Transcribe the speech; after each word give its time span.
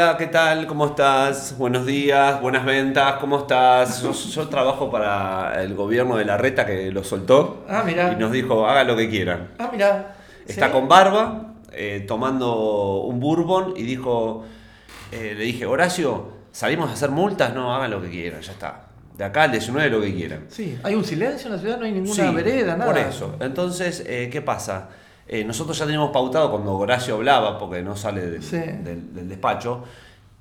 Hola, 0.00 0.16
¿qué 0.16 0.28
tal? 0.28 0.68
¿Cómo 0.68 0.86
estás? 0.86 1.56
Buenos 1.58 1.84
días, 1.84 2.40
buenas 2.40 2.64
ventas, 2.64 3.14
¿cómo 3.14 3.38
estás? 3.40 4.00
Yo, 4.00 4.12
yo 4.12 4.46
trabajo 4.48 4.92
para 4.92 5.60
el 5.64 5.74
gobierno 5.74 6.16
de 6.16 6.24
la 6.24 6.36
reta 6.36 6.64
que 6.64 6.92
lo 6.92 7.02
soltó 7.02 7.64
Ah, 7.68 7.82
mirá. 7.84 8.12
y 8.12 8.14
nos 8.14 8.30
dijo, 8.30 8.64
haga 8.68 8.84
lo 8.84 8.94
que 8.96 9.10
quieran. 9.10 9.48
Ah, 9.58 9.68
mira. 9.72 10.14
Está 10.46 10.70
con 10.70 10.86
barba, 10.86 11.54
eh, 11.72 12.04
tomando 12.06 13.00
un 13.00 13.18
bourbon 13.18 13.74
y 13.76 13.82
dijo, 13.82 14.44
eh, 15.10 15.34
le 15.36 15.42
dije, 15.42 15.66
Horacio, 15.66 16.28
¿salimos 16.52 16.90
a 16.90 16.92
hacer 16.92 17.10
multas? 17.10 17.52
No, 17.52 17.74
hagan 17.74 17.90
lo 17.90 18.00
que 18.00 18.08
quieran, 18.08 18.40
ya 18.40 18.52
está. 18.52 18.82
De 19.16 19.24
acá 19.24 19.42
al 19.42 19.50
19 19.50 19.90
lo 19.90 20.00
que 20.00 20.14
quieran. 20.14 20.44
Sí, 20.48 20.78
hay 20.84 20.94
un 20.94 21.04
silencio 21.04 21.48
en 21.48 21.56
la 21.56 21.60
ciudad, 21.60 21.76
no 21.76 21.84
hay 21.86 21.90
ninguna 21.90 22.14
Sí, 22.14 22.34
vereda, 22.36 22.76
nada. 22.76 22.88
Por 22.92 23.00
eso. 23.00 23.34
Entonces, 23.40 24.04
eh, 24.06 24.28
¿qué 24.30 24.42
pasa? 24.42 24.90
Eh, 25.28 25.44
nosotros 25.44 25.78
ya 25.78 25.84
teníamos 25.84 26.10
pautado 26.10 26.50
cuando 26.50 26.74
Horacio 26.76 27.14
hablaba, 27.16 27.58
porque 27.58 27.82
no 27.82 27.94
sale 27.96 28.22
del, 28.30 28.42
Sí. 28.42 28.56
del- 28.56 29.14
del 29.14 29.28
despacho, 29.28 29.84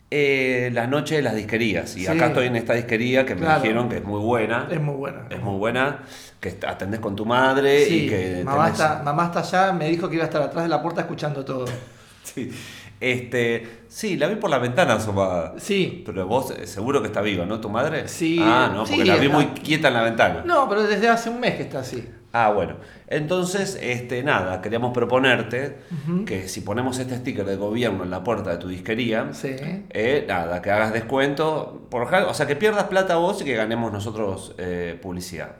eh, 0.10 0.70
las 0.74 0.88
noches 0.88 1.18
de 1.18 1.22
las 1.24 1.36
disquerías. 1.36 1.98
Y 1.98 2.02
Sí. 2.02 2.08
acá 2.08 2.28
estoy 2.28 2.48
en 2.48 2.56
esta 2.56 2.74
disquería 2.74 3.26
que 3.26 3.36
me 3.36 3.42
Claro. 3.42 3.62
dijeron 3.62 3.90
que 3.90 3.98
es 3.98 4.04
muy 4.06 4.22
buena. 4.22 4.68
Es 4.72 4.80
muy 4.80 4.96
buena. 4.96 5.28
Es 5.30 5.42
muy 5.42 5.58
buena, 5.58 6.00
que 6.40 6.58
atendés 6.66 7.02
con 7.02 7.16
tu 7.18 7.26
madre 7.26 7.84
Sí, 7.86 8.06
y 8.06 8.10
que 8.10 8.42
mamá, 8.46 8.68
tenés- 8.68 8.72
está, 8.72 9.02
mamá 9.04 9.26
está 9.26 9.40
allá, 9.42 9.74
me 9.74 9.90
dijo 9.90 10.08
que 10.08 10.16
iba 10.16 10.24
a 10.24 10.28
estar 10.28 10.42
atrás 10.42 10.64
de 10.64 10.70
la 10.70 10.82
puerta 10.82 11.02
escuchando 11.02 11.44
todo. 11.44 11.66
Sí. 12.24 12.52
Este, 13.00 13.84
sí, 13.88 14.18
la 14.18 14.28
vi 14.28 14.36
por 14.36 14.50
la 14.50 14.58
ventana 14.58 14.96
asomada. 14.96 15.54
Sí. 15.58 16.04
Pero 16.06 16.28
vos 16.28 16.52
eh, 16.52 16.68
seguro 16.68 17.00
que 17.02 17.08
está 17.08 17.22
viva, 17.22 17.46
¿no? 17.46 17.60
¿Tu 17.62 17.70
madre? 17.70 18.08
Sí, 18.08 18.40
Ah, 18.42 18.70
no, 18.74 18.80
porque 18.80 18.96
sí, 18.96 19.04
la 19.06 19.16
vi 19.16 19.26
está- 19.28 19.36
muy 19.38 19.46
quieta 19.48 19.88
en 19.90 19.94
la 19.94 20.02
ventana. 20.04 20.44
No, 20.46 20.68
pero 20.68 20.84
desde 20.84 21.08
hace 21.08 21.30
un 21.30 21.40
mes 21.40 21.56
que 21.56 21.64
está 21.64 21.80
así. 21.80 22.04
Ah, 22.46 22.52
bueno. 22.52 22.76
Entonces, 23.08 23.80
este, 23.82 24.22
nada, 24.22 24.62
queríamos 24.62 24.94
proponerte 24.94 25.78
que 26.26 26.48
si 26.48 26.62
ponemos 26.62 27.00
este 27.00 27.16
sticker 27.18 27.46
de 27.46 27.56
gobierno 27.56 28.04
en 28.04 28.12
la 28.12 28.24
puerta 28.24 28.52
de 28.52 28.58
tu 28.58 28.68
disquería, 28.68 29.30
Sí. 29.34 29.56
eh, 29.60 30.26
nada, 30.28 30.62
que 30.62 30.70
hagas 30.70 30.94
descuento, 30.94 31.88
por, 31.90 32.04
o 32.14 32.34
sea, 32.34 32.46
que 32.46 32.56
pierdas 32.56 32.84
plata 32.86 33.16
vos 33.16 33.42
y 33.42 33.46
que 33.46 33.56
ganemos 33.56 33.92
nosotros 33.92 34.54
eh, 34.58 35.00
publicidad. 35.02 35.52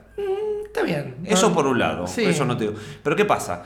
Está 0.66 0.82
bien. 0.82 1.16
Eso 1.24 1.48
No- 1.48 1.54
por 1.54 1.66
un 1.66 1.78
lado, 1.78 2.06
Sí. 2.06 2.24
eso 2.24 2.44
no 2.44 2.56
te 2.56 2.64
digo. 2.68 2.76
Pero 3.02 3.16
¿qué 3.16 3.24
pasa? 3.24 3.64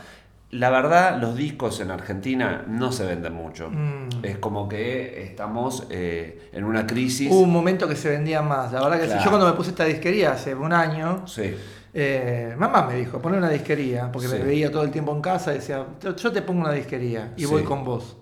La 0.50 0.68
verdad, 0.70 1.18
los 1.20 1.34
discos 1.36 1.80
en 1.80 1.90
Argentina 1.90 2.64
no 2.68 2.92
se 2.92 3.04
venden 3.06 3.32
mucho. 3.32 3.70
Mm. 3.70 4.08
Es 4.22 4.36
como 4.38 4.68
que 4.68 5.22
estamos 5.24 5.86
eh, 5.90 6.50
en 6.52 6.64
una 6.64 6.86
crisis. 6.86 7.30
Hubo 7.32 7.40
un 7.40 7.50
momento 7.52 7.88
que 7.88 7.96
se 7.96 8.10
vendía 8.10 8.42
más. 8.42 8.70
La 8.72 8.82
verdad 8.82 9.00
que 9.00 9.08
sí. 9.08 9.14
Yo 9.24 9.30
cuando 9.30 9.46
me 9.46 9.54
puse 9.54 9.70
esta 9.70 9.84
disquería 9.86 10.32
hace 10.32 10.54
un 10.54 10.72
año, 10.74 11.26
Sí. 11.26 11.54
Eh, 11.94 12.54
mamá 12.58 12.86
me 12.86 12.94
dijo, 12.96 13.18
poner 13.20 13.38
una 13.38 13.50
disquería, 13.50 14.10
porque 14.10 14.28
Sí. 14.28 14.34
me 14.38 14.44
veía 14.44 14.70
todo 14.70 14.82
el 14.82 14.90
tiempo 14.90 15.12
en 15.14 15.20
casa 15.20 15.52
y 15.52 15.56
decía, 15.56 15.84
yo 16.16 16.32
te 16.32 16.42
pongo 16.42 16.60
una 16.62 16.72
disquería 16.72 17.32
y 17.36 17.40
Sí. 17.42 17.46
voy 17.46 17.62
con 17.64 17.84
vos. 17.84 18.16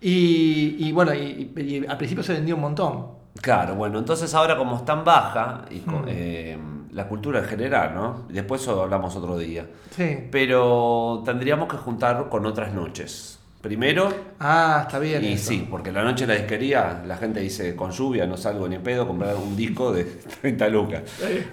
Y, 0.00 0.76
y 0.78 0.92
bueno, 0.92 1.12
y, 1.14 1.84
al 1.88 1.96
principio 1.96 2.22
se 2.22 2.32
vendió 2.34 2.54
un 2.54 2.60
montón. 2.62 3.06
Claro, 3.40 3.74
bueno, 3.74 3.98
entonces 3.98 4.32
ahora 4.34 4.56
como 4.56 4.76
es 4.76 4.84
tan 4.84 5.04
baja, 5.04 5.64
y 5.70 5.80
con, 5.80 6.02
Mm. 6.02 6.08
eh, 6.08 6.58
la 6.92 7.06
cultura 7.06 7.40
en 7.40 7.44
general, 7.44 7.94
¿no? 7.94 8.24
Después 8.28 8.62
eso 8.62 8.82
hablamos 8.82 9.14
otro 9.14 9.36
día. 9.38 9.66
Sí. 9.90 10.18
Pero 10.32 11.22
tendríamos 11.24 11.68
que 11.68 11.76
juntar 11.76 12.28
con 12.28 12.46
otras 12.46 12.72
noches. 12.72 13.37
Primero, 13.60 14.08
Ah, 14.38 14.84
está 14.86 15.00
bien. 15.00 15.24
y 15.24 15.32
eso. 15.32 15.48
sí, 15.48 15.66
porque 15.68 15.90
la 15.90 16.04
noche 16.04 16.26
de 16.26 16.34
la 16.34 16.38
disquería, 16.38 17.02
la 17.04 17.16
gente 17.16 17.40
dice, 17.40 17.74
con 17.74 17.90
lluvia 17.90 18.24
no 18.24 18.36
salgo 18.36 18.68
ni 18.68 18.76
en 18.76 18.82
pedo, 18.82 19.06
comprar 19.06 19.34
un 19.34 19.56
disco 19.56 19.92
de 19.92 20.04
30 20.40 20.68
lucas. 20.68 21.02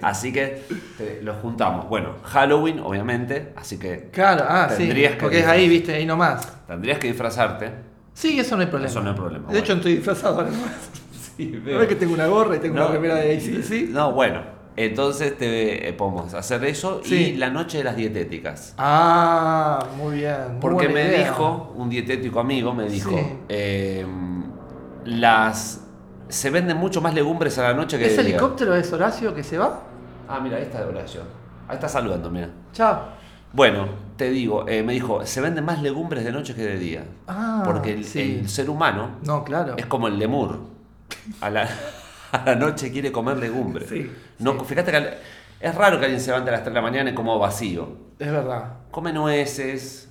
Así 0.02 0.32
que 0.32 0.62
eh, 1.00 1.20
los 1.24 1.36
juntamos. 1.38 1.88
Bueno, 1.88 2.14
Halloween, 2.22 2.78
obviamente, 2.78 3.52
así 3.56 3.76
que 3.78 4.08
Claro, 4.12 4.44
ah, 4.48 4.68
sí. 4.70 4.84
Tendrías 4.84 5.14
que 5.14 5.20
Porque 5.20 5.40
es 5.40 5.46
ahí, 5.46 5.68
viste, 5.68 5.94
ahí 5.94 6.06
nomás. 6.06 6.64
tendrías 6.68 6.98
que 7.00 7.08
disfrazarte. 7.08 7.70
Sí, 8.14 8.38
eso 8.38 8.54
no 8.56 8.62
hay 8.62 8.68
problema. 8.68 8.88
Eso 8.90 9.02
no 9.02 9.10
hay 9.10 9.16
problema, 9.16 9.52
De 9.52 9.58
hecho, 9.58 9.66
bueno. 9.74 9.78
estoy 9.80 9.94
disfrazado 9.96 10.42
nomás. 10.42 10.60
Sí, 11.36 11.60
¿No 11.66 11.78
ves 11.78 11.86
que 11.88 11.96
tengo 11.96 12.14
una 12.14 12.28
gorra 12.28 12.56
y 12.56 12.60
tengo 12.60 12.76
una 12.76 12.86
remera 12.88 13.16
de 13.16 13.36
ACDC? 13.36 13.90
No, 13.90 14.12
bueno, 14.12 14.40
entonces 14.76 15.36
te, 15.38 15.88
eh, 15.88 15.92
podemos 15.94 16.34
hacer 16.34 16.64
eso 16.64 17.00
y 17.04 17.32
la 17.34 17.50
noche 17.50 17.78
de 17.78 17.84
las 17.84 17.96
dietéticas. 17.96 18.74
Ah, 18.78 19.84
muy 19.96 20.16
bien. 20.18 20.52
muy 20.52 20.60
Porque 20.60 20.88
me 20.88 21.04
idea. 21.06 21.18
dijo, 21.24 21.72
un 21.76 21.88
dietético 21.88 22.40
amigo 22.40 22.74
me 22.74 22.88
dijo, 22.88 23.10
Sí. 23.10 23.38
eh, 23.48 24.06
las 25.04 25.80
se 26.28 26.50
venden 26.50 26.76
mucho 26.76 27.00
más 27.00 27.14
legumbres 27.14 27.56
a 27.58 27.62
la 27.62 27.74
noche 27.74 27.98
que 27.98 28.06
¿Ese 28.06 28.16
de 28.18 28.22
día. 28.24 28.30
helicóptero 28.36 28.74
es 28.74 28.92
Horacio 28.92 29.34
que 29.34 29.42
se 29.44 29.58
va? 29.58 29.80
Ah, 30.28 30.40
mira, 30.40 30.56
ahí 30.56 30.64
está 30.64 30.84
Horacio. 30.86 31.20
Ahí 31.68 31.76
está 31.76 31.88
saludando, 31.88 32.30
mira. 32.30 32.48
Chao. 32.72 33.02
Bueno, 33.52 33.86
te 34.16 34.28
digo, 34.30 34.66
eh, 34.68 34.82
me 34.82 34.92
dijo, 34.92 35.24
se 35.24 35.40
venden 35.40 35.64
más 35.64 35.80
legumbres 35.82 36.24
de 36.24 36.32
noche 36.32 36.54
que 36.54 36.62
de 36.62 36.78
día. 36.78 37.04
Ah, 37.28 37.62
porque 37.64 37.92
el, 37.92 38.04
sí. 38.04 38.38
el 38.42 38.48
ser 38.48 38.68
humano 38.68 39.10
No, 39.22 39.44
claro. 39.44 39.74
es 39.76 39.86
como 39.86 40.08
el 40.08 40.18
lemur. 40.18 40.58
A 41.40 41.48
la, 41.50 41.68
a 42.32 42.42
la 42.44 42.54
noche 42.54 42.90
quiere 42.92 43.10
comer 43.12 43.36
legumbres. 43.38 43.88
Sí, 43.88 44.10
no, 44.38 44.52
sí. 44.60 44.64
Fíjate 44.66 44.90
que 44.92 45.14
es 45.60 45.74
raro 45.74 45.98
que 45.98 46.04
alguien 46.06 46.20
se 46.20 46.28
levante 46.30 46.50
a 46.50 46.52
las 46.54 46.62
3 46.62 46.74
de 46.74 46.80
la 46.80 46.82
mañana 46.82 47.10
y 47.10 47.14
como 47.14 47.38
vacío. 47.38 47.88
Es 48.18 48.30
verdad. 48.30 48.72
Come 48.90 49.12
nueces, 49.12 50.08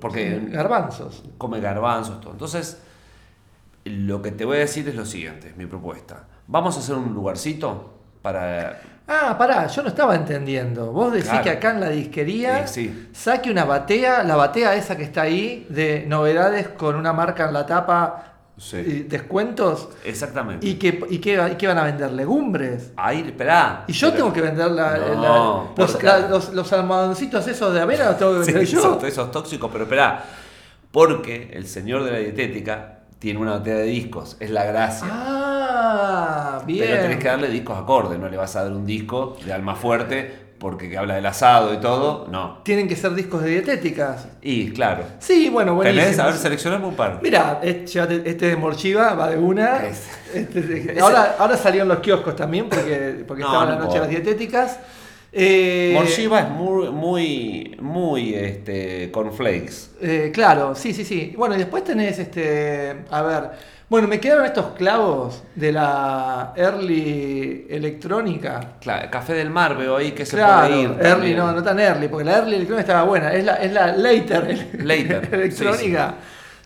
porque 0.00 0.40
Garbanzos. 0.48 1.22
come 1.38 1.60
garbanzos, 1.60 2.20
todo. 2.20 2.32
Entonces, 2.32 2.78
lo 3.84 4.20
que 4.22 4.32
te 4.32 4.44
voy 4.44 4.56
a 4.56 4.60
decir 4.60 4.88
es 4.88 4.94
lo 4.94 5.04
siguiente, 5.06 5.54
mi 5.56 5.66
propuesta. 5.66 6.24
Vamos 6.48 6.76
a 6.76 6.80
hacer 6.80 6.96
un 6.96 7.14
lugarcito 7.14 7.94
para... 8.22 8.80
Ah, 9.08 9.36
pará, 9.38 9.68
yo 9.68 9.82
no 9.82 9.88
estaba 9.88 10.16
entendiendo. 10.16 10.90
Vos 10.90 11.12
decís 11.12 11.28
Claro. 11.28 11.44
que 11.44 11.50
acá 11.50 11.70
en 11.70 11.80
la 11.80 11.90
disquería 11.90 12.62
Eh, 12.64 12.66
sí. 12.66 13.08
saque 13.12 13.50
una 13.52 13.64
batea, 13.64 14.24
la 14.24 14.34
batea 14.34 14.74
esa 14.74 14.96
que 14.96 15.04
está 15.04 15.22
ahí, 15.22 15.64
de 15.70 16.04
novedades 16.08 16.68
con 16.68 16.96
una 16.96 17.12
marca 17.12 17.46
en 17.46 17.52
la 17.54 17.64
tapa, 17.66 18.35
Sí. 18.58 18.78
y 18.78 19.02
descuentos, 19.02 19.90
Exactamente. 20.04 20.66
y 20.66 20.76
que, 20.76 21.00
y, 21.10 21.18
que, 21.18 21.34
y 21.52 21.54
que 21.56 21.66
van 21.66 21.76
a 21.78 21.84
vender 21.84 22.10
legumbres. 22.12 22.92
Ahí, 22.96 23.20
esperá. 23.26 23.84
Y 23.86 23.92
yo 23.92 24.06
Pero- 24.08 24.16
tengo 24.22 24.32
que 24.32 24.40
vender 24.40 24.70
la- 24.70 24.96
No, 24.96 25.74
la- 25.76 25.84
los, 25.84 26.02
la- 26.02 26.28
los, 26.28 26.52
los 26.54 26.72
almohadoncitos 26.72 27.46
esos 27.48 27.74
de 27.74 27.80
avena, 27.82 28.06
los 28.06 28.18
tengo 28.18 28.38
que 28.38 28.44
Sí, 28.46 28.52
vender 28.52 28.68
yo. 28.68 28.80
son 28.80 29.04
esos 29.04 29.30
tóxicos, 29.30 29.70
pero 29.70 29.84
esperá. 29.84 30.24
Porque 30.90 31.50
el 31.52 31.66
señor 31.66 32.04
de 32.04 32.10
la 32.12 32.18
dietética 32.18 33.00
tiene 33.18 33.38
una 33.40 33.58
botella 33.58 33.76
de 33.76 33.82
discos, 33.84 34.36
es 34.40 34.50
la 34.50 34.64
gracia. 34.64 35.08
Ah, 35.10 36.62
bien. 36.66 36.84
Pero 36.88 37.02
tenés 37.02 37.18
que 37.18 37.28
darle 37.28 37.48
discos 37.48 37.76
acordes, 37.78 38.18
no 38.18 38.28
le 38.28 38.36
vas 38.36 38.56
a 38.56 38.62
dar 38.64 38.72
un 38.72 38.86
disco 38.86 39.36
de 39.44 39.52
alma 39.52 39.74
fuerte 39.74 40.45
porque 40.58 40.88
que 40.90 40.96
habla 40.98 41.14
del 41.16 41.26
asado 41.26 41.74
y 41.74 41.78
todo, 41.78 42.26
no. 42.30 42.58
Tienen 42.64 42.88
que 42.88 42.96
ser 42.96 43.14
discos 43.14 43.42
de 43.42 43.50
dietéticas. 43.50 44.26
Y 44.42 44.70
claro, 44.70 45.04
Sí, 45.18 45.48
bueno, 45.50 45.74
buenísimo. 45.74 46.02
tenés, 46.04 46.18
a 46.18 46.26
ver, 46.26 46.34
seleccioname 46.36 46.86
un 46.86 46.94
par. 46.94 47.20
Mira, 47.22 47.60
este, 47.62 48.22
este 48.24 48.46
de 48.48 48.56
Morchiva 48.56 49.14
va 49.14 49.30
de 49.30 49.38
una. 49.38 49.86
Es- 49.86 50.08
Este 50.34 50.96
ahora, 51.00 51.36
ahora 51.38 51.56
salió 51.56 51.82
en 51.82 51.88
los 51.88 51.98
kioscos 52.00 52.34
también 52.36 52.68
porque, 52.68 53.24
porque 53.26 53.42
No, 53.42 53.48
estaba 53.48 53.66
no 53.66 53.72
la 53.72 53.78
noche 53.78 53.94
de 53.94 54.00
las 54.00 54.08
dietéticas. 54.10 54.78
Eh, 55.38 55.90
Morshiva 55.92 56.40
es 56.40 56.48
muy, 56.48 56.88
muy, 56.90 57.76
muy, 57.80 58.34
este, 58.34 59.10
cornflakes. 59.10 59.90
eh, 60.00 60.30
claro, 60.32 60.74
sí, 60.74 60.94
sí, 60.94 61.04
sí. 61.04 61.34
Bueno, 61.36 61.54
y 61.56 61.58
después 61.58 61.84
tenés 61.84 62.18
este. 62.18 63.04
A 63.10 63.22
ver. 63.22 63.75
Bueno, 63.88 64.08
me 64.08 64.18
quedaron 64.18 64.44
estos 64.44 64.66
clavos 64.76 65.44
de 65.54 65.70
la 65.70 66.52
Early 66.56 67.66
Electrónica. 67.70 68.72
Claro, 68.80 69.08
Café 69.12 69.34
del 69.34 69.48
Mar 69.50 69.76
veo 69.76 69.96
ahí 69.96 70.10
que 70.10 70.26
se 70.26 70.36
puede 70.36 70.80
ir. 70.80 70.88
Early 70.90 71.02
también. 71.02 71.36
no, 71.36 71.52
no 71.52 71.62
tan 71.62 71.78
Early, 71.78 72.08
porque 72.08 72.24
la 72.24 72.38
Early 72.38 72.56
Electrónica 72.56 72.80
estaba 72.80 73.04
buena. 73.04 73.32
Es 73.32 73.44
la, 73.44 73.54
es 73.56 73.72
la 73.72 73.96
Later, 73.96 74.68
Later, 74.82 75.28
Electrónica. 75.32 76.14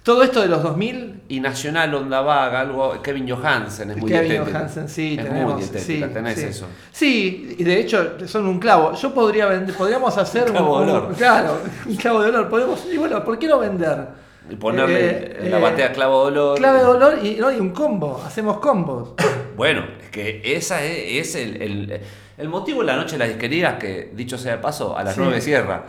Todo 0.02 0.22
esto 0.22 0.40
de 0.40 0.49
los 0.49 0.62
2000 0.62 1.25
Y 1.28 1.40
Nacional 1.40 1.94
Onda 1.94 2.22
Vaga, 2.22 2.61
algo, 2.61 3.02
Kevin 3.02 3.28
Johansen 3.28 3.90
es 3.90 3.96
muy 3.99 4.11
Kevin 4.11 4.31
dietética. 4.31 4.58
Johansen, 4.58 4.88
sí, 4.88 5.16
es 5.19 5.25
tenemos. 5.28 5.52
muy 5.52 5.62
dietética, 5.62 6.06
sí, 6.08 6.12
tenés 6.14 6.38
eso. 6.38 6.66
Sí, 6.90 7.55
y 7.58 7.62
de 7.64 7.81
hecho 7.81 8.26
son 8.26 8.46
un 8.46 8.58
clavo. 8.58 8.94
Yo 8.94 9.12
podría 9.12 9.44
vender, 9.44 9.76
podríamos 9.76 10.16
hacer 10.16 10.44
Un 10.46 10.52
clavo 10.52 10.81
de 10.87 10.90
olor. 10.90 11.14
claro, 11.16 11.58
un 11.87 11.96
clavo 11.96 12.23
de 12.23 12.31
olor. 12.31 12.49
Podemos, 12.49 12.82
y 12.90 12.96
bueno, 12.96 13.23
¿por 13.23 13.38
qué 13.38 13.46
no 13.46 13.58
vender? 13.58 14.06
Y 14.48 14.56
ponerle 14.56 15.08
Eh, 15.46 15.48
la 15.50 15.58
eh, 15.58 15.60
batea 15.60 15.92
clavo 15.92 16.22
de 16.22 16.26
olor. 16.32 16.58
Clave 16.58 16.78
de 16.81 16.84
olor 16.87 17.19
y, 17.25 17.37
no, 17.37 17.50
y 17.52 17.56
un 17.60 17.70
combo. 17.70 18.22
Hacemos 18.26 18.58
combos. 18.58 19.14
Bueno, 19.56 19.84
es 20.02 20.08
que 20.08 20.40
esa 20.56 20.82
es, 20.82 21.28
es 21.28 21.34
el, 21.34 21.60
el- 21.60 22.00
el 22.38 22.48
motivo 22.48 22.81
de 22.81 22.87
la 22.87 22.96
noche 22.96 23.12
de 23.12 23.19
las 23.19 23.28
disquerías, 23.28 23.75
que 23.75 24.10
dicho 24.14 24.38
sea 24.38 24.52
de 24.56 24.58
paso, 24.62 24.96
a 24.96 25.04
las 25.04 25.14
Sí. 25.16 25.20
9 25.22 25.38
cierra. 25.42 25.82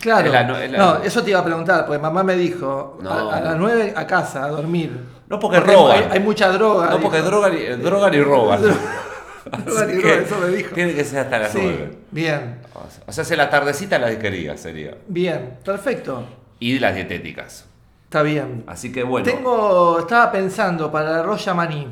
Claro. 0.00 0.26
Es 0.28 0.32
la 0.32 0.44
no- 0.44 0.56
es 0.56 0.70
la- 0.70 0.78
No, 0.78 1.02
eso 1.02 1.22
te 1.22 1.28
iba 1.30 1.40
a 1.40 1.44
preguntar, 1.44 1.84
porque 1.84 1.98
mamá 2.00 2.22
me 2.22 2.34
dijo 2.36 2.98
No. 3.02 3.10
a, 3.10 3.36
a 3.36 3.40
las 3.42 3.56
9 3.58 3.92
a 3.94 4.06
casa, 4.06 4.44
a 4.44 4.48
dormir. 4.48 4.90
No 5.28 5.38
porque, 5.38 5.58
Porque 5.58 5.74
roban. 5.74 5.98
hay, 6.04 6.08
hay 6.12 6.20
mucha 6.20 6.48
droga. 6.48 6.88
no 6.88 7.00
porque 7.00 7.18
drogan 7.20 7.52
y, 7.58 7.66
drogan 7.82 8.14
y 8.14 8.20
roban. 8.22 8.62
Drogan 8.62 9.98
y 9.98 10.02
que 10.02 10.18
eso 10.22 10.38
me 10.38 10.48
dijo. 10.48 10.74
Tiene 10.74 10.94
que 10.94 11.04
ser 11.04 11.18
hasta 11.20 11.38
las 11.38 11.52
Sí, 11.52 11.58
9. 11.62 11.90
bien, 12.10 12.58
O 13.06 13.12
sea, 13.12 13.22
hace 13.22 13.36
la 13.36 13.50
tardecita 13.50 13.96
de 13.96 14.00
las 14.02 14.10
disquerías 14.12 14.58
sería. 14.60 14.96
bien, 15.08 15.58
perfecto. 15.64 16.24
Y 16.58 16.78
las 16.78 16.94
dietéticas. 16.94 17.66
Está 18.10 18.22
bien. 18.24 18.64
Así 18.66 18.90
que 18.90 19.04
bueno. 19.04 19.24
Tengo, 19.24 20.00
estaba 20.00 20.32
pensando 20.32 20.90
para 20.90 21.10
la 21.12 21.22
Roya 21.22 21.54
Maní. 21.54 21.86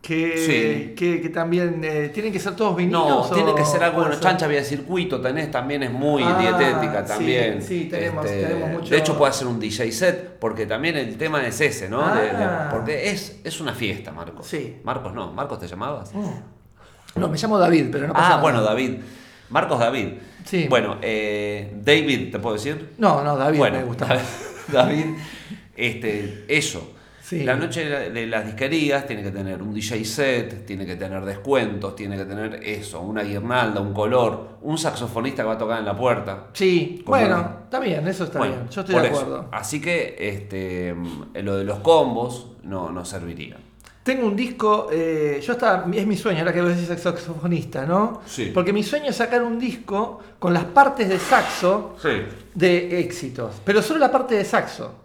que, 0.00 0.36
Sí. 0.38 0.94
que, 0.96 1.20
que 1.20 1.28
también 1.30 1.80
eh, 1.84 2.10
tienen 2.12 2.32
que 2.32 2.38
ser 2.40 2.54
todos 2.56 2.72
No, 2.72 2.76
vinilos. 2.76 3.30
tiene 3.32 3.50
o 3.50 3.54
que 3.56 3.64
ser 3.64 3.82
algo, 3.84 4.00
bueno, 4.02 4.18
chancha 4.18 4.46
vía 4.48 4.62
circuito, 4.64 5.20
tenés 5.20 5.48
también, 5.52 5.82
es 5.84 5.92
muy 5.92 6.22
Ah, 6.24 6.38
dietética 6.40 7.04
también. 7.04 7.58
Este, 7.58 7.68
sí, 7.68 7.88
tenemos- 7.88 8.24
tenemos 8.26 8.68
mucho- 8.70 8.90
De 8.90 8.98
hecho 8.98 9.16
puede 9.18 9.30
hacer 9.30 9.46
un 9.48 9.60
DJ 9.60 9.92
set, 9.92 10.38
porque 10.40 10.66
también 10.66 10.96
el 10.96 11.16
tema 11.16 11.44
es 11.46 11.60
ese, 11.60 11.88
¿no? 11.88 12.12
De- 12.14 12.22
de- 12.22 12.30
Ah. 12.32 12.68
porque 12.72 13.10
es, 13.10 13.40
es 13.44 13.60
una 13.60 13.74
fiesta, 13.74 14.10
Marcos. 14.12 14.46
Sí. 14.46 14.78
Marcos 14.84 15.12
no, 15.14 15.32
Marcos 15.32 15.58
te 15.60 15.66
llamabas. 15.68 16.12
No, 17.14 17.28
me 17.28 17.36
llamo 17.38 17.58
David, 17.58 17.86
pero 17.92 18.06
no 18.08 18.12
pasa 18.12 18.26
ah, 18.26 18.28
nada. 18.30 18.42
bueno, 18.42 18.62
David. 18.62 18.94
Marcos 19.50 19.78
David. 19.78 20.08
Sí. 20.44 20.66
Bueno, 20.68 20.96
eh, 21.02 21.72
David, 21.80 22.32
¿te 22.32 22.38
puedo 22.40 22.54
decir? 22.56 22.94
No, 22.98 23.22
no, 23.22 23.36
David 23.36 23.58
bueno, 23.58 23.78
me 23.78 23.84
gusta. 23.84 24.06
David, 24.06 24.22
David, 24.72 25.06
este, 25.76 26.44
eso. 26.48 26.92
Sí. 27.22 27.44
La 27.44 27.56
noche 27.56 27.84
de 27.84 27.90
la- 27.90 28.10
de 28.10 28.26
las 28.26 28.44
disquerías 28.44 29.06
tiene 29.06 29.22
que 29.22 29.30
tener 29.30 29.62
un 29.62 29.72
DJ 29.72 30.04
set, 30.04 30.66
tiene 30.66 30.84
que 30.84 30.96
tener 30.96 31.24
descuentos, 31.24 31.96
tiene 31.96 32.16
que 32.16 32.24
tener 32.26 32.56
eso, 32.62 33.00
una 33.00 33.22
guirnalda, 33.22 33.80
un 33.80 33.94
color, 33.94 34.58
un 34.62 34.76
saxofonista 34.76 35.42
que 35.42 35.46
va 35.46 35.54
a 35.54 35.58
tocar 35.58 35.78
en 35.78 35.86
la 35.86 35.96
puerta. 35.96 36.48
Sí, 36.52 37.02
bueno, 37.06 37.60
está 37.64 37.78
bien, 37.80 38.06
eso 38.06 38.24
está 38.24 38.38
Bueno, 38.38 38.56
bien. 38.56 38.68
Yo 38.68 38.80
estoy 38.82 38.96
de 39.00 39.06
eso. 39.06 39.20
acuerdo. 39.20 39.48
Así 39.52 39.80
que 39.80 40.16
este, 40.18 40.94
lo 41.42 41.56
de 41.56 41.64
los 41.64 41.78
combos 41.78 42.48
no, 42.64 42.90
no 42.92 43.04
serviría. 43.06 43.56
Tengo 44.02 44.26
un 44.26 44.34
disco, 44.34 44.88
eh, 44.90 45.40
yo 45.46 45.52
estaba, 45.52 45.84
es 45.94 46.06
mi 46.06 46.16
sueño, 46.16 46.40
ahora 46.40 46.52
que 46.52 46.60
vos 46.60 46.70
decís 46.70 46.88
saxofonista, 47.00 47.86
¿no? 47.86 48.20
Sí. 48.26 48.50
Porque 48.52 48.72
mi 48.72 48.82
sueño 48.82 49.10
es 49.10 49.16
sacar 49.16 49.42
un 49.44 49.60
disco 49.60 50.20
con 50.40 50.52
las 50.52 50.64
partes 50.64 51.08
de 51.08 51.18
saxo 51.20 51.94
Sí. 52.02 52.08
de 52.54 52.98
éxitos, 52.98 53.60
pero 53.64 53.80
solo 53.80 54.00
la 54.00 54.10
parte 54.10 54.34
de 54.34 54.44
saxo. 54.44 54.96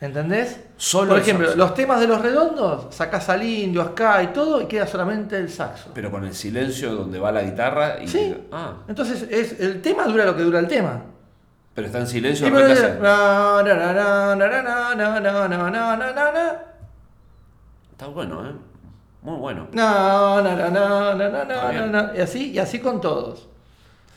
¿Entendés? 0.00 0.60
Solo 0.78 1.08
Por 1.08 1.16
el 1.18 1.22
ejemplo, 1.22 1.46
saxo. 1.48 1.58
los 1.58 1.74
temas 1.74 2.00
de 2.00 2.06
los 2.06 2.22
redondos, 2.22 2.94
sacás 2.94 3.28
al 3.28 3.42
indio, 3.42 3.82
acá 3.82 4.22
y 4.22 4.28
todo, 4.28 4.62
y 4.62 4.66
queda 4.66 4.86
solamente 4.86 5.36
el 5.36 5.50
saxo. 5.50 5.90
Pero 5.92 6.10
con 6.10 6.24
el 6.24 6.32
silencio 6.34 6.94
donde 6.94 7.18
va 7.18 7.30
la 7.32 7.42
guitarra 7.42 8.02
y. 8.02 8.08
Sí. 8.08 8.34
Ah, 8.52 8.74
Entonces 8.88 9.26
es, 9.28 9.60
el 9.60 9.82
tema 9.82 10.04
dura 10.06 10.24
lo 10.24 10.34
que 10.36 10.42
dura 10.42 10.58
el 10.60 10.68
tema. 10.68 11.02
pero 11.74 11.86
está 11.88 11.98
en 11.98 12.06
silencio 12.06 12.48
pero- 12.50 12.66
Está 18.00 18.10
bueno, 18.10 18.48
¿eh? 18.48 18.54
Muy 19.20 19.36
bueno. 19.36 19.68
Na, 19.72 20.40
na, 20.42 20.56
na, 20.56 20.70
na, 20.70 21.26
Está 21.26 21.44
na, 21.44 21.70
bien. 21.70 21.92
na, 21.92 22.12
Y 22.16 22.20
así, 22.22 22.50
y 22.52 22.58
así 22.58 22.78
con 22.78 22.98
todos. 22.98 23.46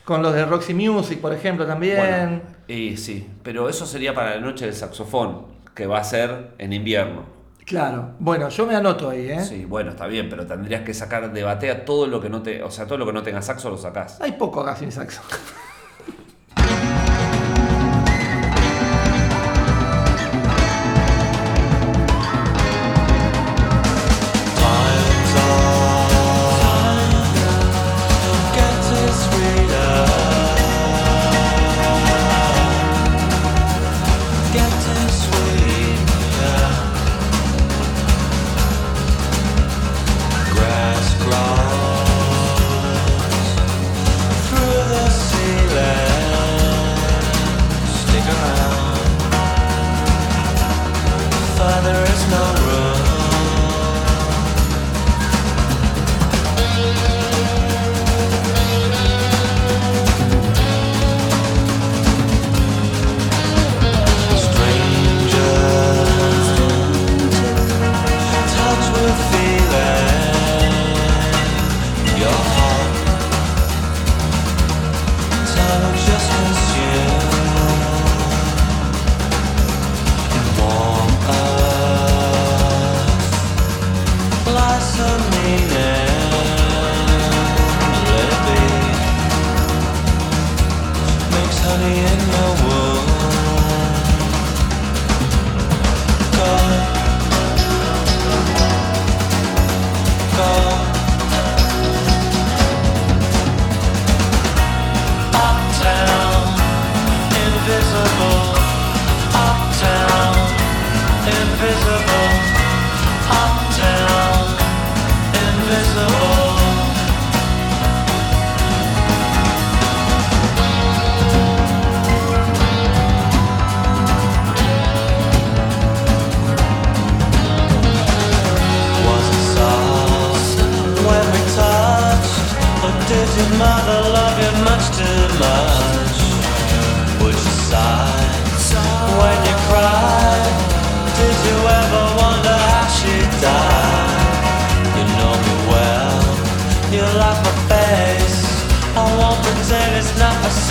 Con 0.05 0.21
los 0.23 0.33
de 0.33 0.45
Roxy 0.45 0.73
Music, 0.73 1.19
por 1.19 1.33
ejemplo, 1.33 1.65
también. 1.67 1.97
Bueno, 1.97 2.41
y 2.65 2.95
sí, 2.95 3.29
pero 3.43 3.67
eso 3.67 3.85
sería 3.85 4.13
para 4.13 4.35
la 4.35 4.39
noche 4.39 4.63
del 4.67 4.73
saxofón, 4.73 5.47
que 5.75 5.85
va 5.85 5.97
a 5.97 6.03
ser 6.05 6.53
en 6.59 6.71
invierno. 6.71 7.25
Claro. 7.65 8.11
Bueno, 8.19 8.47
yo 8.47 8.65
me 8.65 8.73
anoto 8.73 9.09
ahí, 9.09 9.29
¿eh? 9.29 9.41
Sí, 9.41 9.65
bueno, 9.65 9.91
está 9.91 10.07
bien, 10.07 10.29
pero 10.29 10.47
tendrías 10.47 10.83
que 10.83 10.93
sacar 10.93 11.33
de 11.33 11.43
batea 11.43 11.83
todo 11.83 12.07
lo 12.07 12.21
que 12.21 12.29
no 12.29 12.41
te, 12.41 12.63
o 12.63 12.71
sea, 12.71 12.85
todo 12.85 12.97
lo 12.97 13.05
que 13.05 13.11
no 13.11 13.21
tenga 13.21 13.41
saxo 13.41 13.69
lo 13.69 13.77
sacás. 13.77 14.21
Hay 14.21 14.31
poco 14.31 14.61
acá 14.61 14.77
sin 14.77 14.93
saxo. 14.93 15.21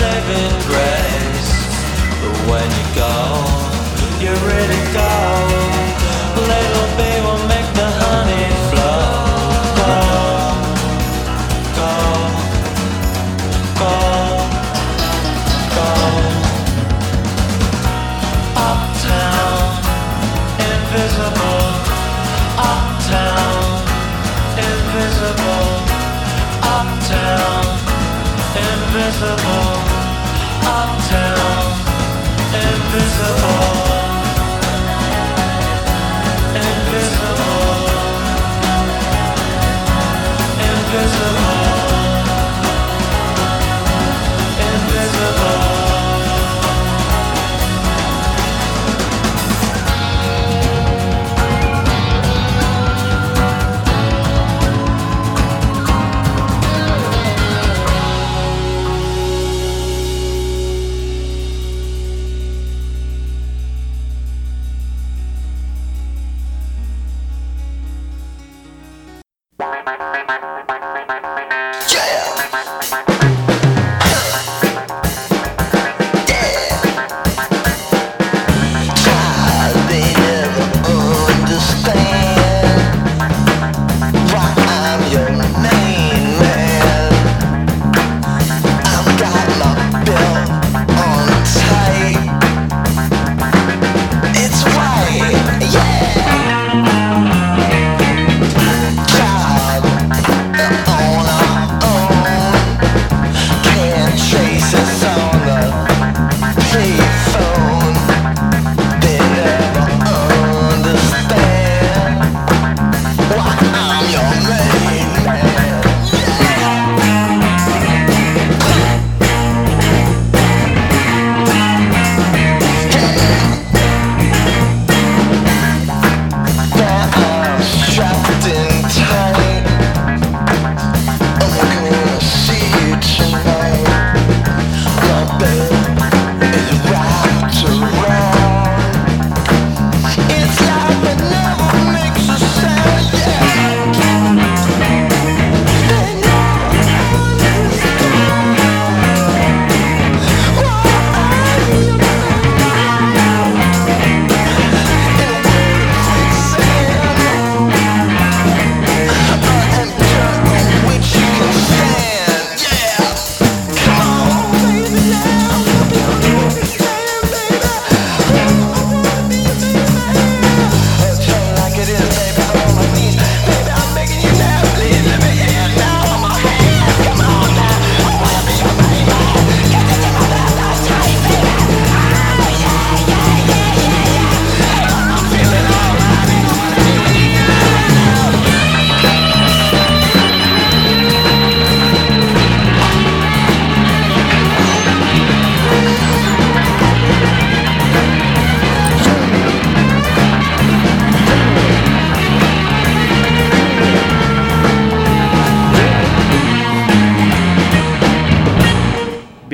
saving 0.03 0.55
grace. 0.67 1.51
But 2.19 2.35
when 2.49 2.69
you 2.79 2.87
go, 3.03 3.15
you 4.19 4.33
really 4.49 4.81
go. 4.93 5.52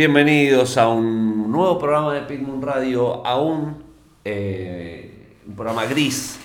Bienvenidos 0.03 0.77
a 0.77 0.87
un 0.87 1.51
nuevo 1.51 1.77
programa 1.77 2.13
de 2.13 2.21
Pink 2.21 2.39
Moon 2.47 2.61
Radio, 2.61 3.21
a 3.27 3.37
un, 3.37 3.83
eh, 4.23 5.35
un 5.45 5.55
programa 5.57 5.83
gris, 5.87 6.39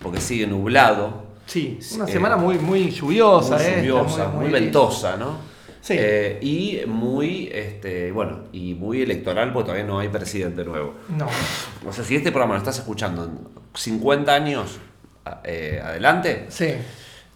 porque 0.00 0.20
sigue 0.20 0.46
nublado, 0.46 1.24
Sí, 1.44 1.80
una 1.96 2.04
Eh, 2.04 2.12
semana 2.12 2.36
muy, 2.36 2.56
muy 2.60 2.88
lluviosa, 2.92 3.56
muy 3.56 3.64
esta, 3.64 3.76
lluviosa, 3.78 4.28
muy, 4.28 4.44
muy- 4.44 4.52
ventosa, 4.52 5.16
¿no? 5.16 5.38
Sí. 5.80 5.94
Eh, 5.98 6.38
y 6.40 6.82
muy, 6.86 7.50
este, 7.52 8.12
bueno, 8.12 8.44
y 8.52 8.74
muy 8.74 9.02
electoral 9.02 9.52
porque 9.52 9.64
todavía 9.70 9.86
no 9.88 9.98
hay 9.98 10.08
presidente 10.08 10.62
nuevo. 10.64 10.94
No. 11.08 11.26
O 11.88 11.92
sea, 11.92 12.04
si 12.04 12.14
este 12.14 12.30
programa 12.30 12.54
lo 12.54 12.58
estás 12.58 12.78
escuchando 12.78 13.24
en 13.24 13.40
50 13.74 14.32
años 14.32 14.78
eh, 15.42 15.82
adelante, 15.84 16.46
Sí. 16.48 16.74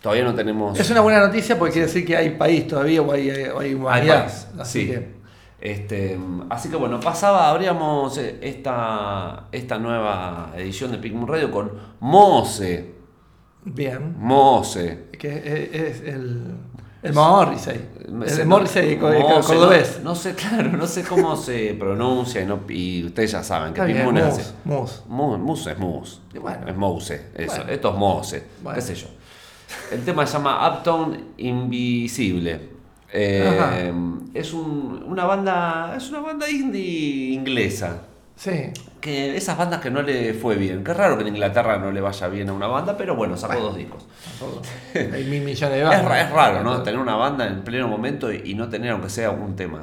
todavía 0.01 0.23
no 0.23 0.37
tenemos... 0.37 0.79
Es 0.79 0.89
una 0.91 1.01
buena 1.01 1.19
noticia 1.19 1.59
porque 1.59 1.73
quiere 1.73 1.89
decir 1.89 2.07
que 2.07 2.17
hay 2.17 2.31
país 2.31 2.69
todavía 2.69 3.03
o 3.03 3.11
hay, 3.11 3.29
hay 3.31 3.49
Hay 3.59 3.75
humanidad. 3.75 4.27
país, 4.29 4.47
Así 4.57 4.83
sí. 4.83 4.87
que. 4.87 5.24
Este, 5.65 6.19
así 6.51 6.69
que 6.69 6.77
bueno, 6.77 7.01
pasaba, 7.01 7.49
abríamos 7.49 8.19
eh, 8.19 8.39
esta, 8.43 9.49
esta 9.51 9.79
nueva 9.79 10.53
edición 10.59 10.93
de 10.93 10.99
Pink 10.99 11.15
Moon 11.15 11.27
Radio 11.27 11.51
con 11.51 11.73
Mose. 12.01 12.93
Bien. 13.65 14.15
Mose. 14.19 15.07
Que 15.19 15.39
es, 15.39 15.75
es 16.03 16.09
el. 16.09 16.55
El 17.03 17.13
Morrissey. 17.15 17.81
Se- 18.27 18.43
El 18.43 18.47
Morrissey 18.47 18.99
co- 18.99 19.09
Mose, 19.11 19.47
cordobés. 19.55 19.99
No, 20.03 20.11
no 20.11 20.15
sé, 20.15 20.35
claro, 20.37 20.71
no 20.71 20.87
sé 20.87 21.03
cómo 21.03 21.35
se 21.35 21.75
pronuncia 21.79 22.43
y, 22.43 22.47
no- 22.47 22.61
y 22.69 23.05
ustedes 23.07 23.33
ya 23.33 23.43
saben 23.43 23.73
que 23.73 23.81
Está 23.81 23.87
Pink 23.87 23.95
bien, 23.97 24.05
Moon 24.05 24.19
es 24.19 24.25
así. 24.39 24.53
mus. 24.65 25.03
Mu- 25.09 25.39
Muse 25.39 25.73
es 25.73 25.79
Muse. 25.79 26.19
Y 26.35 26.39
bueno. 26.41 26.69
es 26.69 26.77
Mose. 26.77 27.31
Eso. 27.35 27.57
Bueno. 27.57 27.71
Esto 27.73 27.89
es 27.91 27.97
Mose. 27.97 28.47
Bueno. 28.63 28.75
Qué 28.77 28.83
sé 28.83 28.95
yo. 28.97 29.07
El 29.91 30.05
tema 30.05 30.27
se 30.27 30.35
llama 30.35 30.69
Uptown 30.69 31.17
Invisible. 31.39 32.74
Eh, 33.17 33.57
Ajá. 33.59 33.77
es 34.35 34.53
un- 34.53 35.05
una 35.07 35.25
banda. 35.25 35.95
Es 35.97 36.11
una 36.11 36.21
banda 36.21 36.51
indie 36.51 37.33
inglesa. 37.33 38.03
Sí. 38.37 38.71
Que 39.01 39.37
esas 39.37 39.57
bandas 39.57 39.81
que 39.81 39.91
no 39.93 40.03
le 40.03 40.35
fue 40.35 40.57
bien. 40.57 40.83
Qué 40.83 40.93
raro 40.93 41.17
que 41.17 41.23
en 41.23 41.29
Inglaterra 41.29 41.79
no 41.79 41.93
le 41.93 42.01
vaya 42.01 42.27
bien 42.27 42.49
a 42.49 42.53
una 42.53 42.67
banda, 42.67 42.97
pero 42.97 43.15
bueno, 43.15 43.37
sacó 43.37 43.61
dos 43.61 43.77
discos. 43.77 44.05
Hay 44.95 45.25
mil 45.25 45.43
millones 45.43 45.77
de 45.77 45.83
Es, 45.83 45.89
bandas. 45.89 46.25
es 46.27 46.31
raro, 46.33 46.63
¿no? 46.65 46.83
Tener 46.83 46.99
una 46.99 47.15
banda 47.15 47.47
en 47.47 47.63
pleno 47.63 47.87
momento 47.87 48.33
y, 48.33 48.43
y 48.45 48.55
no 48.55 48.69
tener 48.69 48.91
aunque 48.91 49.09
sea 49.11 49.31
un 49.31 49.55
tema. 49.55 49.83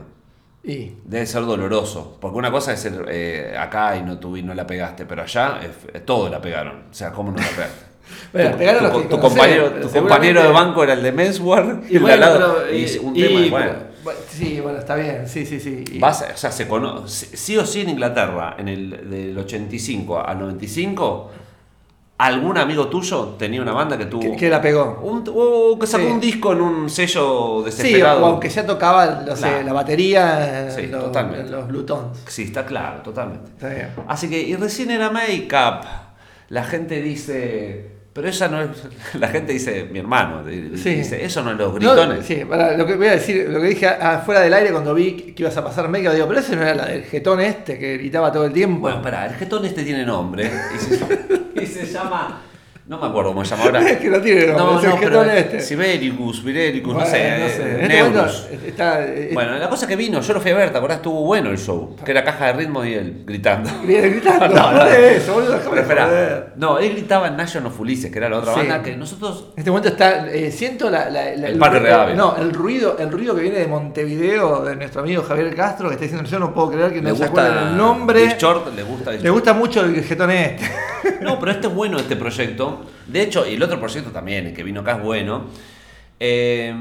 Y. 0.64 0.92
Debe 1.06 1.26
ser 1.26 1.46
doloroso. 1.46 2.18
Porque 2.20 2.38
una 2.38 2.52
cosa 2.52 2.74
es 2.74 2.82
ser 2.82 3.06
eh, 3.08 3.56
acá 3.58 3.96
y 3.96 4.04
no, 4.04 4.20
tuvi- 4.20 4.44
no 4.44 4.54
la 4.54 4.68
pegaste, 4.68 5.06
pero 5.06 5.22
allá 5.24 5.60
eh, 5.64 6.00
todo 6.02 6.28
la 6.30 6.42
pegaron. 6.42 6.84
O 6.92 6.94
sea, 6.94 7.12
¿cómo 7.14 7.32
no 7.32 7.38
la 7.38 7.48
pegaste? 7.48 7.86
Bueno, 8.34 8.52
tu, 8.92 9.02
que 9.10 9.20
compañero, 9.20 9.70
tu 9.82 9.90
compañero 9.90 10.42
de 10.44 10.50
banco 10.50 10.84
era 10.84 10.94
el 10.94 11.04
de 11.04 11.12
Menswear 11.12 11.82
y, 11.90 11.98
bueno, 11.98 12.26
pero, 12.34 12.72
y 12.74 12.78
y- 12.86 12.98
un 13.00 13.14
tema. 13.14 13.40
y 13.42 13.50
bueno, 13.50 13.74
sí, 14.30 14.60
bueno, 14.62 14.80
está 14.80 14.96
bien. 14.96 15.28
Sí, 15.28 15.46
sí, 15.46 15.60
sí. 15.60 15.84
Vas, 16.00 16.26
o 16.34 16.38
sea, 16.38 16.52
se 16.52 16.68
cono- 16.68 17.08
sí 17.08 17.28
sí 17.34 17.58
o 17.58 17.66
sí 17.66 17.82
en 17.82 17.90
Inglaterra, 17.90 18.56
en 18.58 18.68
el 18.70 19.10
del 19.10 19.38
85 19.38 20.20
al 20.20 20.40
95, 20.40 21.32
algún 22.18 22.58
amigo 22.58 22.88
tuyo 22.88 23.36
tenía 23.38 23.62
una 23.62 23.74
banda 23.74 23.98
que 23.98 24.06
tuvo. 24.06 24.22
que, 24.22 24.36
que 24.36 24.50
la 24.50 24.62
pegó. 24.62 25.00
un- 25.04 25.24
o 25.36 25.78
que 25.80 25.88
sacó 25.88 26.06
Sí. 26.06 26.12
un 26.12 26.20
disco 26.20 26.54
en 26.54 26.62
un 26.62 26.90
sello 26.90 27.60
Sí, 27.60 27.66
desesperado. 27.66 28.24
o 28.24 28.26
aunque 28.28 28.48
ya 28.50 28.66
tocaba 28.66 29.24
no 29.28 29.36
sé, 29.36 29.42
Claro. 29.48 29.64
la 29.64 29.74
batería 29.74 30.66
en 30.68 30.72
Sí, 30.72 30.88
los, 30.88 31.04
totalmente. 31.06 31.42
en 31.48 31.52
los 31.52 31.68
Blue 31.68 31.84
Tones. 31.84 32.20
Sí, 32.28 32.44
está 32.44 32.64
claro, 32.66 33.02
totalmente. 33.02 33.50
Está 33.50 33.70
bien. 33.70 33.90
Así 34.08 34.30
que, 34.30 34.40
y 34.40 34.56
recién 34.56 34.92
era 34.92 35.10
Make-up, 35.10 35.84
la 36.50 36.64
gente 36.64 37.02
dice, 37.02 37.90
pero 38.14 38.28
esa 38.28 38.48
no 38.48 38.62
es, 38.62 38.70
la 39.20 39.28
gente 39.30 39.54
dice, 39.54 39.88
mi 39.92 40.00
hermano, 40.00 40.44
Sí. 40.76 40.96
dice, 40.96 41.24
eso 41.24 41.42
no 41.44 41.52
es 41.52 41.58
los 41.58 41.74
No, 41.74 41.80
gritones. 41.94 42.26
sí, 42.26 42.44
para, 42.48 42.76
lo 42.78 42.86
que 42.86 42.96
voy 42.96 43.08
a 43.08 43.12
decir, 43.14 43.48
lo 43.50 43.62
que 43.62 43.68
dije 43.68 43.88
afuera 43.88 44.42
del 44.42 44.54
aire 44.54 44.72
cuando 44.72 44.94
vi 44.94 45.14
que 45.34 45.44
ibas 45.44 45.56
a 45.58 45.64
pasar 45.64 45.88
Mega, 45.90 46.14
digo, 46.14 46.28
pero 46.28 46.40
ese 46.40 46.56
no 46.56 46.62
era 46.64 46.76
la 46.76 46.86
del 46.88 47.04
jetón 47.04 47.40
este 47.42 47.78
que 47.80 47.98
gritaba 47.98 48.32
todo 48.32 48.46
el 48.46 48.54
tiempo. 48.54 48.82
Bueno, 48.82 48.98
espera, 48.98 49.26
el 49.28 49.36
jetón 49.36 49.66
este 49.66 49.84
tiene 49.84 50.06
nombre 50.06 50.52
y 50.76 50.80
se, 50.80 51.20
y 51.64 51.66
se 51.66 51.86
llama, 51.86 52.42
no 52.92 52.98
me 53.00 53.08
acuerdo 53.08 53.30
cómo 53.32 53.46
se 53.46 53.52
llama 53.56 53.64
ahora. 53.64 53.82
Es 53.90 53.98
que 54.00 54.10
no 54.10 54.20
tiene 54.20 54.48
nombre, 54.48 54.76
es 54.90 54.94
el 54.94 55.00
jetón 55.00 55.24
pero 55.24 55.32
este. 55.32 55.62
Sibericus, 55.62 56.44
Virericus, 56.44 56.94
Bueno, 56.94 57.08
no 57.10 57.16
sé, 57.16 57.38
no 57.40 57.46
eh, 57.46 57.50
sé. 57.50 57.62
En 57.64 57.82
este 57.82 57.88
Neurus. 57.88 58.14
momento 58.44 58.68
está, 58.68 59.06
eh, 59.06 59.30
Bueno, 59.34 59.58
la 59.58 59.70
cosa 59.70 59.88
que 59.88 59.96
vino, 59.96 60.20
yo 60.20 60.34
lo 60.34 60.42
fui 60.42 60.52
a 60.52 60.56
ver, 60.56 60.72
¿te 60.72 60.78
acordás? 60.78 60.98
Estuvo 60.98 61.22
bueno 61.24 61.50
el 61.52 61.58
show, 61.58 61.96
que 62.04 62.12
era 62.12 62.24
caja 62.26 62.48
de 62.48 62.54
ritmo 62.54 62.84
y 62.84 62.94
él 62.94 63.24
gritando. 63.26 63.70
gritando, 63.86 64.48
No, 64.54 64.72
no. 64.72 64.78
no, 64.80 64.86
de 64.86 65.16
eso, 65.18 65.34
boludo, 65.34 65.58
Pero 65.70 65.82
espera, 65.82 66.54
no, 66.58 66.80
él 66.80 66.92
gritaba 66.92 67.28
en 67.28 67.38
Nation 67.38 67.66
of 67.66 67.80
Ulysses, 67.80 68.12
que 68.12 68.18
era 68.18 68.28
la 68.28 68.40
otra 68.40 68.54
Sí. 68.56 68.60
banda 68.60 68.84
que 68.84 68.98
nosotros 68.98 69.46
En 69.54 69.60
este 69.60 69.72
momento 69.72 69.88
está, 69.90 70.30
eh, 70.30 70.52
siento 70.52 70.90
la, 70.90 71.10
la- 71.10 71.34
la- 71.36 71.48
El 71.48 71.58
padre 71.58 71.80
Reave. 71.80 72.14
No, 72.14 72.36
el 72.36 72.52
ruido, 72.54 72.98
el 73.00 73.10
ruido 73.10 73.34
que 73.36 73.42
viene 73.44 73.60
de 73.60 73.68
Montevideo 73.68 74.66
de 74.66 74.76
nuestro 74.76 75.02
amigo 75.02 75.24
Javier 75.24 75.56
Castro 75.56 75.88
que 75.88 75.94
está 75.96 76.04
diciendo 76.06 76.30
yo 76.30 76.40
no 76.40 76.54
puedo 76.54 76.72
creer 76.72 76.90
que 76.92 77.02
le 77.02 77.10
no 77.12 77.16
se 77.16 77.24
acuerden 77.24 77.58
el 77.70 77.78
nombre. 77.78 78.36
Short, 78.38 78.76
le 78.76 78.84
gusta 78.84 79.12
Le 79.14 79.30
gusta 79.30 79.54
mucho 79.54 79.82
el 79.86 80.04
jetón 80.04 80.32
este. 80.32 80.70
No, 81.22 81.40
pero 81.40 81.54
este 81.54 81.68
es 81.68 81.74
bueno 81.74 81.98
este 81.98 82.16
proyecto. 82.16 82.81
De 83.08 83.22
hecho, 83.22 83.48
y 83.48 83.56
el 83.56 83.64
otro 83.64 83.80
proyecto 83.80 84.12
también, 84.12 84.48
el 84.48 84.54
que 84.54 84.64
vino 84.64 84.82
acá 84.82 84.98
es 84.98 85.04
bueno. 85.04 85.46
Eh, 86.20 86.74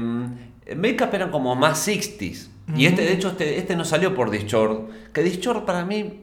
Makeup 0.75 1.13
eran 1.13 1.31
como 1.31 1.55
más 1.55 1.87
60s. 1.87 2.47
Y 2.75 2.85
este, 2.85 3.01
de 3.01 3.13
hecho, 3.13 3.29
este, 3.29 3.57
este 3.57 3.75
no 3.75 3.83
salió 3.83 4.15
por 4.15 4.29
Dischord. 4.29 4.89
Que 5.11 5.23
Dischord 5.23 5.65
para 5.65 5.83
mí 5.83 6.21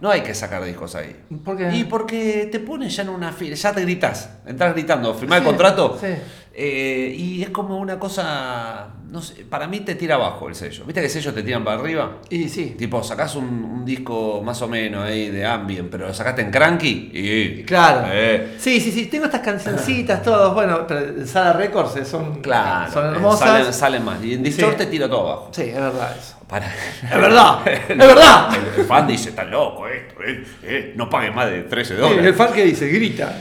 no 0.00 0.10
hay 0.10 0.22
que 0.22 0.34
sacar 0.34 0.64
discos 0.64 0.94
ahí. 0.94 1.16
¿Por 1.44 1.56
qué? 1.56 1.74
Y 1.74 1.84
porque 1.84 2.48
te 2.52 2.60
pones 2.60 2.94
ya 2.94 3.02
en 3.02 3.08
una 3.08 3.32
fila, 3.32 3.56
ya 3.56 3.72
te 3.72 3.82
gritas, 3.82 4.30
entras 4.46 4.74
gritando, 4.74 5.12
firmar 5.14 5.38
el 5.38 5.44
contrato. 5.44 5.98
sí. 6.00 6.06
eh, 6.54 7.14
y 7.16 7.42
es 7.42 7.50
como 7.50 7.78
una 7.78 7.98
cosa, 7.98 8.94
no 9.10 9.20
sé, 9.22 9.44
para 9.44 9.66
mí 9.66 9.80
te 9.80 9.94
tira 9.96 10.14
abajo 10.14 10.48
el 10.48 10.54
sello. 10.54 10.84
¿Viste 10.84 11.00
que 11.00 11.06
el 11.06 11.12
sello 11.12 11.34
te 11.34 11.42
tiran 11.42 11.64
para 11.64 11.80
arriba? 11.80 12.18
Y 12.30 12.48
sí. 12.48 12.74
Tipo, 12.78 13.02
sacás 13.02 13.34
un, 13.36 13.44
un 13.46 13.84
disco 13.84 14.40
más 14.44 14.60
o 14.62 14.68
menos 14.68 15.04
ahí 15.04 15.30
de 15.30 15.44
ambient, 15.44 15.90
pero 15.90 16.06
lo 16.08 16.14
sacaste 16.14 16.42
en 16.42 16.50
cranky 16.50 17.10
y. 17.12 17.62
Claro. 17.64 18.08
Eh, 18.12 18.54
Sí, 18.58 18.80
sí, 18.80 18.92
sí. 18.92 19.06
Tengo 19.06 19.24
estas 19.26 19.40
cancioncitas, 19.40 20.22
todos. 20.24 20.54
Bueno, 20.54 20.86
pero 20.86 21.00
en 21.00 21.26
Sala 21.26 21.52
Records 21.54 22.06
son, 22.08 22.40
claro. 22.40 22.92
son 22.92 23.14
hermosas. 23.14 23.48
Salen, 23.48 23.72
salen 23.72 24.04
más. 24.04 24.22
Y 24.22 24.34
en 24.34 24.42
Discord 24.42 24.72
Sí. 24.72 24.76
te 24.78 24.86
tira 24.86 25.08
todo 25.08 25.20
abajo. 25.28 25.48
Sí, 25.52 25.62
es 25.62 25.74
verdad 25.74 26.16
eso. 26.18 26.36
Para. 26.50 26.66
Es 26.66 27.10
verdad, 27.20 27.60
es 27.68 27.96
verdad. 27.96 28.48
El, 28.54 28.80
el 28.80 28.86
fan 28.86 29.06
dice, 29.06 29.28
está 29.28 29.44
loco 29.44 29.86
esto, 29.86 30.20
eh, 30.24 30.44
eh, 30.64 30.92
no 30.96 31.08
pague 31.08 31.30
más 31.30 31.48
de 31.48 31.62
13 31.62 31.94
Sí, 31.94 32.00
dólares. 32.00 32.26
el 32.26 32.34
fan 32.34 32.52
que 32.52 32.64
dice, 32.64 32.88
grita. 32.88 33.32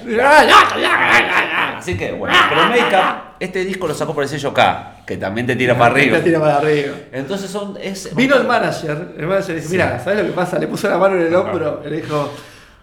Así 1.77 1.97
que 1.97 2.11
bueno, 2.11 2.35
pero 2.49 2.61
Makeup, 2.65 3.15
este 3.39 3.63
disco 3.65 3.87
lo 3.87 3.93
sacó 3.93 4.13
por 4.13 4.23
el 4.23 4.29
sello 4.29 4.53
K, 4.53 4.97
que 5.07 5.17
también 5.17 5.47
te 5.47 5.55
tira 5.55 5.77
para 5.77 5.91
arriba. 5.93 6.17
Te 6.17 6.23
tira 6.23 6.39
para 6.39 6.57
arriba. 6.57 6.93
Entonces 7.11 7.49
son. 7.49 7.77
Es, 7.81 8.13
Vino 8.15 8.35
el 8.35 8.45
manager, 8.45 9.15
el 9.17 9.25
manager 9.27 9.55
dice, 9.55 9.69
mira, 9.71 9.99
¿sabes 10.03 10.19
lo 10.19 10.25
que 10.25 10.33
pasa? 10.33 10.59
Le 10.59 10.67
puso 10.67 10.89
la 10.89 10.97
mano 10.97 11.15
en 11.15 11.27
el 11.27 11.35
hombro 11.35 11.81
y 11.85 11.89
le 11.89 12.01
dijo, 12.01 12.31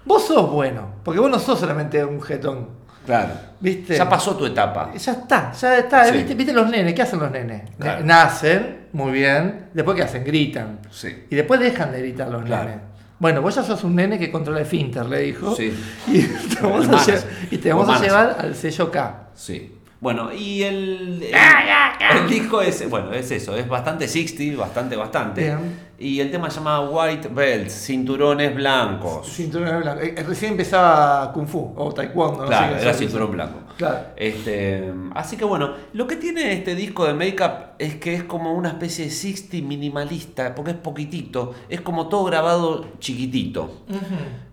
vos 0.05 0.27
sos 0.27 0.51
bueno, 0.51 0.97
porque 1.05 1.21
vos 1.21 1.31
no 1.31 1.39
sos 1.39 1.61
solamente 1.61 2.05
un 2.05 2.21
jetón. 2.23 2.87
Claro. 3.05 3.35
¿Viste? 3.61 3.97
Ya 3.97 4.09
pasó 4.09 4.37
tu 4.37 4.47
etapa. 4.47 4.91
Ya 4.97 5.13
está, 5.13 5.53
ya 5.53 5.79
está. 5.79 6.07
Sí. 6.07 6.13
¿Viste, 6.17 6.35
viste 6.35 6.53
los 6.53 6.69
nenes? 6.69 6.93
¿Qué 6.93 7.03
hacen 7.03 7.21
los 7.21 7.31
nenes? 7.31 7.63
Claro. 7.79 8.05
Nacen, 8.05 8.86
muy 8.97 9.13
bien. 9.13 9.67
Después, 9.75 9.97
¿qué 9.97 10.03
hacen? 10.03 10.25
Gritan. 10.25 10.81
Sí. 10.91 11.09
Y 11.31 11.35
después 11.37 11.61
dejan 11.61 11.93
de 11.93 11.99
gritar 12.01 12.29
los 12.29 12.45
Claro. 12.45 12.65
nenes. 12.71 12.81
Bueno, 13.19 13.41
vos 13.43 13.55
ya 13.55 13.63
sos 13.63 13.83
un 13.85 13.95
nene 13.95 14.19
que 14.19 14.31
controla 14.31 14.61
el 14.61 14.67
finter, 14.67 15.07
le 15.07 15.21
dijo. 15.21 15.55
Sí. 15.55 15.73
Y 16.09 16.23
te 16.23 16.61
vamos, 16.63 16.87
a, 16.89 16.93
manager. 16.93 17.15
lle- 17.19 17.25
y 17.51 17.59
te 17.59 17.69
vamos 17.73 17.89
O 17.89 17.91
a 17.91 17.95
manager. 17.95 18.11
llevar 18.11 18.37
al 18.41 18.55
sello 18.55 18.91
K. 18.91 19.29
Sí. 19.35 19.73
Bueno, 19.99 20.31
y 20.33 20.63
el, 20.63 21.23
el, 21.23 22.19
el 22.23 22.29
disco 22.29 22.61
es, 22.61 22.89
bueno, 22.91 23.13
es 23.15 23.31
eso, 23.31 23.57
es 23.57 23.67
bastante 23.67 24.07
60, 24.07 24.59
bastante, 24.61 24.95
bastante. 24.95 25.41
Bien. 25.43 25.59
Y 25.99 26.21
el 26.21 26.31
tema 26.31 26.51
se 26.51 26.57
llama 26.57 26.81
White 26.91 27.29
Belts, 27.33 27.73
cinturones 27.87 28.55
blancos. 28.55 29.27
Cinturón 29.27 29.81
blanco. 29.81 30.03
Eh, 30.03 30.15
recién 30.29 30.51
empezaba 30.53 31.33
Kung 31.33 31.47
Fu 31.47 31.73
o 31.77 31.93
Taekwondo. 31.93 32.43
no 32.43 32.47
Claro, 32.49 32.75
sé 32.75 32.77
qué 32.77 32.83
era 32.83 32.95
cinturón 32.95 33.33
blanco. 33.33 33.61
Claro. 33.77 33.99
Este, 34.17 34.91
así 35.15 35.37
que 35.37 35.45
bueno, 35.45 35.75
lo 35.93 36.07
que 36.07 36.17
tiene 36.17 36.53
este 36.53 36.75
disco 36.75 37.05
de 37.07 37.13
Makeup 37.15 37.75
es 37.79 37.97
que 37.97 38.15
es 38.15 38.25
como 38.25 38.55
una 38.55 38.71
especie 38.71 39.05
de 39.05 39.11
60 39.11 39.59
minimalista, 39.67 40.55
porque 40.55 40.71
es 40.73 40.77
poquitito, 40.79 41.55
es 41.69 41.81
como 41.83 42.09
todo 42.09 42.25
grabado 42.25 42.87
chiquitito. 42.99 43.83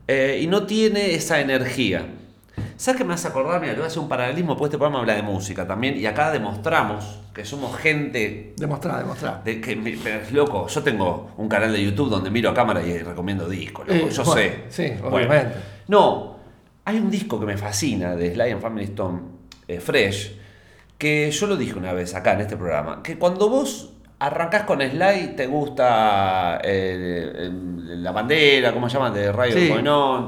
Eh, 0.07 0.39
y 0.43 0.47
no 0.47 0.63
tiene 0.65 1.13
esa 1.15 1.39
energía. 1.39 2.05
¿Sabes 2.75 2.97
qué 2.99 3.05
me 3.05 3.13
hace 3.13 3.27
acordar? 3.29 3.61
Mira, 3.61 3.73
te 3.73 3.79
voy 3.79 3.85
a 3.85 3.87
hacer 3.87 3.99
un 3.99 4.09
paralelismo, 4.09 4.55
porque 4.57 4.69
este 4.69 4.77
programa 4.77 4.99
habla 4.99 5.13
de 5.15 5.21
música 5.21 5.65
también, 5.65 5.97
y 5.97 6.05
acá 6.05 6.31
demostramos 6.31 7.19
que 7.33 7.45
somos 7.45 7.75
gente 7.77 8.53
Demostrá, 8.57 8.99
demostrá. 8.99 9.41
de 9.43 9.59
que, 9.61 9.75
pero 10.03 10.19
es 10.21 10.31
loco, 10.31 10.67
yo 10.67 10.83
tengo 10.83 11.31
un 11.37 11.47
canal 11.47 11.71
de 11.71 11.83
YouTube 11.83 12.09
donde 12.09 12.29
miro 12.29 12.49
a 12.49 12.53
cámara 12.53 12.85
y 12.85 12.97
recomiendo 12.99 13.47
discos, 13.47 13.87
loco, 13.87 14.07
Eh, 14.07 14.09
yo 14.11 14.23
bueno, 14.23 14.41
sé. 14.41 14.63
sí, 14.69 14.93
Bueno, 15.01 15.15
obviamente. 15.15 15.55
no, 15.87 16.32
hay 16.85 16.97
un 16.97 17.09
disco 17.09 17.39
que 17.39 17.45
me 17.45 17.57
fascina 17.57 18.15
de 18.15 18.33
Sly 18.33 18.51
and 18.51 18.61
Family 18.61 18.85
Stone, 18.85 19.21
eh, 19.67 19.79
Fresh, 19.79 20.33
que 20.97 21.31
yo 21.31 21.47
lo 21.47 21.55
dije 21.57 21.73
una 21.77 21.93
vez 21.93 22.13
acá 22.15 22.33
en 22.33 22.41
este 22.41 22.57
programa, 22.57 23.01
que 23.03 23.17
cuando 23.17 23.49
vos 23.49 23.89
arrancás 24.19 24.63
con 24.63 24.79
Sly 24.81 25.33
te 25.35 25.47
gusta 25.47 26.59
eh, 26.63 27.31
el- 27.35 28.03
la 28.03 28.11
bandera, 28.11 28.73
¿cómo 28.73 28.89
se 28.89 28.95
llama? 28.97 29.11
De 29.11 29.31
Radio 29.31 29.53
Sí. 29.57 29.67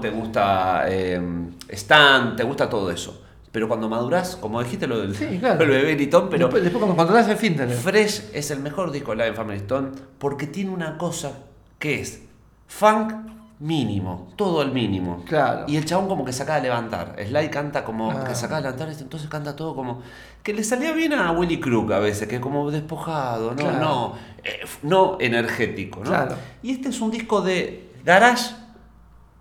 Te 0.01 0.09
gusta 0.09 0.85
eh, 0.87 1.21
Stan, 1.69 2.35
te 2.35 2.43
gusta 2.43 2.69
todo 2.69 2.89
eso. 2.91 3.21
pero 3.51 3.69
cuando 3.69 3.87
madurás, 3.87 4.35
como 4.35 4.61
dijiste 4.61 4.85
lo 4.85 4.99
del 4.99 5.15
Sí, 5.15 5.37
claro. 5.39 5.63
el 5.63 5.69
bebé 5.69 5.95
pero 6.29 6.47
después, 6.47 6.61
después 6.63 6.73
cuando 6.83 6.97
controlás 6.97 7.29
el 7.29 7.37
fin. 7.37 7.55
Fresh 7.57 8.31
es 8.33 8.51
el 8.51 8.59
mejor 8.59 8.91
disco 8.91 9.11
de 9.15 9.23
Live 9.23 9.33
Family 9.33 9.59
Stone 9.59 9.91
porque 10.17 10.45
tiene 10.47 10.71
una 10.71 10.97
cosa 10.97 11.31
que 11.79 12.01
es 12.01 12.21
funk 12.67 13.13
mínimo, 13.59 14.27
todo 14.35 14.61
el 14.61 14.71
mínimo. 14.71 15.23
Claro. 15.27 15.65
Y 15.67 15.77
el 15.77 15.85
chabón 15.85 16.07
como 16.09 16.25
que 16.25 16.33
se 16.33 16.43
acaba 16.43 16.57
de 16.59 16.63
levantar. 16.67 17.15
Sly 17.25 17.49
canta 17.49 17.83
como 17.85 18.11
Ah. 18.11 18.23
que 18.27 18.35
se 18.35 18.45
acaba 18.45 18.61
de 18.61 18.67
levantar, 18.69 18.89
entonces 18.99 19.29
canta 19.29 19.55
todo 19.55 19.75
como 19.75 20.01
que 20.43 20.53
le 20.53 20.63
salía 20.63 20.91
bien 20.91 21.13
a 21.13 21.31
Willy 21.31 21.59
Crook 21.59 21.91
a 21.93 21.99
veces, 21.99 22.27
que 22.27 22.35
es 22.35 22.41
como 22.41 22.69
despojado, 22.69 23.51
no, 23.51 23.55
Claro. 23.55 23.79
no, 23.79 24.13
eh, 24.43 24.59
no 24.83 25.17
energético, 25.19 25.99
¿no? 26.01 26.05
Claro. 26.09 26.35
Y 26.61 26.71
este 26.71 26.89
es 26.89 26.99
un 27.01 27.11
disco 27.11 27.41
de 27.41 27.89
garage 28.03 28.53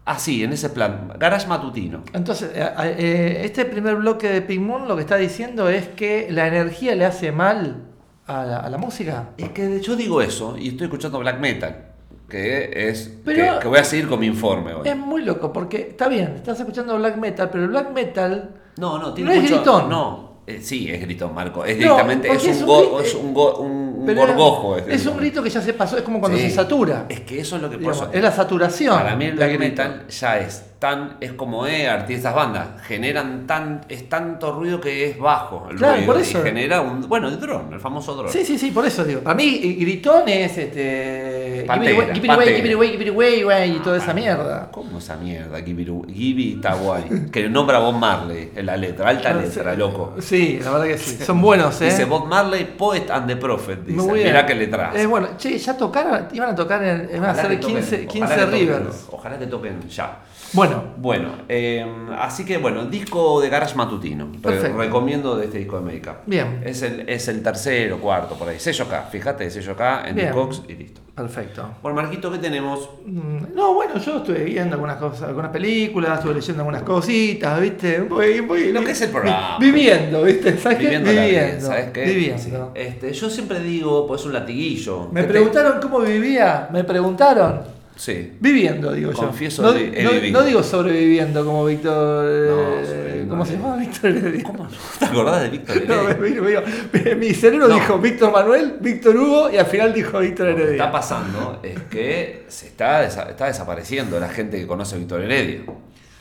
así, 0.04 0.44
en 0.44 0.52
ese 0.52 0.70
plan, 0.70 1.12
garage 1.18 1.46
matutino. 1.46 2.02
Entonces, 2.12 2.50
eh, 2.54 2.70
eh, 2.98 3.40
este 3.44 3.64
primer 3.64 3.96
bloque 3.96 4.28
de 4.28 4.42
Pink 4.42 4.60
Moon 4.62 4.86
lo 4.86 4.94
que 4.96 5.02
está 5.02 5.16
diciendo 5.16 5.68
es 5.68 5.88
que 5.88 6.28
la 6.30 6.46
energía 6.46 6.94
le 6.94 7.04
hace 7.04 7.32
mal 7.32 7.82
a 8.26 8.44
la, 8.44 8.58
a 8.58 8.70
la 8.70 8.78
música. 8.78 9.30
Es 9.38 9.50
que 9.50 9.80
yo 9.80 9.96
digo 9.96 10.22
eso 10.22 10.56
y 10.56 10.68
estoy 10.68 10.84
escuchando 10.86 11.18
black 11.18 11.40
metal, 11.40 11.86
que 12.28 12.88
es 12.88 13.10
Pero- 13.24 13.54
que, 13.54 13.60
que 13.60 13.68
voy 13.68 13.78
a 13.78 13.84
seguir 13.84 14.08
con 14.08 14.20
mi 14.20 14.26
informe 14.26 14.74
hoy. 14.74 14.88
Es 14.88 14.96
muy 14.96 15.22
loco 15.22 15.52
porque 15.52 15.88
está 15.90 16.08
bien, 16.08 16.32
estás 16.36 16.58
escuchando 16.58 16.96
black 16.96 17.16
metal, 17.16 17.48
pero 17.50 17.64
el 17.64 17.70
black 17.70 17.92
metal 17.92 18.50
No, 18.76 18.98
no, 18.98 19.14
tiene 19.14 19.34
No 19.36 19.40
es 19.42 19.50
gritón. 19.50 19.88
No, 19.88 20.40
eh, 20.46 20.58
sí, 20.60 20.90
es 20.90 21.00
gritón, 21.00 21.32
Marco. 21.34 21.64
Es 21.64 21.76
No, 21.76 21.82
directamente, 21.82 22.28
es 22.32 22.42
un, 22.44 22.50
es 22.50 22.60
un 22.60 22.66
go- 22.66 22.98
gri- 22.98 23.04
es 23.04 23.14
un, 23.14 23.34
go- 23.34 23.56
un- 23.58 23.70
un 24.00 24.06
pero 24.06 24.26
gorgojo. 24.26 24.76
es, 24.76 24.88
es 24.88 25.06
un 25.06 25.16
grito 25.16 25.42
que 25.42 25.48
ya 25.50 25.62
se 25.62 25.72
pasó, 25.74 25.96
es 25.96 26.02
como 26.02 26.18
cuando 26.20 26.36
Sí. 26.38 26.44
se 26.50 26.56
satura. 26.56 27.06
Es 27.08 27.20
que 27.20 27.40
eso 27.40 27.56
es 27.56 27.62
lo 27.62 27.70
que 27.70 27.76
eso- 27.76 28.10
es 28.12 28.22
la 28.22 28.32
saturación. 28.32 28.94
Para 28.96 29.14
mí 29.16 29.26
el 29.26 29.36
black 29.36 29.48
grito. 29.50 29.62
metal 29.64 30.06
ya 30.08 30.38
es 30.40 30.64
tan, 30.78 31.16
es 31.20 31.32
como 31.32 31.66
eh, 31.66 31.88
artistas 31.88 32.34
bandas, 32.34 32.82
generan 32.86 33.46
tan, 33.46 33.84
es 33.88 34.08
tanto 34.08 34.52
ruido 34.52 34.80
que 34.80 35.10
es 35.10 35.18
bajo 35.18 35.68
el 35.70 35.76
Claro, 35.76 35.94
ruido 35.96 36.12
por 36.12 36.20
eso. 36.20 36.40
y 36.40 36.42
genera 36.42 36.80
un, 36.80 37.08
bueno, 37.08 37.28
el 37.28 37.40
dron, 37.40 37.72
el 37.72 37.80
famoso 37.80 38.14
dron. 38.14 38.30
Sí, 38.30 38.44
sí, 38.44 38.58
sí, 38.58 38.70
por 38.70 38.84
eso 38.86 39.04
digo. 39.04 39.20
Para 39.20 39.34
mí, 39.34 39.60
eh, 39.62 39.76
gritón 39.80 40.28
es 40.28 40.58
este. 40.58 41.64
Pantera, 41.66 42.14
give 42.14 42.26
it 42.26 42.30
away, 42.30 42.46
give 42.54 42.54
it 42.54 42.54
away, 42.54 42.56
give 42.56 42.68
it 42.68 42.74
away, 42.74 42.90
give 42.90 43.02
it 43.04 43.08
away, 43.08 43.42
güey, 43.42 43.76
y 43.76 43.78
toda 43.80 43.96
esa 43.96 44.12
mierda. 44.12 44.68
¿Cómo 44.70 44.98
esa 44.98 45.16
mierda? 45.16 45.60
Gibi 45.60 45.86
Gibi 46.08 46.56
Tawai. 46.60 47.30
Que 47.30 47.48
nombra 47.48 47.78
a 47.78 47.80
Bob 47.80 47.94
Marley 47.94 48.52
en 48.54 48.66
la 48.66 48.76
letra, 48.76 49.08
alta 49.08 49.32
letra, 49.32 49.74
loco. 49.74 50.14
Sí, 50.20 50.60
la 50.62 50.70
verdad 50.70 50.86
que 50.86 50.98
sí. 50.98 51.24
Son 51.24 51.40
buenos, 51.40 51.80
¿eh? 51.80 51.86
Dice 51.86 52.04
Bob 52.04 52.26
Marley, 52.26 52.64
Poet 52.76 53.10
and 53.10 53.26
the 53.26 53.36
Prophet. 53.36 53.84
Dice. 53.84 54.12
Mirá 54.12 54.44
que 54.44 54.54
letras. 54.54 54.94
Eh, 54.96 55.06
bueno, 55.06 55.28
che, 55.38 55.58
ya 55.58 55.76
tocaron, 55.76 56.28
iban 56.32 56.50
a 56.50 56.54
tocar 56.54 56.82
en. 56.82 57.08
Iban 57.14 57.30
a 57.30 57.32
hacer 57.32 57.58
15, 57.58 58.06
15 58.06 58.46
Rivers. 58.46 59.06
Ojalá 59.10 59.38
que 59.38 59.46
toquen 59.46 59.88
ya. 59.88 60.18
Bueno, 60.54 60.84
Bueno, 60.96 61.28
eh, 61.48 61.84
así 62.18 62.44
que 62.44 62.58
bueno, 62.58 62.84
disco 62.86 63.40
de 63.40 63.48
garage 63.48 63.74
matutino. 63.74 64.30
Perfecto. 64.42 64.78
recomiendo 64.78 65.36
de 65.36 65.46
este 65.46 65.58
disco 65.58 65.76
de 65.80 65.82
Make 65.82 66.10
Bien. 66.26 66.62
Es 66.64 66.82
el, 66.82 67.08
es 67.08 67.28
el 67.28 67.42
tercero, 67.42 67.98
cuarto, 67.98 68.34
por 68.36 68.48
ahí. 68.48 68.58
Sello 68.58 68.84
acá, 68.84 69.02
fíjate, 69.10 69.50
sello 69.50 69.72
acá, 69.72 70.08
en. 70.08 70.16
Discogs 70.16 70.62
y 70.68 70.74
listo. 70.74 71.00
perfecto. 71.14 71.68
Bueno, 71.82 72.00
Marquito, 72.00 72.30
¿qué 72.32 72.38
tenemos? 72.38 72.88
Mm, 73.06 73.54
No, 73.54 73.74
bueno, 73.74 73.98
yo 73.98 74.16
estuve 74.18 74.44
viendo 74.44 74.74
algunas 74.74 74.96
cosas, 74.96 75.28
algunas 75.28 75.50
películas, 75.50 76.18
estuve 76.18 76.34
leyendo 76.34 76.62
algunas 76.62 76.82
cositas, 76.82 77.60
¿viste? 77.60 78.00
Un 78.02 78.08
poco- 78.08 78.22
Lo 78.22 78.84
que 78.84 78.90
es 78.92 79.00
el 79.02 79.10
programa. 79.10 79.58
vi- 79.58 79.66
Viviendo, 79.70 80.22
¿viste? 80.22 80.56
¿Sabes 80.58 80.78
qué? 80.78 80.84
Viviendo 80.84 81.10
vida, 81.10 81.22
Viviendo. 81.24 81.66
¿sabes 81.66 81.90
qué? 81.92 82.04
Viviendo. 82.04 82.42
Sí. 82.42 82.52
Este, 82.74 83.12
yo 83.12 83.30
siempre 83.30 83.60
digo, 83.60 84.06
pues 84.06 84.24
un 84.24 84.32
latiguillo. 84.32 85.08
Me 85.12 85.22
te- 85.22 85.28
preguntaron 85.28 85.80
cómo 85.80 86.00
vivía, 86.00 86.68
me 86.72 86.84
preguntaron. 86.84 87.73
Sí. 87.96 88.32
Viviendo, 88.40 88.92
digo 88.92 89.12
Confieso 89.12 89.62
yo. 89.62 89.72
No, 89.72 89.78
he 89.78 90.02
no- 90.02 90.10
vivido. 90.10 90.40
no 90.40 90.46
digo 90.46 90.62
sobreviviendo 90.64 91.44
como 91.44 91.64
Víctor. 91.64 92.24
No, 92.24 92.80
eh, 92.84 93.24
¿Cómo 93.28 93.44
no. 93.44 93.46
se 93.46 93.52
llama 93.56 93.76
Víctor 93.76 94.10
Heredia? 94.10 94.42
¿Cómo 94.42 94.64
no? 94.64 94.70
¿Te 94.98 95.04
acordás 95.04 95.42
de 95.42 95.48
Víctor 95.50 95.82
No, 95.88 96.08
Heredia? 96.08 96.62
me- 96.92 97.14
mi 97.14 97.32
cerebro 97.32 97.68
No. 97.68 97.74
dijo 97.74 97.98
Víctor 97.98 98.32
Manuel, 98.32 98.76
Víctor 98.80 99.16
Hugo 99.16 99.50
y 99.50 99.58
al 99.58 99.66
final 99.66 99.94
dijo 99.94 100.18
Víctor 100.18 100.48
Lo 100.48 100.56
que 100.56 100.62
Heredia. 100.62 100.84
está 100.84 100.92
pasando 100.92 101.60
es 101.62 101.80
que 101.84 102.44
se 102.48 102.66
está, 102.66 103.04
está 103.04 103.46
desapareciendo 103.46 104.18
la 104.18 104.28
gente 104.28 104.58
que 104.58 104.66
conoce 104.66 104.96
a 104.96 104.98
Víctor 104.98 105.22
Heredia. 105.22 105.60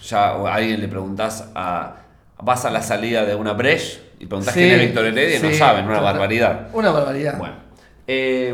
Ya 0.07 0.25
a 0.29 0.53
alguien 0.55 0.79
le 0.79 0.87
preguntás 0.87 1.49
a. 1.55 1.95
Vas 2.41 2.65
a 2.65 2.71
la 2.71 2.81
salida 2.81 3.23
de 3.25 3.35
una 3.35 3.53
Breche 3.53 4.01
y 4.19 4.25
preguntás 4.25 4.53
Sí, 4.53 4.59
quién 4.59 4.73
es 4.73 4.81
Víctor 4.87 5.05
Heredia 5.05 5.39
y 5.39 5.41
no 5.41 5.51
saben, 5.53 5.85
una 5.85 6.01
barbaridad. 6.01 6.67
Una 6.73 6.91
barbaridad. 6.91 7.37
Bueno. 7.37 7.62
Eh, 8.05 8.53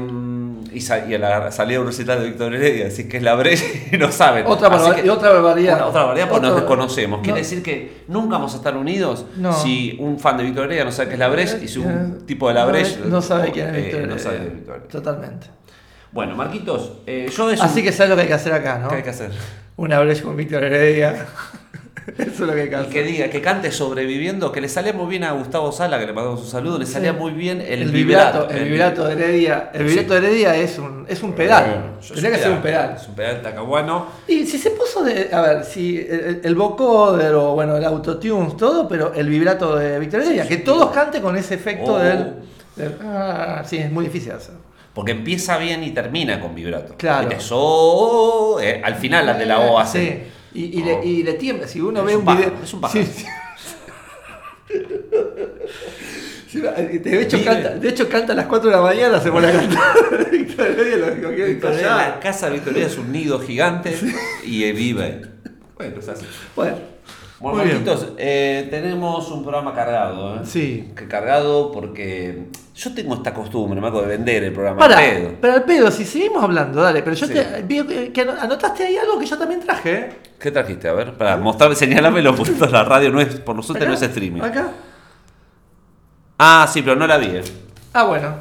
y, 0.72 0.82
sa- 0.82 1.06
y 1.08 1.16
a 1.16 1.18
la 1.20 1.52
salida 1.52 1.78
de 1.78 1.80
un 1.82 1.88
recital 1.88 2.20
de 2.20 2.28
Víctor 2.28 2.54
Heredia 2.54 2.86
decís 2.90 3.08
que 3.08 3.18
es 3.18 3.24
la 3.24 3.34
Breche 3.36 3.90
y 3.92 3.98
no 4.00 4.12
saben. 4.12 4.46
Otra, 4.46 4.68
Así 4.68 5.02
que- 5.02 5.10
otra 5.10 5.32
barbaridad. 5.32 5.78
Una- 5.78 5.86
otra 5.88 6.02
barbaridad 6.02 6.30
porque 6.30 6.48
nos 6.48 6.56
desconocemos. 6.58 7.22
Quiere 7.24 7.40
decir 7.40 7.64
que 7.64 8.04
nunca 8.08 8.34
vamos 8.38 8.54
a 8.54 8.58
estar 8.58 8.78
unidos 8.78 9.26
No. 9.38 9.52
si 9.54 9.98
un 10.00 10.20
fan 10.20 10.38
de 10.38 10.44
Víctor 10.44 10.66
Heredia 10.66 10.86
no 10.86 10.92
sabe 10.92 11.08
qué 11.10 11.14
es 11.16 11.20
la 11.20 11.30
Breche 11.30 11.60
y 11.64 11.68
si 11.68 11.80
un 11.80 12.18
Eh, 12.22 12.26
tipo 12.26 12.48
de 12.48 12.54
la 12.54 12.62
no, 12.66 12.68
Breche 12.72 13.00
no 13.06 13.22
sabe 13.22 13.52
quién 13.52 13.70
es 13.70 13.76
eh, 13.76 13.82
Víctor 13.82 14.08
no 14.08 14.20
sabe 14.20 14.40
de 14.40 14.46
Víctor 14.50 14.76
Heredia. 14.76 14.90
Totalmente. 14.92 15.48
Bueno, 16.12 16.36
Marquitos, 16.36 16.94
eh, 17.08 17.30
yo 17.36 17.52
es 17.52 17.62
Así 17.62 17.80
un- 17.80 17.86
que 17.86 17.92
sabes 17.92 18.10
lo 18.12 18.16
que 18.16 18.24
hay 18.24 18.28
que 18.28 18.34
hacer 18.34 18.54
acá, 18.54 18.80
¿no? 18.80 18.90
¿Qué 18.90 18.96
hay 18.98 19.04
que 19.04 19.10
hacer? 19.12 19.32
Una 19.78 20.00
brecha 20.00 20.24
con 20.24 20.36
Víctor 20.36 20.64
Heredia. 20.64 21.26
Eso 22.18 22.30
es 22.32 22.40
lo 22.40 22.54
que 22.54 22.70
que 22.70 22.82
Y 22.82 22.86
que 22.88 23.04
diga, 23.04 23.30
que 23.30 23.42
cante 23.42 23.72
sobreviviendo, 23.72 24.52
que 24.52 24.62
le 24.62 24.70
salía 24.70 24.94
muy 24.94 25.08
bien 25.08 25.24
a 25.24 25.32
Gustavo 25.34 25.72
Sala, 25.72 26.00
que 26.00 26.06
le 26.06 26.14
mandamos 26.14 26.42
un 26.42 26.48
saludo, 26.48 26.78
le 26.80 26.86
salía 26.86 27.14
muy 27.14 27.32
bien 27.32 27.62
el, 27.62 27.84
el 27.84 27.92
vibrato. 27.92 28.48
vibrato, 28.48 28.58
el 28.64 28.70
vibrato 28.70 29.06
de 29.06 29.14
Heredia. 29.14 29.72
El 29.74 29.84
vibrato 29.86 30.14
de 30.14 30.18
Heredia 30.20 30.56
es 30.56 30.78
un, 30.80 31.06
es 31.08 31.22
un 31.24 31.34
pedal. 31.34 31.98
Yo 32.02 32.14
Tendría 32.16 32.36
que 32.36 32.42
ser 32.44 32.52
un 32.52 32.62
pedal. 32.62 32.96
Es 33.00 33.08
un 33.08 33.16
pedal 33.16 33.42
tacahuano. 33.42 34.06
Y 34.28 34.46
si 34.46 34.58
se 34.58 34.72
puso 34.72 35.04
de. 35.04 35.30
A 35.34 35.42
ver, 35.42 35.64
si 35.66 35.98
el, 35.98 36.42
el 36.44 36.56
vocoder 36.56 37.34
o 37.36 37.54
bueno, 37.54 37.78
el 37.78 37.86
autotune, 37.86 38.52
todo, 38.58 38.88
pero 38.88 39.14
el 39.14 39.30
vibrato 39.30 39.76
de 39.78 40.00
Víctor 40.00 40.22
Heredia. 40.22 40.48
Que 40.48 40.58
todos 40.58 40.92
canten 40.92 41.22
con 41.22 41.36
ese 41.38 41.56
efecto 41.56 41.94
Oh. 41.96 42.00
del, 42.00 42.34
del- 42.76 42.96
Ah, 43.04 43.64
sí, 43.66 43.78
es 43.78 43.92
muy 43.92 44.06
difícil 44.06 44.32
hacer. 44.32 44.56
Porque 44.94 45.12
empieza 45.12 45.58
bien 45.58 45.84
y 45.84 45.92
termina 45.92 46.40
con 46.42 46.56
vibrato. 46.56 46.96
Claro. 46.98 47.28
Viste, 47.30 47.44
so, 47.44 48.60
eh, 48.62 48.82
al 48.84 48.96
final 48.96 49.26
las 49.26 49.38
de 49.40 49.46
la 49.46 49.60
O 49.60 49.78
hacen. 49.80 50.02
Sí. 50.08 50.24
Y, 50.54 50.80
y, 50.80 50.84
le, 50.84 51.06
y 51.06 51.24
le 51.24 51.34
tiembla. 51.34 51.68
Si 51.68 51.80
uno 51.82 52.00
Es 52.02 52.06
ve 52.06 52.16
un 52.16 52.28
un, 52.28 52.38
video. 52.38 52.54
es 52.64 52.74
un 52.74 52.82
pájaro. 52.82 53.06
Sí, 53.06 53.12
sí. 53.16 53.26
Sí, 56.52 56.62
de, 56.62 57.22
hecho, 57.22 57.44
canta, 57.44 57.76
de 57.76 57.90
hecho, 57.90 58.10
canta 58.10 58.34
a 58.34 58.36
las 58.36 58.48
4 58.48 58.72
de 58.72 58.76
la 58.76 58.82
mañana, 58.82 59.20
se 59.22 59.32
pone 59.32 59.48
a 59.48 59.52
cantar. 59.52 59.96
La 61.84 62.20
casa 62.20 62.48
de 62.48 62.54
Víctor 62.54 62.74
Heredia 62.74 62.88
es 62.88 62.98
un 62.98 63.12
nido 63.12 63.40
gigante 63.40 63.96
y 64.44 64.72
vive. 64.72 65.22
Bueno, 65.76 66.00
es 66.00 66.10
así. 66.10 66.26
Bueno, 66.56 66.78
Bueno, 67.40 67.58
Muy. 67.60 67.68
Marquitos, 67.68 68.08
eh, 68.18 68.68
tenemos 68.70 69.32
un 69.32 69.44
programa 69.44 69.74
cargado. 69.74 70.36
¿eh? 70.36 70.40
Sí. 70.44 70.92
Que 70.96 71.08
cargado 71.08 71.72
porque 71.72 72.48
yo 72.76 72.94
tengo 72.94 73.16
esta 73.16 73.34
costumbre, 73.34 73.80
Marco, 73.80 74.02
de 74.02 74.08
vender 74.08 74.44
el 74.44 74.52
programa 74.52 74.78
Para, 74.78 74.98
al 74.98 75.06
pedo. 75.06 75.32
pero 75.40 75.54
al 75.54 75.64
pedo, 75.64 75.90
si 75.90 76.04
seguimos 76.04 76.44
hablando, 76.44 76.82
dale, 76.82 77.02
pero 77.02 77.16
yo 77.16 77.28
Sí. 77.28 77.34
te 77.34 77.62
vi 77.64 77.86
que- 77.88 78.12
que 78.12 78.22
anotaste 78.22 78.84
ahí 78.84 78.98
algo 78.98 79.18
que 79.18 79.26
yo 79.26 79.38
también 79.38 79.62
traje, 79.62 79.94
¿eh? 79.94 80.10
¿Qué 80.38 80.52
trajiste? 80.52 80.90
A 80.90 80.94
ver, 80.94 81.14
para 81.14 81.38
mostrarme, 81.38 81.76
señalámelo, 81.76 82.36
porque 82.36 82.52
la 82.70 82.84
radio 82.84 83.10
no 83.10 83.22
es, 83.22 83.28
por 83.40 83.56
nosotros 83.56 83.88
no 83.88 83.94
es 83.94 84.02
streaming. 84.02 84.42
Acá. 84.42 84.72
Ah, 86.38 86.68
sí, 86.72 86.82
pero 86.82 86.96
no 86.96 87.08
la 87.08 87.18
vi. 87.18 87.28
eh. 87.28 87.44
Ah, 87.94 88.04
bueno. 88.04 88.34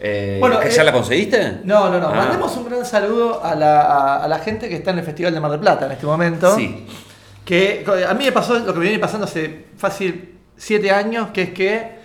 Eh, 0.00 0.36
Bueno, 0.40 0.60
¿que 0.60 0.68
eh, 0.68 0.70
¿Ya 0.70 0.84
la 0.84 0.92
conseguiste? 0.92 1.60
No, 1.64 1.88
no, 1.90 1.98
no. 1.98 2.08
Ah. 2.08 2.14
Mandemos 2.14 2.54
un 2.56 2.66
gran 2.68 2.84
saludo 2.84 3.42
a 3.42 3.54
la, 3.54 3.82
a, 3.82 4.24
a 4.24 4.28
la 4.28 4.38
gente 4.38 4.68
que 4.68 4.74
está 4.76 4.90
en 4.90 4.98
el 4.98 5.04
Festival 5.04 5.32
de 5.32 5.40
Mar 5.40 5.50
del 5.50 5.60
Plata 5.60 5.86
en 5.86 5.92
este 5.92 6.04
momento. 6.04 6.54
Sí. 6.56 6.86
Que 7.44 7.84
a 8.08 8.14
mí 8.14 8.24
me 8.24 8.32
pasó 8.32 8.58
lo 8.58 8.72
que 8.72 8.78
me 8.78 8.84
viene 8.86 8.98
pasando 8.98 9.24
hace 9.26 9.66
fácil 9.76 10.34
siete 10.56 10.90
años, 10.90 11.28
que 11.30 11.42
es 11.42 11.50
que 11.50 12.04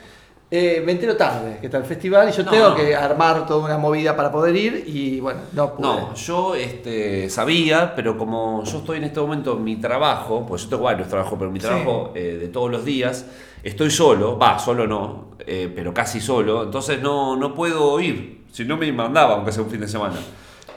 eh, 0.51 0.81
me 0.83 0.93
entero 0.93 1.15
tarde 1.15 1.57
que 1.61 1.67
está 1.67 1.77
el 1.77 1.83
festival 1.85 2.27
y 2.27 2.31
yo 2.31 2.43
No. 2.43 2.49
tengo 2.51 2.75
que 2.75 2.95
armar 2.95 3.45
toda 3.45 3.63
una 3.65 3.77
movida 3.77 4.15
para 4.15 4.31
poder 4.31 4.55
ir 4.55 4.83
y 4.87 5.19
bueno, 5.19 5.41
no 5.53 5.75
pude. 5.75 5.87
No, 5.87 6.13
yo 6.15 6.55
este, 6.55 7.29
sabía, 7.29 7.93
pero 7.95 8.17
como 8.17 8.63
yo 8.65 8.79
estoy 8.79 8.97
en 8.97 9.03
este 9.05 9.19
momento 9.19 9.55
en 9.55 9.63
mi 9.63 9.75
trabajo, 9.77 10.45
pues 10.47 10.63
yo 10.63 10.69
tengo 10.69 10.83
varios 10.83 11.07
trabajos, 11.07 11.37
pero 11.37 11.51
mi 11.51 11.59
Sí. 11.59 11.67
trabajo 11.67 12.11
eh, 12.15 12.37
de 12.41 12.47
todos 12.47 12.71
los 12.71 12.83
días, 12.83 13.27
estoy 13.63 13.91
solo, 13.91 14.37
va, 14.39 14.57
solo 14.57 14.87
no, 14.87 15.35
eh, 15.45 15.71
pero 15.73 15.93
casi 15.93 16.19
solo, 16.19 16.63
entonces 16.63 16.99
no, 17.01 17.35
no 17.37 17.53
puedo 17.53 17.99
ir, 17.99 18.45
si 18.51 18.65
no 18.65 18.75
me 18.75 18.91
mandaba, 18.91 19.35
aunque 19.35 19.51
sea 19.51 19.61
un 19.63 19.69
fin 19.69 19.79
de 19.81 19.87
semana, 19.87 20.15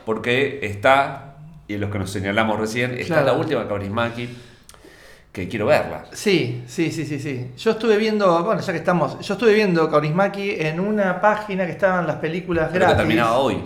porque 0.05 0.61
está, 0.62 1.37
y 1.66 1.79
los 1.79 1.90
que 1.90 1.98
nos 1.98 2.11
señalamos 2.11 2.61
recién, 2.61 2.92
está 2.92 3.14
Claro. 3.14 3.27
la 3.27 3.33
última 3.33 3.66
Kaurismäki, 3.66 4.29
que 5.32 5.48
quiero 5.48 5.66
verla. 5.66 6.04
Sí, 6.12 6.62
sí, 6.66 6.92
sí, 6.92 7.06
sí, 7.06 7.18
sí. 7.18 7.52
Yo 7.56 7.70
estuve 7.72 7.96
viendo, 7.96 8.44
bueno, 8.44 8.60
ya 8.60 8.72
que 8.72 8.78
estamos, 8.78 9.18
yo 9.20 9.34
estuve 9.34 9.54
viendo 9.54 9.90
Kaurismäki 9.90 10.56
en 10.58 10.78
una 10.78 11.20
página 11.20 11.64
que 11.64 11.72
estaban 11.72 12.06
las 12.06 12.16
películas 12.16 12.68
Creo 12.68 12.72
que 12.72 12.78
gratis. 12.80 12.96
terminaba 12.98 13.38
hoy. 13.38 13.56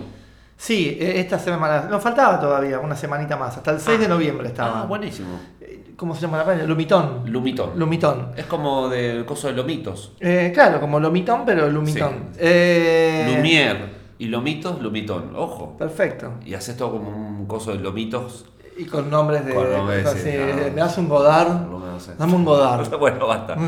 Sí, 0.55 0.97
eh, 0.99 1.19
esta 1.19 1.37
semana, 1.37 1.87
nos 1.89 2.01
faltaba 2.01 2.39
todavía 2.39 2.79
una 2.79 2.95
semanita 2.95 3.35
más, 3.35 3.57
hasta 3.57 3.71
el 3.71 3.79
6 3.81 3.99
de 3.99 4.07
noviembre 4.07 4.47
estaba. 4.47 4.81
Ah, 4.81 4.85
buenísimo. 4.85 5.39
Eh, 5.61 5.91
¿Cómo 5.97 6.15
se 6.15 6.21
llama 6.21 6.37
la 6.37 6.45
página? 6.45 6.63
Lumitón. 6.65 7.23
Lumitón. 7.25 7.71
Lumitón. 7.77 8.31
Es 8.37 8.45
como 8.45 8.87
del 8.87 9.25
coso 9.25 9.47
de 9.47 9.53
Lomitos. 9.53 10.13
Eh, 10.19 10.51
claro, 10.53 10.79
como 10.79 10.99
Lomitón, 10.99 11.43
pero 11.45 11.69
Lumitón. 11.69 12.29
Sí. 12.31 12.39
Eh, 12.39 13.35
Lumière 13.37 13.77
y 14.19 14.27
Lomitos, 14.27 14.81
Lumitón. 14.81 15.35
Ojo. 15.35 15.75
Perfecto. 15.77 16.35
Y 16.45 16.53
haces 16.53 16.77
todo 16.77 16.91
como 16.93 17.09
un 17.09 17.45
coso 17.45 17.71
de 17.73 17.79
Lomitos. 17.79 18.45
Y 18.77 18.85
con 18.85 19.09
nombres 19.09 19.45
de. 19.45 19.53
Con 19.53 19.71
nombres, 19.71 20.05
así, 20.05 20.19
sí, 20.31 20.37
no. 20.37 20.55
Me 20.55 20.69
das 20.81 20.97
un 20.97 21.09
Godard. 21.09 21.49
No 21.67 21.99
sé. 21.99 22.11
Dame 22.17 22.35
un 22.35 22.45
Godard. 22.45 22.97
bueno, 22.99 23.27
basta. 23.27 23.55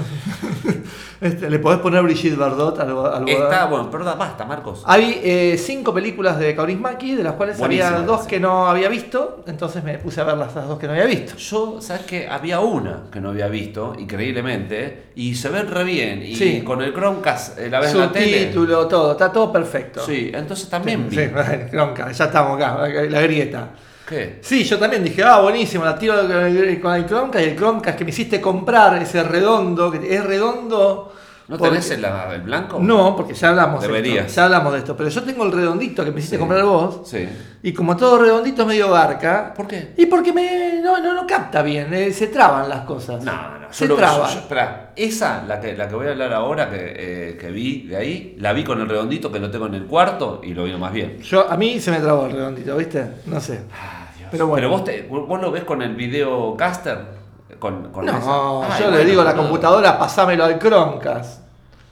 Este, 1.21 1.49
¿Le 1.49 1.59
podés 1.59 1.79
poner 1.79 2.01
Brigitte 2.01 2.37
Bardot 2.37 2.79
al, 2.79 2.91
al 2.97 3.27
Está, 3.27 3.43
Godard? 3.43 3.69
bueno, 3.69 3.89
pero 3.91 4.05
da- 4.05 4.15
basta, 4.15 4.45
Marcos. 4.45 4.83
Hay 4.85 5.19
eh, 5.21 5.57
cinco 5.61 5.93
películas 5.93 6.39
de 6.39 6.55
Kaurismäki, 6.55 7.13
de 7.15 7.23
las 7.23 7.33
cuales 7.33 7.61
había 7.61 7.83
Buenísimas, 7.89 8.05
dos 8.05 8.21
sí. 8.21 8.27
que 8.29 8.39
no 8.39 8.67
había 8.69 8.87
visto, 8.87 9.43
entonces 9.45 9.83
me 9.83 9.97
puse 9.97 10.21
a 10.21 10.23
ver 10.23 10.37
las, 10.37 10.53
dos 10.55 10.79
que 10.79 10.87
no 10.87 10.93
había 10.93 11.03
visto. 11.05 11.35
Yo, 11.35 11.81
¿sabes 11.81 12.03
qué? 12.03 12.25
Había 12.29 12.61
una 12.61 13.03
que 13.11 13.19
no 13.19 13.31
había 13.31 13.49
visto, 13.49 13.95
increíblemente, 13.99 15.07
y 15.15 15.35
se 15.35 15.49
ve 15.49 15.63
re 15.63 15.83
bien. 15.83 16.23
Y 16.23 16.35
Sí. 16.37 16.61
con 16.61 16.81
el 16.81 16.93
Chromecast 16.93 17.59
eh, 17.59 17.69
la 17.69 17.81
ves 17.81 17.91
en 17.93 17.99
la 17.99 18.11
tele. 18.13 18.39
Subtítulo, 18.43 18.87
todo, 18.87 19.11
está 19.11 19.29
todo 19.29 19.51
perfecto. 19.51 19.99
Sí, 20.05 20.31
entonces 20.33 20.69
también 20.69 21.09
vi. 21.09 21.17
Sí, 21.17 21.23
Chromecast, 21.71 22.17
ya 22.17 22.25
estamos 22.25 22.55
acá, 22.61 22.87
la 22.87 23.21
grieta. 23.21 23.69
¿Qué? 24.09 24.39
Sí, 24.41 24.63
yo 24.63 24.79
también 24.79 25.03
dije, 25.03 25.23
ah, 25.23 25.39
buenísimo, 25.39 25.85
la 25.85 25.97
tiro 25.97 26.15
con 26.27 26.31
el, 26.31 26.81
con 26.81 26.95
el 26.95 27.05
Chromecast 27.05 27.45
y 27.45 27.49
el 27.49 27.55
Chromecast 27.55 27.97
que 27.97 28.03
me 28.03 28.09
hiciste 28.09 28.41
comprar, 28.41 28.99
ese 29.01 29.21
redondo, 29.23 29.91
que 29.91 30.15
es 30.15 30.23
redondo. 30.25 31.13
¿No 31.47 31.57
porque- 31.57 31.69
tenés 31.71 31.89
el, 31.91 32.05
el 32.05 32.41
blanco? 32.41 32.77
No, 32.79 33.15
porque 33.15 33.33
ya 33.33 33.49
hablamos 33.49 33.81
de 33.81 33.87
Deberías. 33.87 34.25
esto. 34.27 34.35
Ya 34.35 34.45
hablamos 34.45 34.71
de 34.73 34.79
esto, 34.79 34.95
pero 34.95 35.09
yo 35.09 35.23
tengo 35.23 35.43
el 35.45 35.51
redondito 35.51 36.05
que 36.05 36.11
me 36.11 36.19
hiciste 36.19 36.35
Sí. 36.35 36.39
comprar 36.39 36.63
vos. 36.63 37.01
Sí. 37.09 37.27
Y 37.63 37.73
como 37.73 37.97
todo 37.97 38.19
redondito 38.21 38.61
es 38.61 38.67
medio 38.67 38.89
barca. 38.91 39.51
¿Por 39.57 39.65
qué? 39.67 39.93
Y 39.97 40.05
porque 40.05 40.31
me, 40.31 40.79
no, 40.83 40.99
no, 40.99 41.13
no 41.15 41.25
capta 41.25 41.63
bien, 41.63 41.91
eh, 41.91 42.11
se 42.13 42.27
traban 42.27 42.69
las 42.69 42.81
cosas. 42.81 43.23
No, 43.23 43.31
no, 43.59 43.67
Se 43.73 43.85
yo 43.85 43.89
lo- 43.89 43.95
traban. 43.95 44.31
yo- 44.31 44.39
esperá, 44.41 44.91
esa, 44.95 45.43
la 45.47 45.59
que, 45.59 45.75
la 45.75 45.87
que 45.87 45.95
voy 45.95 46.05
a 46.05 46.11
hablar 46.11 46.33
ahora, 46.33 46.69
que, 46.69 46.77
eh, 47.31 47.37
que 47.41 47.49
vi 47.49 47.87
de 47.87 47.97
ahí, 47.97 48.35
la 48.39 48.53
vi 48.53 48.63
con 48.63 48.79
el 48.79 48.87
redondito 48.87 49.31
que 49.31 49.39
lo 49.39 49.49
tengo 49.49 49.65
en 49.65 49.73
el 49.73 49.85
cuarto 49.87 50.41
y 50.43 50.53
lo 50.53 50.65
vino 50.65 50.77
más 50.77 50.93
bien. 50.93 51.17
Yo, 51.21 51.49
a 51.51 51.57
mí 51.57 51.79
se 51.79 51.89
me 51.89 51.97
trabó 51.99 52.27
el 52.27 52.33
redondito, 52.33 52.77
¿viste? 52.77 53.03
No 53.25 53.39
sé. 53.41 53.61
Pero 54.31 54.47
bueno. 54.47 54.67
Pero 54.67 54.69
vos, 54.69 54.83
te- 54.83 55.01
vos 55.09 55.41
lo 55.41 55.51
ves 55.51 55.63
con 55.63 55.81
el 55.81 55.95
video 55.95 56.55
caster. 56.55 57.19
Con, 57.59 57.91
con 57.91 58.05
no, 58.05 58.11
esa? 58.17 58.75
Ay, 58.75 58.79
yo 58.83 58.85
le 58.91 58.97
bueno, 58.97 59.09
digo 59.09 59.21
a 59.21 59.25
la 59.25 59.35
computadora, 59.35 59.97
pasámelo 59.99 60.45
al 60.45 60.59
Chromecast. 60.59 61.41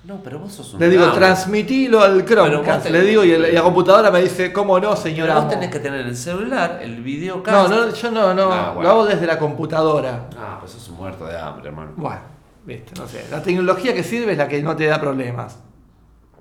No, 0.05 0.21
pero 0.23 0.39
vos 0.39 0.53
sos 0.53 0.73
un. 0.73 0.79
Le 0.79 0.87
digo, 0.89 1.03
gamo. 1.03 1.15
transmitilo 1.15 2.01
al 2.01 2.23
Pero 2.23 2.43
vos 2.43 2.51
Chromecast. 2.51 2.85
tenés- 2.85 2.91
Le 2.91 3.01
digo 3.01 3.23
y, 3.25 3.31
el- 3.31 3.45
y 3.47 3.51
la 3.51 3.63
computadora 3.63 4.09
me 4.11 4.21
dice, 4.21 4.53
¿cómo 4.53 4.75
no, 4.79 4.91
Pero 4.91 4.95
señora? 5.01 5.33
vos 5.33 5.41
amo?". 5.43 5.51
tenés 5.51 5.69
que 5.69 5.79
tener 5.79 6.01
en 6.01 6.07
el 6.07 6.15
celular 6.15 6.79
el 6.81 7.01
video 7.01 7.43
No, 7.45 7.67
no, 7.67 7.89
yo 7.93 8.11
no, 8.11 8.33
no, 8.33 8.51
Ah, 8.53 8.73
lo 8.81 8.87
hago 8.89 9.05
desde 9.05 9.25
la 9.25 9.37
computadora. 9.37 10.27
Ah, 10.37 10.57
pues 10.59 10.71
sos 10.71 10.87
un 10.89 10.97
muerto 10.97 11.25
de 11.25 11.37
hambre, 11.37 11.67
hermano. 11.67 11.91
Bueno, 11.97 12.21
viste, 12.65 12.93
no 12.97 13.07
sé. 13.07 13.25
La 13.29 13.41
tecnología 13.41 13.93
que 13.93 14.03
sirve 14.03 14.31
es 14.33 14.37
la 14.37 14.47
que 14.47 14.61
no 14.61 14.75
te 14.75 14.85
da 14.85 15.01
problemas. 15.01 15.57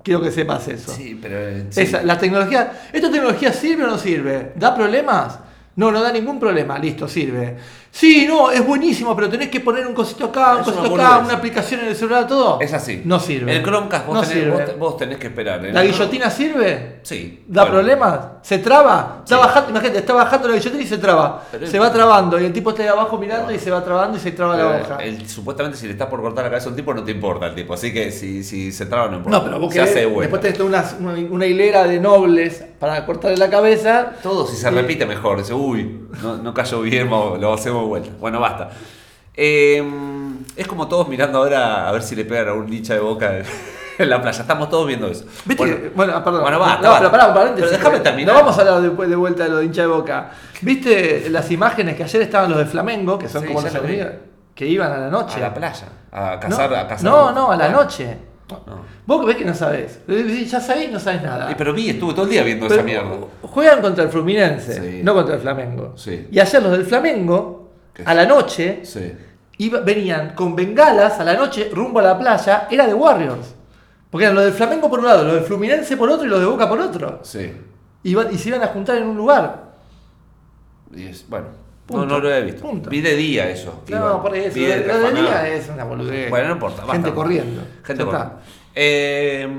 Quiero 0.03 0.21
que 0.21 0.31
sepas 0.31 0.65
eso. 0.69 0.89
Sí, 0.93 1.19
pero. 1.21 1.37
eh, 1.37 1.65
sí. 1.69 1.81
Esa, 1.81 2.01
la 2.03 2.17
tecnología, 2.17 2.71
¿esta 2.93 3.11
tecnología 3.11 3.51
sirve 3.51 3.83
o 3.83 3.87
no 3.87 3.97
sirve? 3.97 4.53
¿Da 4.55 4.73
problemas? 4.73 5.39
No, 5.77 5.91
no 5.91 6.01
da 6.01 6.11
ningún 6.11 6.39
problema, 6.39 6.77
listo, 6.79 7.07
sirve. 7.07 7.55
Sí, 7.91 8.25
no, 8.27 8.51
es 8.51 8.63
buenísimo, 8.65 9.15
pero 9.15 9.27
tenés 9.29 9.49
que 9.49 9.59
poner 9.59 9.87
un 9.87 9.93
cosito 9.93 10.25
acá, 10.25 10.55
un 10.55 10.61
Es 10.61 10.67
una 10.67 10.75
cosito 10.77 10.95
acá, 10.95 11.17
una 11.19 11.33
aplicación 11.33 11.79
en 11.81 11.87
el 11.87 11.95
celular, 11.95 12.27
todo. 12.27 12.59
Es 12.61 12.71
así. 12.73 13.01
No 13.05 13.19
sirve. 13.19 13.55
El 13.55 13.63
Chromecast 13.63 14.05
vos, 14.05 14.15
No 14.15 14.21
tenés, 14.21 14.35
sirve. 14.37 14.51
vos, 14.65 14.77
vos 14.77 14.97
tenés 14.97 15.17
que 15.17 15.27
esperar. 15.27 15.65
¿eh? 15.65 15.73
¿La 15.73 15.83
guillotina 15.83 16.29
sirve? 16.29 16.99
Sí. 17.03 17.43
¿Da 17.47 17.63
bueno. 17.63 17.77
problemas? 17.77 18.19
¿Se 18.43 18.59
traba? 18.59 19.21
Está 19.23 19.35
Sí. 19.37 19.41
bajando, 19.41 19.69
imagínate, 19.71 19.99
está 19.99 20.13
bajando 20.13 20.47
la 20.49 20.53
guillotina 20.55 20.83
y 20.83 20.87
se 20.87 20.97
traba. 20.99 21.43
Pero 21.51 21.65
se 21.67 21.79
va 21.79 21.91
trabando 21.91 22.39
y 22.39 22.45
el 22.45 22.53
tipo 22.53 22.69
está 22.69 22.83
ahí 22.83 22.89
abajo 22.89 23.17
mirando 23.17 23.51
y 23.51 23.57
se 23.59 23.71
va 23.71 23.83
trabando 23.83 24.17
y 24.17 24.19
se 24.19 24.31
traba 24.31 24.55
la 24.55 24.77
Eh, 24.77 24.81
hoja. 24.81 24.95
el- 25.03 25.27
supuestamente 25.27 25.77
si 25.77 25.87
le 25.87 25.93
estás 25.93 26.07
por 26.07 26.21
cortar 26.21 26.43
la 26.43 26.51
cabeza 26.51 26.67
a 26.67 26.69
un 26.69 26.75
tipo 26.75 26.93
no 26.93 27.03
te 27.03 27.11
importa 27.11 27.47
el 27.47 27.55
tipo, 27.55 27.73
así 27.73 27.91
que 27.91 28.11
si, 28.11 28.43
si 28.43 28.71
se 28.71 28.85
traba 28.85 29.07
no 29.09 29.17
importa. 29.17 29.37
No, 29.39 29.43
pero 29.43 29.59
vos 29.59 29.73
se 29.73 29.79
querés- 29.79 29.89
hace 29.89 30.05
vuelta. 30.05 30.21
después 30.37 30.41
tenés 30.41 30.59
una, 30.59 30.85
una, 30.99 31.27
una 31.31 31.45
hilera 31.47 31.85
de 31.85 31.99
nobles 31.99 32.63
para 32.79 33.03
cortarle 33.05 33.37
la 33.37 33.49
cabeza. 33.49 34.11
Todo 34.21 34.45
si 34.45 34.55
se 34.55 34.69
repite 34.69 35.05
mejor. 35.05 35.39
Dice, 35.39 35.53
uy, 35.53 36.01
no, 36.21 36.37
no 36.37 36.53
cayó 36.53 36.81
bien, 36.81 37.09
lo 37.09 37.53
hacemos 37.53 37.86
vuelta. 37.87 38.09
Bueno, 38.19 38.39
basta. 38.39 38.69
Eh, 39.39 39.83
es 40.55 40.67
como 40.67 40.87
todos 40.87 41.07
mirando 41.07 41.37
ahora 41.39 41.87
a 41.87 41.91
ver 41.91 42.01
si 42.01 42.15
le 42.15 42.25
pegan 42.25 42.49
a 42.49 42.53
un 42.53 42.71
hincha 42.71 42.95
de 42.95 42.99
boca 42.99 43.33
en, 43.97 44.09
la 44.09 44.21
playa. 44.21 44.41
Estamos 44.41 44.69
todos 44.69 44.87
viendo 44.87 45.07
eso. 45.07 45.25
¿Viste? 45.45 45.55
Bueno, 45.63 45.77
que- 45.77 45.89
Bueno, 45.89 46.13
ah, 46.15 46.23
perdón. 46.23 46.41
Bueno, 46.41 46.59
basta, 46.59 46.81
no, 46.81 46.89
basta. 46.89 46.99
pero 46.99 47.11
pará, 47.11 47.27
un 47.27 47.33
paréntesis. 47.33 47.69
Pero 47.69 47.77
déjame 47.77 47.99
terminar. 48.03 48.33
No 48.33 48.39
vamos 48.41 48.57
a 48.57 48.61
hablar 48.61 48.81
después 48.81 49.09
de 49.09 49.15
vuelta 49.15 49.43
de 49.43 49.49
lo 49.49 49.57
de 49.57 49.65
hincha 49.65 49.81
de 49.83 49.87
boca. 49.87 50.31
¿Viste 50.61 51.29
las 51.29 51.51
imágenes 51.51 51.95
que 51.95 52.03
ayer 52.03 52.21
estaban 52.23 52.49
los 52.49 52.59
de 52.59 52.65
Flamengo, 52.65 53.19
que 53.19 53.29
son 53.29 53.41
Sí, 53.43 53.47
como 53.47 53.61
los 53.61 53.75
amigos, 53.75 54.07
que 54.55 54.65
iban 54.67 54.91
a 54.91 54.97
la 54.97 55.09
noche? 55.09 55.35
a 55.37 55.39
la 55.49 55.53
playa, 55.53 55.87
a 56.11 56.33
no, 56.35 56.39
cazar. 56.39 56.73
a 56.73 56.87
cazar 56.87 57.03
no, 57.03 57.31
no, 57.31 57.51
a 57.51 57.55
la 57.55 57.69
noche. 57.69 58.17
No. 58.49 58.79
Vos 59.05 59.25
ves 59.25 59.35
que 59.35 59.43
no 59.45 59.53
sabés. 59.53 59.99
Ya 60.07 60.59
sabés, 60.61 60.89
no 60.91 60.99
sabés 60.99 61.21
nada. 61.21 61.53
Pero 61.57 61.73
vi, 61.73 61.89
estuve 61.89 62.13
todo 62.13 62.23
el 62.23 62.31
día 62.31 62.43
viendo 62.43 62.65
Pero 62.67 62.79
esa 62.79 62.85
mierda. 62.85 63.11
Juegan 63.43 63.81
contra 63.81 64.05
el 64.05 64.09
Fluminense, 64.09 64.73
Sí. 64.73 65.01
no 65.03 65.13
contra 65.13 65.35
el 65.35 65.41
Flamengo. 65.41 65.93
Sí. 65.97 66.27
Y 66.31 66.39
ayer 66.39 66.63
los 66.63 66.71
del 66.71 66.85
Flamengo. 66.85 67.66
A 68.05 68.13
la 68.13 68.25
noche, 68.25 68.81
Sí. 68.83 69.11
iba- 69.57 69.79
venían 69.81 70.33
con 70.35 70.55
bengalas 70.55 71.19
a 71.19 71.23
la 71.23 71.33
noche 71.33 71.69
rumbo 71.73 71.99
a 71.99 72.03
la 72.03 72.17
playa, 72.19 72.67
era 72.69 72.85
de 72.87 72.93
Warriors. 72.93 73.55
Porque 74.09 74.25
eran 74.25 74.35
los 74.35 74.45
del 74.45 74.53
Flamengo 74.53 74.89
por 74.89 74.99
un 74.99 75.05
lado, 75.05 75.23
los 75.23 75.33
del 75.35 75.43
Fluminense 75.43 75.97
por 75.97 76.09
otro 76.09 76.25
y 76.25 76.29
los 76.29 76.39
de 76.39 76.45
Boca 76.45 76.67
por 76.69 76.79
otro. 76.79 77.19
Sí. 77.23 77.51
Iban- 78.03 78.27
y 78.31 78.37
se 78.37 78.49
iban 78.49 78.63
a 78.63 78.67
juntar 78.67 78.95
en 78.97 79.03
un 79.07 79.17
lugar. 79.17 79.63
Y 80.95 81.07
es, 81.07 81.27
bueno, 81.27 81.47
Punto. 81.85 82.05
no, 82.05 82.13
no 82.13 82.19
lo 82.19 82.33
he 82.33 82.41
visto. 82.43 82.61
Punto. 82.61 82.89
Vi 82.89 83.01
de 83.01 83.15
día 83.15 83.49
eso. 83.49 83.83
No, 83.89 83.97
Iba- 83.97 84.21
por 84.21 84.35
eso. 84.35 84.55
vi 84.55 84.65
de 84.65 84.77
Lo 84.77 84.85
tajonadas. 84.93 85.13
día 85.13 85.47
es 85.49 85.69
una 85.69 85.83
boludez. 85.83 86.29
Bueno, 86.29 86.47
no 86.47 86.53
importa. 86.53 86.77
basta. 86.81 86.93
Gente 86.93 87.13
corriendo. 87.13 87.61
Gente 87.83 88.03
corriendo. 88.05 88.27
está. 88.35 88.41
Eh, 88.75 89.49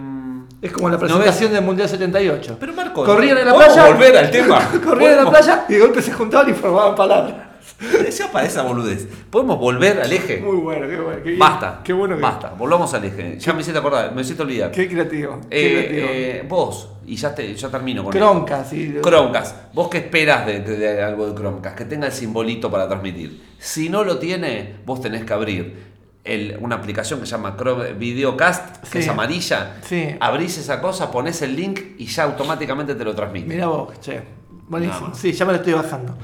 Es 0.60 0.72
como 0.72 0.88
la 0.90 0.98
presentación 0.98 1.52
del 1.52 1.62
Mundial 1.62 1.88
78. 1.88 2.56
Pero 2.58 2.72
Marco, 2.72 3.04
corrían 3.04 3.38
en 3.38 3.46
la 3.46 3.52
¿podemos 3.52 3.74
playa. 3.74 3.92
volver 3.92 4.16
al 4.16 4.30
tema? 4.30 4.58
corrían 4.84 5.10
en 5.12 5.16
la 5.18 5.24
¿Podemos? 5.24 5.46
playa 5.46 5.64
y 5.68 5.72
de 5.74 5.78
golpe 5.78 6.02
se 6.02 6.12
juntaban 6.12 6.48
y 6.50 6.52
formaban 6.54 6.94
palabras. 6.96 7.34
Ya 7.80 8.32
para 8.32 8.46
esa 8.46 8.62
boludez. 8.62 9.06
¿Podemos 9.30 9.58
volver 9.58 10.00
al 10.00 10.12
eje? 10.12 10.38
Muy 10.40 10.56
bueno, 10.56 10.88
qué 10.88 10.96
bueno. 10.98 11.22
Qué. 11.22 11.36
Basta. 11.36 11.80
Qué 11.84 11.92
bueno 11.92 12.16
que. 12.16 12.22
Basta. 12.22 12.50
Volvamos 12.58 12.92
al 12.94 13.04
eje. 13.04 13.38
Ya 13.38 13.52
me 13.52 13.60
hiciste 13.60 13.78
acordar, 13.78 14.12
me 14.14 14.22
hiciste 14.22 14.42
olvidar. 14.42 14.70
Qué 14.72 14.88
creativo. 14.88 15.40
Qué 15.48 15.56
Eh, 15.82 15.86
creativo. 15.86 16.08
eh, 16.10 16.46
vos, 16.48 16.88
y 17.06 17.14
ya, 17.14 17.32
te, 17.34 17.54
ya 17.54 17.68
termino 17.68 18.02
con 18.02 18.12
Croncas, 18.12 18.68
sí. 18.70 18.96
Chromecast. 19.00 19.72
¿Vos 19.74 19.88
qué 19.88 19.98
esperas 19.98 20.44
de, 20.46 20.60
de- 20.60 20.76
de 20.76 21.02
algo 21.02 21.28
de 21.28 21.34
Chromecast? 21.34 21.76
Que 21.78 21.84
tenga 21.84 22.06
el 22.06 22.12
simbolito 22.12 22.68
para 22.70 22.88
transmitir. 22.88 23.40
Si 23.58 23.88
no 23.88 24.02
lo 24.02 24.18
tiene, 24.18 24.76
vos 24.84 25.00
tenés 25.00 25.24
que 25.24 25.32
abrir 25.32 25.86
el- 26.24 26.58
una 26.60 26.76
aplicación 26.76 27.20
que 27.20 27.26
se 27.26 27.32
llama 27.32 27.56
Videocast, 27.96 28.82
que 28.82 28.88
Sí. 28.88 28.98
es 28.98 29.08
amarilla. 29.08 29.76
Sí. 29.82 30.16
Abrís 30.18 30.58
esa 30.58 30.80
cosa, 30.80 31.10
pones 31.12 31.40
el 31.42 31.54
link 31.54 31.80
y 31.98 32.06
ya 32.06 32.24
automáticamente 32.24 32.94
te 32.96 33.04
lo 33.04 33.14
transmite. 33.14 33.46
Mira 33.46 33.68
vos, 33.68 34.00
che. 34.00 34.20
Buenísimo. 34.68 35.14
Sí, 35.14 35.32
ya 35.32 35.44
me 35.44 35.52
lo 35.52 35.58
estoy 35.58 35.74
bajando. 35.74 36.16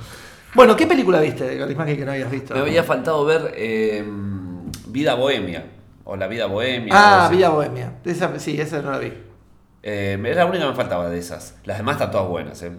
Bueno, 0.55 0.77
¿qué 0.77 0.87
película 0.87 1.21
viste 1.21 1.45
de 1.45 1.67
que 1.97 2.05
no 2.05 2.13
habías 2.13 2.31
visto? 2.31 2.55
Me 2.55 2.61
había 2.61 2.83
faltado 2.85 3.25
ver 3.25 3.53
eh, 3.57 4.05
Vida 4.87 5.15
Bohemia. 5.15 5.67
O 6.05 6.17
La 6.17 6.27
Vida 6.27 6.47
Bohemia. 6.47 6.93
Ah. 6.95 7.29
Villa 7.31 7.49
Bohemia. 7.49 7.95
Esa, 8.05 8.39
sí, 8.39 8.61
esa 8.61 8.83
no 8.83 8.91
la 8.93 8.99
vi. 8.99 9.13
Eh, 9.83 10.19
es 10.25 10.37
la 10.37 10.47
única 10.47 10.65
que 10.65 10.71
me 10.71 10.77
faltaba 10.77 11.09
de 11.09 11.19
esas. 11.19 11.57
Las 11.65 11.79
demás 11.79 11.95
están 11.95 12.11
todas 12.11 12.29
buenas. 12.29 12.63
eh. 12.63 12.73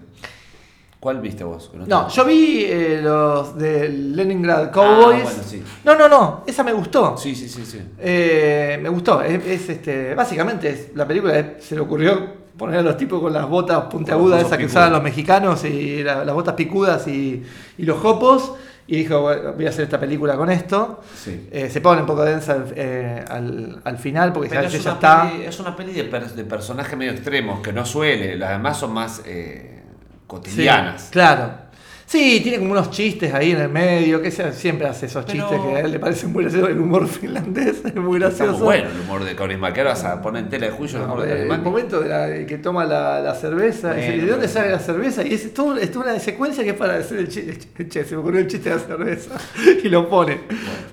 ¿Cuál 1.00 1.20
viste 1.20 1.44
vos? 1.44 1.70
No, 1.86 2.08
yo 2.08 2.24
vi 2.24 2.64
eh, 2.64 3.00
los 3.02 3.56
de 3.58 3.88
Leningrad 3.88 4.70
Cowboys. 4.70 5.20
Ah, 5.20 5.24
bueno, 5.24 5.42
sí. 5.44 5.62
No, 5.84 5.94
no, 5.96 6.08
no. 6.08 6.44
Esa 6.46 6.62
me 6.64 6.72
gustó. 6.72 7.16
Sí, 7.16 7.34
sí, 7.34 7.48
sí, 7.48 7.66
sí. 7.66 7.80
Eh, 7.98 8.78
me 8.80 8.88
gustó. 8.88 9.20
Es, 9.22 9.44
es, 9.46 9.68
este, 9.68 10.14
básicamente 10.14 10.70
es- 10.70 10.90
la 10.94 11.06
película 11.06 11.54
se 11.60 11.74
le 11.74 11.80
ocurrió 11.82 12.45
poner 12.56 12.78
a 12.78 12.82
los 12.82 12.96
tipos 12.96 13.20
con 13.20 13.32
las 13.32 13.48
botas 13.48 13.84
puntiagudas 13.84 14.40
esas 14.40 14.52
que 14.52 14.56
picudas. 14.64 14.72
usaban 14.72 14.92
los 14.92 15.02
mexicanos 15.02 15.64
y 15.64 16.02
la- 16.02 16.24
las 16.24 16.34
botas 16.34 16.54
picudas 16.54 17.06
y, 17.08 17.42
y 17.78 17.82
los 17.84 17.98
jopos. 17.98 18.52
Y 18.88 18.98
dijo, 18.98 19.20
voy 19.20 19.66
a 19.66 19.68
hacer 19.68 19.82
esta 19.84 19.98
película 19.98 20.36
con 20.36 20.48
esto. 20.48 21.00
Sí. 21.16 21.48
Eh, 21.50 21.68
se 21.68 21.80
pone 21.80 22.02
un 22.02 22.06
poco 22.06 22.24
densa 22.24 22.52
al, 22.52 22.72
eh, 22.76 23.24
al, 23.28 23.80
al 23.82 23.98
final 23.98 24.32
porque 24.32 24.48
Pero 24.48 24.62
ya, 24.62 24.68
es 24.68 24.84
ya 24.84 24.92
está. 24.92 25.28
peli, 25.28 25.42
es 25.44 25.58
una 25.58 25.74
peli 25.74 25.92
de, 25.92 26.04
per- 26.04 26.30
de 26.30 26.44
personajes 26.44 26.96
medio 26.96 27.10
extremos 27.10 27.60
que 27.60 27.72
no 27.72 27.84
suele. 27.84 28.36
Las 28.36 28.50
demás 28.50 28.78
son 28.78 28.92
más 28.92 29.22
eh, 29.26 29.82
cotidianas. 30.28 31.02
Sí, 31.02 31.08
claro. 31.10 31.65
Sí, 32.08 32.38
tiene 32.40 32.58
como 32.60 32.70
unos 32.70 32.92
chistes 32.92 33.34
ahí 33.34 33.50
en 33.50 33.60
el 33.62 33.68
medio, 33.68 34.22
que 34.22 34.30
siempre 34.30 34.86
hace 34.86 35.06
esos 35.06 35.24
Pero- 35.24 35.38
chistes 35.48 35.60
que 35.60 35.74
a 35.76 35.80
él 35.80 35.90
le 35.90 35.98
parecen 35.98 36.32
muy 36.32 36.44
graciosos. 36.44 36.70
El 36.70 36.78
humor 36.78 37.08
finlandés 37.08 37.84
es 37.84 37.94
muy 37.96 38.18
Está 38.22 38.28
gracioso. 38.28 38.52
muy 38.58 38.62
bueno 38.62 38.88
el 38.90 39.00
humor 39.00 39.24
de 39.24 39.34
Kaurismäki. 39.34 39.74
Que 39.74 39.80
ahora 39.80 39.90
vas 39.94 40.04
a 40.04 40.22
poner 40.22 40.44
en 40.44 40.48
tela 40.48 40.66
de 40.66 40.72
juicio 40.72 40.98
el 41.00 41.04
humor 41.04 41.22
de 41.22 41.42
el 41.48 41.60
momento 41.62 42.00
de 42.00 42.08
la- 42.08 42.46
que 42.46 42.58
toma 42.58 42.84
la, 42.84 43.20
la 43.20 43.34
cerveza, 43.34 43.88
Bueno, 43.88 44.02
y 44.02 44.06
dice, 44.12 44.24
¿de 44.24 44.30
dónde 44.30 44.46
sale 44.48 44.70
la 44.70 44.78
cerveza? 44.78 45.24
Y 45.26 45.34
es, 45.34 45.52
todo, 45.52 45.76
es 45.76 45.90
toda 45.90 46.12
una 46.12 46.20
secuencia 46.20 46.62
que 46.62 46.70
es 46.70 46.76
para 46.76 46.94
hacer 46.96 47.18
el 47.18 47.28
chiste. 47.28 47.88
Che, 47.88 48.04
se 48.04 48.14
me 48.14 48.20
ocurrió 48.20 48.40
el 48.40 48.46
chiste 48.46 48.70
de 48.70 48.76
la 48.76 48.80
cerveza. 48.82 49.30
y 49.82 49.88
lo 49.88 50.08
pone. 50.08 50.42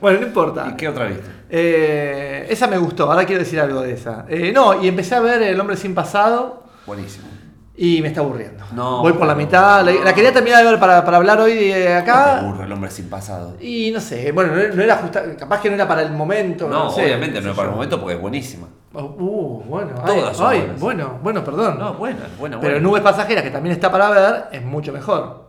Bueno, 0.02 0.20
no 0.20 0.26
importa. 0.28 0.68
¿Y 0.74 0.76
qué 0.76 0.88
otra 0.88 1.06
viste? 1.06 1.24
Eh, 1.52 2.48
esa 2.50 2.66
me 2.66 2.80
gustó, 2.80 3.12
ahora 3.12 3.24
quiero 3.26 3.44
decir 3.44 3.60
algo 3.60 3.82
de 3.84 3.94
esa. 3.94 4.26
Eh, 4.28 4.52
no, 4.52 4.84
y 4.84 4.88
empecé 4.88 5.14
a 5.14 5.20
ver 5.20 5.44
El 5.44 5.60
hombre 5.60 5.78
sin 5.78 5.94
pasado 5.94 6.64
Buenísimo. 6.88 7.28
Y 7.76 8.02
me 8.02 8.10
está 8.10 8.22
aburriendo. 8.22 8.64
No, 8.74 9.02
Voy 9.02 9.14
por 9.14 9.26
la 9.26 9.34
no, 9.34 9.40
mitad. 9.40 9.84
La, 9.84 9.92
no. 9.92 10.04
la 10.04 10.14
quería 10.14 10.32
terminar 10.32 10.64
de 10.64 10.72
ver 10.72 10.80
para, 10.80 11.04
para 11.04 11.18
hablar 11.18 11.40
hoy 11.42 11.54
de 11.56 11.72
¿Cómo 11.72 11.84
te 11.84 11.94
acá. 11.96 12.40
aburre 12.40 12.66
el 12.66 12.72
hombre 12.72 12.92
sin 12.92 13.10
pasado? 13.10 13.56
Y 13.60 13.92
no 13.92 14.00
sé, 14.00 14.32
bueno, 14.32 14.56
no, 14.56 14.76
no 14.76 14.82
era 14.84 14.98
justa, 14.98 15.24
capaz 15.38 15.62
que 15.62 15.70
no 15.70 15.76
era 15.76 15.88
para 15.88 16.04
el 16.04 16.12
momento. 16.12 16.68
No, 16.70 16.90
sé, 16.92 17.04
obviamente 17.06 17.42
no 17.42 17.50
es 17.52 17.56
para 17.56 17.70
el 17.70 17.76
momento 17.76 18.00
porque 18.00 18.16
es 18.16 18.22
buenísima. 18.22 18.68
Uh, 18.94 19.64
bueno, 19.64 19.92
Todas 20.06 20.30
ay, 20.30 20.36
son 20.36 20.48
ay, 20.48 20.72
bueno, 20.78 21.20
bueno, 21.24 21.44
perdón. 21.44 21.80
No, 21.80 21.96
buena, 21.96 22.28
buena, 22.38 22.60
Pero 22.60 22.74
buena. 22.74 22.88
Nubes 22.88 23.02
Pasajeras, 23.02 23.44
que 23.44 23.50
también 23.50 23.74
está 23.74 23.92
para 23.92 24.10
ver, 24.12 24.46
es 24.52 24.64
mucho 24.64 24.94
mejor. 24.94 25.44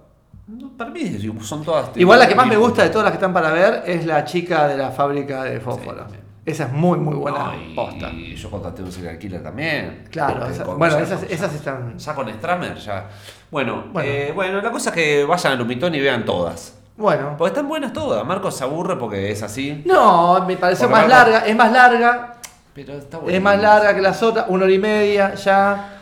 No, 0.46 0.76
para 0.76 0.90
mí 0.90 1.18
son 1.42 1.62
todas. 1.62 1.90
Igual 1.94 2.18
la 2.18 2.28
que 2.28 2.34
más 2.34 2.46
me 2.46 2.56
gusta 2.56 2.82
de 2.82 2.88
todas 2.90 3.04
las 3.04 3.12
que 3.12 3.16
están 3.16 3.32
para 3.34 3.50
ver 3.50 3.82
es 3.86 4.06
la 4.06 4.24
chica 4.24 4.66
de 4.66 4.76
la 4.78 4.90
fábrica 4.90 5.44
de 5.44 5.60
fósforo. 5.60 6.06
Sí. 6.08 6.16
Esa 6.46 6.64
es 6.64 6.72
muy, 6.72 6.98
muy 6.98 7.14
buena 7.14 7.38
No, 7.46 7.54
y, 7.62 7.74
posta. 7.74 8.10
y 8.10 8.34
yo 8.34 8.50
contraté 8.50 8.82
un 8.82 8.92
serial 8.92 9.18
killer 9.18 9.42
también. 9.42 10.04
Claro, 10.10 10.34
Porque 10.40 10.52
esa- 10.52 10.64
con- 10.64 10.78
bueno, 10.78 10.94
ya 10.98 11.02
esas, 11.02 11.22
esas 11.24 11.54
están. 11.54 11.96
Ya 11.98 12.14
con 12.14 12.28
Stramer, 12.28 12.74
ya. 12.76 13.06
Bueno, 13.50 13.84
Bueno. 13.92 14.08
eh, 14.10 14.32
bueno, 14.34 14.60
la 14.60 14.70
cosa 14.70 14.90
es 14.90 14.94
que 14.94 15.24
vayan 15.24 15.52
al 15.52 15.58
Lumitón 15.58 15.94
y 15.94 16.00
vean 16.00 16.24
todas. 16.24 16.76
Bueno. 16.96 17.34
Porque 17.38 17.48
están 17.50 17.66
buenas 17.66 17.92
todas. 17.92 18.24
Marcos 18.26 18.56
se 18.56 18.64
aburre 18.64 18.96
porque 18.98 19.30
es 19.32 19.42
así. 19.42 19.82
No, 19.86 20.44
me 20.46 20.56
pareció 20.56 20.86
Porque 20.88 21.00
más 21.00 21.08
larga, 21.08 21.38
es 21.46 21.56
más 21.56 21.72
larga, 21.72 22.34
Pero 22.74 22.92
está 22.92 23.18
bueno. 23.18 23.34
es 23.36 23.42
más 23.42 23.60
larga 23.60 23.94
que 23.94 24.00
las 24.02 24.22
otras, 24.22 24.44
una 24.48 24.64
hora 24.64 24.72
y 24.72 24.78
media 24.78 25.34
ya. 25.34 25.93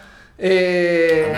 Eh, 0.44 1.32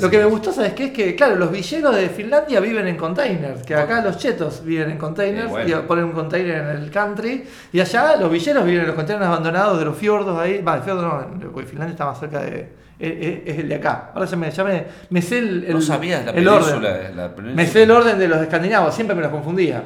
lo 0.00 0.10
que 0.10 0.18
me 0.18 0.24
gustó, 0.26 0.52
¿sabes 0.52 0.74
qué? 0.74 0.84
Es 0.86 0.90
que, 0.92 1.14
claro, 1.14 1.36
los 1.36 1.50
villeros 1.50 1.96
de 1.96 2.08
Finlandia 2.10 2.60
viven 2.60 2.86
en 2.86 2.96
containers, 2.98 3.62
que 3.62 3.74
acá 3.74 4.02
los 4.02 4.18
chetos 4.18 4.62
viven 4.62 4.90
en 4.90 4.98
containers 4.98 5.46
Eh, 5.46 5.48
bueno. 5.50 5.78
y 5.78 5.82
ponen 5.86 6.04
un 6.04 6.12
container 6.12 6.58
en 6.58 6.66
el 6.82 6.90
country, 6.90 7.44
y 7.72 7.80
allá 7.80 8.16
los 8.16 8.30
villeros 8.30 8.64
viven 8.66 8.82
en 8.82 8.86
los 8.88 8.94
containers 8.96 9.26
abandonados 9.26 9.78
de 9.78 9.86
los 9.86 9.96
fiordos 9.96 10.38
ahí. 10.38 10.60
Va, 10.60 10.76
el 10.76 10.82
fiordo 10.82 11.02
no, 11.02 11.50
porque 11.50 11.66
Finlandia 11.66 11.92
está 11.92 12.04
más 12.04 12.20
cerca 12.20 12.40
de. 12.40 12.82
Es, 12.98 13.10
es- 13.26 13.40
es 13.46 13.58
el 13.58 13.68
de 13.70 13.74
acá. 13.76 14.10
Ahora 14.14 14.26
ya 14.26 14.36
me, 14.36 14.50
ya 14.50 14.64
me, 14.64 14.84
me 15.10 15.22
sé 15.22 15.38
el, 15.38 15.64
el, 15.64 15.72
No 15.72 15.80
sabías 15.80 16.24
la 16.26 16.32
el 16.32 16.46
orden. 16.46 17.16
La 17.16 17.28
Me 17.54 17.66
sé 17.66 17.82
el 17.84 17.90
orden 17.90 18.18
de 18.18 18.28
los 18.28 18.38
escandinavos, 18.42 18.94
siempre 18.94 19.16
me 19.16 19.22
los 19.22 19.30
confundía. 19.30 19.82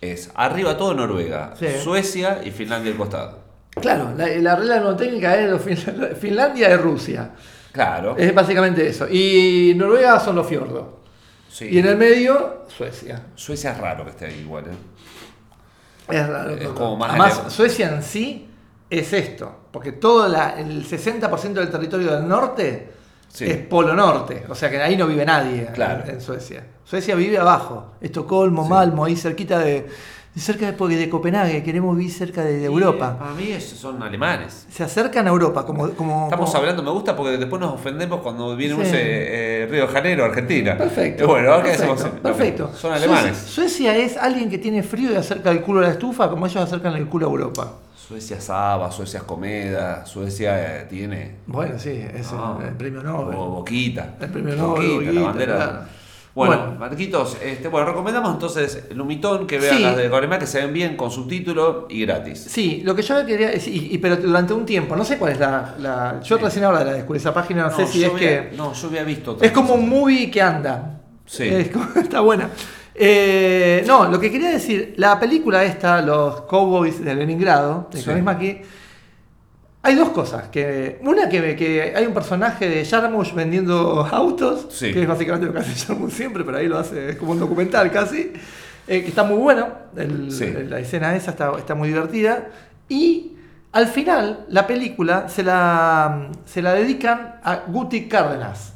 Es 0.00 0.30
arriba 0.36 0.76
todo 0.76 0.94
Noruega, 0.94 1.52
Sí. 1.58 1.66
Suecia 1.82 2.38
y 2.44 2.52
Finlandia 2.52 2.92
al 2.92 2.96
costado. 2.98 3.40
Claro, 3.80 4.12
la, 4.16 4.28
la 4.28 4.54
regla 4.54 4.76
mnemotécnica 4.76 5.36
es 5.36 5.50
los 5.50 5.60
Fin- 5.60 5.76
Finlandia 6.20 6.68
es 6.68 6.80
Rusia. 6.80 7.30
Claro. 7.74 8.14
Es 8.16 8.32
básicamente 8.34 8.86
eso. 8.88 9.06
Y 9.10 9.74
Noruega 9.76 10.18
son 10.20 10.36
los 10.36 10.46
fiordos. 10.46 10.86
sí. 11.50 11.66
Y 11.70 11.78
en 11.80 11.86
el 11.86 11.96
medio, 11.96 12.62
Suecia. 12.68 13.20
Suecia 13.34 13.72
es 13.72 13.78
raro 13.78 14.04
que 14.04 14.10
esté 14.10 14.26
ahí 14.26 14.40
igual. 14.40 14.64
¿eh? 14.66 16.14
Es 16.16 16.26
raro. 16.28 16.50
Es 16.52 16.62
todo. 16.64 16.74
como 16.74 16.96
más 16.96 17.10
Además. 17.10 17.52
Suecia 17.52 17.88
en 17.90 18.02
sí 18.02 18.48
es 18.88 19.12
esto. 19.12 19.60
Porque 19.72 19.92
todo 19.92 20.28
la- 20.28 20.50
el 20.58 20.84
60% 20.86 21.60
del 21.60 21.70
territorio 21.70 22.12
del 22.14 22.28
norte 22.28 22.92
Sí. 23.28 23.44
es 23.46 23.56
polo 23.66 23.94
norte. 23.94 24.44
O 24.48 24.54
sea 24.54 24.70
que 24.70 24.80
ahí 24.80 24.96
no 24.96 25.06
vive 25.08 25.24
nadie 25.26 25.66
Claro. 25.74 26.04
en, 26.04 26.10
en 26.10 26.20
Suecia. 26.20 26.64
Suecia 26.84 27.14
vive 27.16 27.38
abajo. 27.38 27.94
Estocolmo, 28.00 28.62
Sí. 28.64 28.70
Malmo, 28.70 29.04
ahí 29.04 29.16
cerquita 29.16 29.58
de. 29.58 29.86
Cerca 30.36 30.66
de, 30.66 30.72
porque 30.72 30.96
de 30.96 31.08
Copenhague, 31.08 31.62
queremos 31.62 31.96
vivir 31.96 32.12
cerca 32.12 32.42
de, 32.42 32.64
Europa. 32.64 33.16
Para 33.18 33.34
mí 33.34 33.52
esos 33.52 33.78
son 33.78 34.02
alemanes. 34.02 34.66
Se 34.68 34.82
acercan 34.82 35.26
a 35.28 35.30
Europa, 35.30 35.64
como. 35.64 35.88
como 35.90 36.24
Estamos 36.24 36.50
como- 36.50 36.58
hablando, 36.60 36.82
me 36.82 36.90
gusta 36.90 37.14
porque 37.14 37.36
después 37.38 37.60
nos 37.60 37.74
ofendemos 37.74 38.20
cuando 38.20 38.56
viene 38.56 38.74
Sí. 38.74 38.80
un 38.80 38.86
eh, 38.92 39.68
Río 39.70 39.86
de 39.86 39.92
Janeiro, 39.92 40.24
Argentina. 40.24 40.76
Perfecto. 40.76 41.22
Y 41.22 41.26
bueno, 41.28 41.52
ahora 41.52 41.62
perfecto, 41.62 41.92
hacemos. 41.92 42.20
Perfecto. 42.20 42.70
Son 42.74 42.92
alemanes. 42.92 43.36
Suecia, 43.36 43.92
Suecia 43.92 43.96
es 43.96 44.16
alguien 44.16 44.50
que 44.50 44.58
tiene 44.58 44.82
frío 44.82 45.12
y 45.12 45.14
acerca 45.16 45.52
el 45.52 45.60
culo 45.62 45.78
a 45.78 45.82
la 45.84 45.90
estufa, 45.90 46.28
como 46.28 46.46
ellos 46.46 46.62
acercan 46.64 46.94
el 46.96 47.06
culo 47.06 47.28
a 47.28 47.30
Europa. 47.30 47.72
Suecia 47.96 48.36
es 48.36 48.44
Saba, 48.44 48.90
Suecia 48.90 49.18
es 49.18 49.24
Comeda, 49.24 50.04
Suecia 50.04 50.80
eh, 50.80 50.86
tiene. 50.90 51.36
Bueno, 51.46 51.78
sí, 51.78 51.90
es 51.90 52.32
el- 52.32 52.36
Ah, 52.38 52.58
el, 52.66 52.74
premio 52.74 53.02
Nobel. 53.04 53.36
O 53.38 53.50
Boquita. 53.50 54.16
El 54.20 54.30
premio 54.30 54.56
Nobel, 54.56 54.88
Boquita, 54.88 54.94
Boquita, 54.96 55.12
la 55.12 55.26
bandera. 55.26 55.54
claro. 55.56 55.78
Bueno, 56.34 56.56
Bueno. 56.56 56.78
Marquitos, 56.80 57.36
este, 57.44 57.68
bueno, 57.68 57.86
recomendamos 57.86 58.32
entonces 58.32 58.86
Lumitón, 58.92 59.46
que 59.46 59.58
vean 59.60 59.76
Sí. 59.76 59.82
las 59.84 59.96
de 59.96 60.10
Coremá, 60.10 60.36
que 60.38 60.46
se 60.48 60.60
ven 60.60 60.72
bien 60.72 60.96
con 60.96 61.10
subtítulo 61.12 61.86
y 61.88 62.04
gratis. 62.04 62.40
Sí, 62.48 62.82
lo 62.84 62.96
que 62.96 63.02
yo 63.02 63.24
quería 63.24 63.54
y, 63.54 63.88
y- 63.92 63.98
pero 63.98 64.16
durante 64.16 64.52
un 64.52 64.66
tiempo, 64.66 64.96
no 64.96 65.04
sé 65.04 65.16
cuál 65.16 65.32
es 65.32 65.38
la. 65.38 65.74
la- 65.78 66.20
yo 66.24 66.36
Sí. 66.36 66.42
recién 66.42 66.64
ahora 66.64 66.82
la 66.84 66.92
descubrí 66.94 67.18
esa 67.18 67.32
página, 67.32 67.68
no, 67.68 67.76
sé 67.76 67.86
si 67.86 68.02
es 68.02 68.10
había- 68.10 68.50
que. 68.50 68.56
No, 68.56 68.72
yo 68.72 68.88
había 68.88 69.04
visto. 69.04 69.38
Es 69.40 69.52
como 69.52 69.74
un 69.74 69.88
movie 69.88 70.28
que 70.30 70.42
anda. 70.42 71.00
Sí. 71.24 71.44
Es 71.44 71.70
está 71.96 72.18
buena. 72.20 72.50
Eh, 72.96 73.82
no, 73.86 74.08
lo 74.08 74.18
que 74.20 74.30
quería 74.30 74.50
decir, 74.50 74.94
la 74.96 75.18
película 75.18 75.64
esta, 75.64 76.00
Los 76.00 76.42
Cowboys 76.42 77.04
de 77.04 77.14
Leningrado, 77.14 77.88
de 77.92 77.98
Sí. 77.98 78.04
Conis 78.04 78.22
Maki, 78.22 78.60
hay 79.84 79.94
dos 79.94 80.08
cosas. 80.08 80.48
Que, 80.48 80.98
una, 81.02 81.28
que, 81.28 81.54
que 81.54 81.92
hay 81.94 82.06
un 82.06 82.14
personaje 82.14 82.68
de 82.68 82.84
Jarmusch 82.84 83.34
vendiendo 83.34 84.04
autos, 84.10 84.66
Sí. 84.70 84.92
que 84.92 85.02
es 85.02 85.06
básicamente 85.08 85.46
lo 85.46 85.52
que 85.52 85.58
hace 85.60 85.74
Jarmusch 85.86 86.12
siempre, 86.12 86.42
pero 86.42 86.56
ahí 86.58 86.66
lo 86.66 86.78
hace, 86.78 87.10
es 87.10 87.16
como 87.16 87.32
un 87.32 87.38
documental 87.40 87.90
casi, 87.92 88.32
eh, 88.88 89.02
que 89.02 89.08
está 89.08 89.22
muy 89.24 89.36
bueno, 89.36 89.68
el- 89.96 90.32
Sí. 90.32 90.52
la 90.68 90.78
escena 90.80 91.14
esa 91.14 91.30
está, 91.32 91.52
está 91.58 91.74
muy 91.74 91.88
divertida. 91.88 92.48
Y 92.88 93.36
al 93.72 93.86
final, 93.86 94.46
la 94.48 94.66
película 94.66 95.28
se 95.28 95.42
la, 95.42 96.30
se 96.44 96.62
la 96.62 96.72
dedican 96.74 97.36
a 97.44 97.56
Guti 97.66 98.08
Cárdenas. 98.08 98.72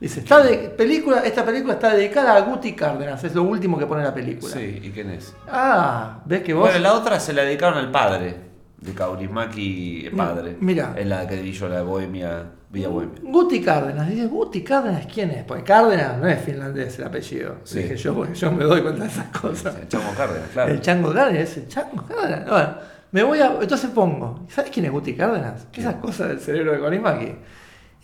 Dice, 0.00 0.20
está 0.20 0.42
de, 0.42 0.56
película, 0.70 1.20
esta 1.20 1.44
película 1.44 1.74
está 1.74 1.94
dedicada 1.94 2.34
a 2.36 2.40
Guti 2.40 2.72
Cárdenas, 2.74 3.22
es 3.24 3.34
lo 3.34 3.42
último 3.44 3.78
que 3.78 3.86
pone 3.86 4.02
la 4.02 4.12
película. 4.12 4.52
Sí, 4.52 4.80
¿y 4.82 4.90
quién 4.90 5.10
es? 5.10 5.34
Ah, 5.48 6.20
ves 6.26 6.42
que 6.42 6.52
vos... 6.52 6.64
Bueno, 6.64 6.78
la 6.80 6.94
otra 6.94 7.18
se 7.20 7.32
la 7.32 7.42
dedicaron 7.42 7.78
al 7.78 7.90
padre 7.90 8.53
de 8.84 8.92
Kaurismaki, 8.92 10.10
padre. 10.14 10.56
Mira. 10.60 10.94
Es 10.96 11.06
la 11.06 11.26
que 11.26 11.36
dirigió 11.36 11.68
la 11.68 11.76
de 11.76 11.82
Bohemia, 11.82 12.44
Villa 12.70 12.88
Bohemia. 12.88 13.18
Guti 13.22 13.62
Cárdenas, 13.62 14.08
dice, 14.10 14.26
Guti 14.26 14.62
Cárdenas, 14.62 15.06
¿quién 15.06 15.30
es? 15.30 15.44
Porque 15.44 15.64
Cárdenas 15.64 16.18
no 16.18 16.28
es 16.28 16.40
finlandés 16.40 16.98
el 16.98 17.06
apellido. 17.06 17.56
Sí. 17.64 17.78
Dije 17.78 17.96
yo, 17.96 18.14
porque 18.14 18.34
yo 18.34 18.52
me 18.52 18.64
doy 18.64 18.82
cuenta 18.82 19.04
de 19.04 19.08
esas 19.08 19.28
cosas. 19.28 19.74
El 19.80 19.88
Chango 19.88 20.14
Cárdenas, 20.14 20.48
claro. 20.52 20.72
El 20.72 20.80
Chango 20.80 21.14
Cárdenas, 21.14 21.50
es 21.50 21.56
el 21.56 21.68
Chango 21.68 22.04
Cárdenas. 22.06 22.48
Bueno, 22.48 22.74
me 23.12 23.22
voy 23.22 23.38
a. 23.38 23.56
Entonces 23.60 23.90
pongo. 23.90 24.46
¿Sabes 24.50 24.70
quién 24.70 24.84
es 24.84 24.92
Guti 24.92 25.14
Cárdenas? 25.14 25.66
¿Quién? 25.72 25.88
Esas 25.88 26.00
cosas 26.00 26.28
del 26.28 26.40
cerebro 26.40 26.72
de 26.72 26.80
Corimaki. 26.80 27.34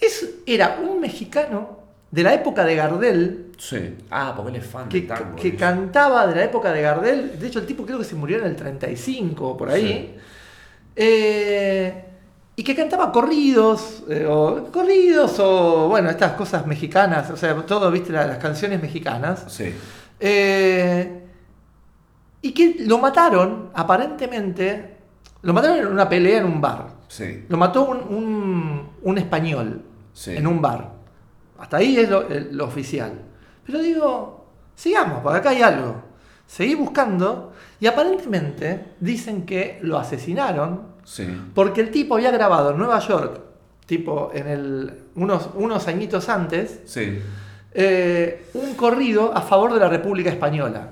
Es, 0.00 0.36
era 0.46 0.78
un 0.82 0.98
mexicano 0.98 1.78
de 2.10 2.22
la 2.22 2.32
época 2.32 2.64
de 2.64 2.74
Gardel 2.74 3.50
Sí. 3.60 3.94
Ah, 4.10 4.32
porque 4.34 4.52
él 4.52 4.56
es 4.56 4.66
fan 4.66 4.88
que, 4.88 5.00
del 5.00 5.08
tango. 5.08 5.36
que 5.36 5.54
cantaba 5.54 6.26
de 6.26 6.34
la 6.34 6.44
época 6.44 6.72
de 6.72 6.80
Gardel. 6.80 7.38
De 7.38 7.46
hecho, 7.46 7.58
el 7.58 7.66
tipo 7.66 7.84
creo 7.84 7.98
que 7.98 8.04
se 8.04 8.14
murió 8.14 8.38
en 8.38 8.46
el 8.46 8.56
35 8.56 9.46
o 9.46 9.56
por 9.56 9.68
ahí. 9.68 10.16
Eh, 10.96 12.04
y 12.56 12.62
que 12.64 12.74
cantaba 12.74 13.10
corridos, 13.10 14.02
eh, 14.08 14.26
o 14.28 14.70
corridos, 14.70 15.38
o 15.38 15.88
bueno, 15.88 16.10
estas 16.10 16.32
cosas 16.32 16.66
mexicanas, 16.66 17.30
o 17.30 17.36
sea, 17.36 17.54
todo, 17.64 17.90
viste, 17.90 18.12
la- 18.12 18.26
las 18.26 18.38
canciones 18.38 18.82
mexicanas. 18.82 19.44
Sí. 19.48 19.74
Eh, 20.18 21.22
y 22.42 22.52
que 22.52 22.76
lo 22.80 22.98
mataron, 22.98 23.70
aparentemente, 23.74 24.96
lo 25.42 25.54
mataron 25.54 25.78
en 25.78 25.86
una 25.86 26.08
pelea 26.08 26.38
en 26.38 26.44
un 26.44 26.60
bar. 26.60 26.88
Sí. 27.08 27.44
Lo 27.48 27.56
mató 27.56 27.84
un, 27.84 27.98
un- 27.98 28.88
un 29.02 29.18
español 29.18 29.82
Sí. 30.12 30.36
en 30.36 30.46
un 30.46 30.60
bar. 30.60 30.92
Hasta 31.58 31.78
ahí 31.78 31.96
es 31.98 32.08
lo, 32.10 32.24
lo 32.28 32.64
oficial. 32.66 33.12
Pero 33.64 33.78
digo, 33.80 34.46
sigamos, 34.74 35.20
porque 35.22 35.38
acá 35.38 35.50
hay 35.50 35.62
algo. 35.62 36.02
Seguí 36.46 36.74
buscando 36.74 37.52
y 37.80 37.86
aparentemente 37.86 38.84
dicen 39.00 39.44
que 39.46 39.78
lo 39.82 39.98
asesinaron 39.98 40.90
Sí. 41.04 41.26
porque 41.54 41.80
el 41.80 41.90
tipo 41.90 42.14
había 42.14 42.30
grabado 42.30 42.70
en 42.70 42.78
Nueva 42.78 42.98
York, 43.00 43.40
tipo 43.86 44.30
en 44.34 44.46
el, 44.46 44.92
unos, 45.16 45.48
unos 45.54 45.88
añitos 45.88 46.28
antes, 46.28 46.80
Sí. 46.84 47.18
eh, 47.72 48.46
un 48.54 48.74
corrido 48.74 49.34
a 49.34 49.40
favor 49.40 49.72
de 49.74 49.80
la 49.80 49.88
República 49.88 50.30
Española. 50.30 50.90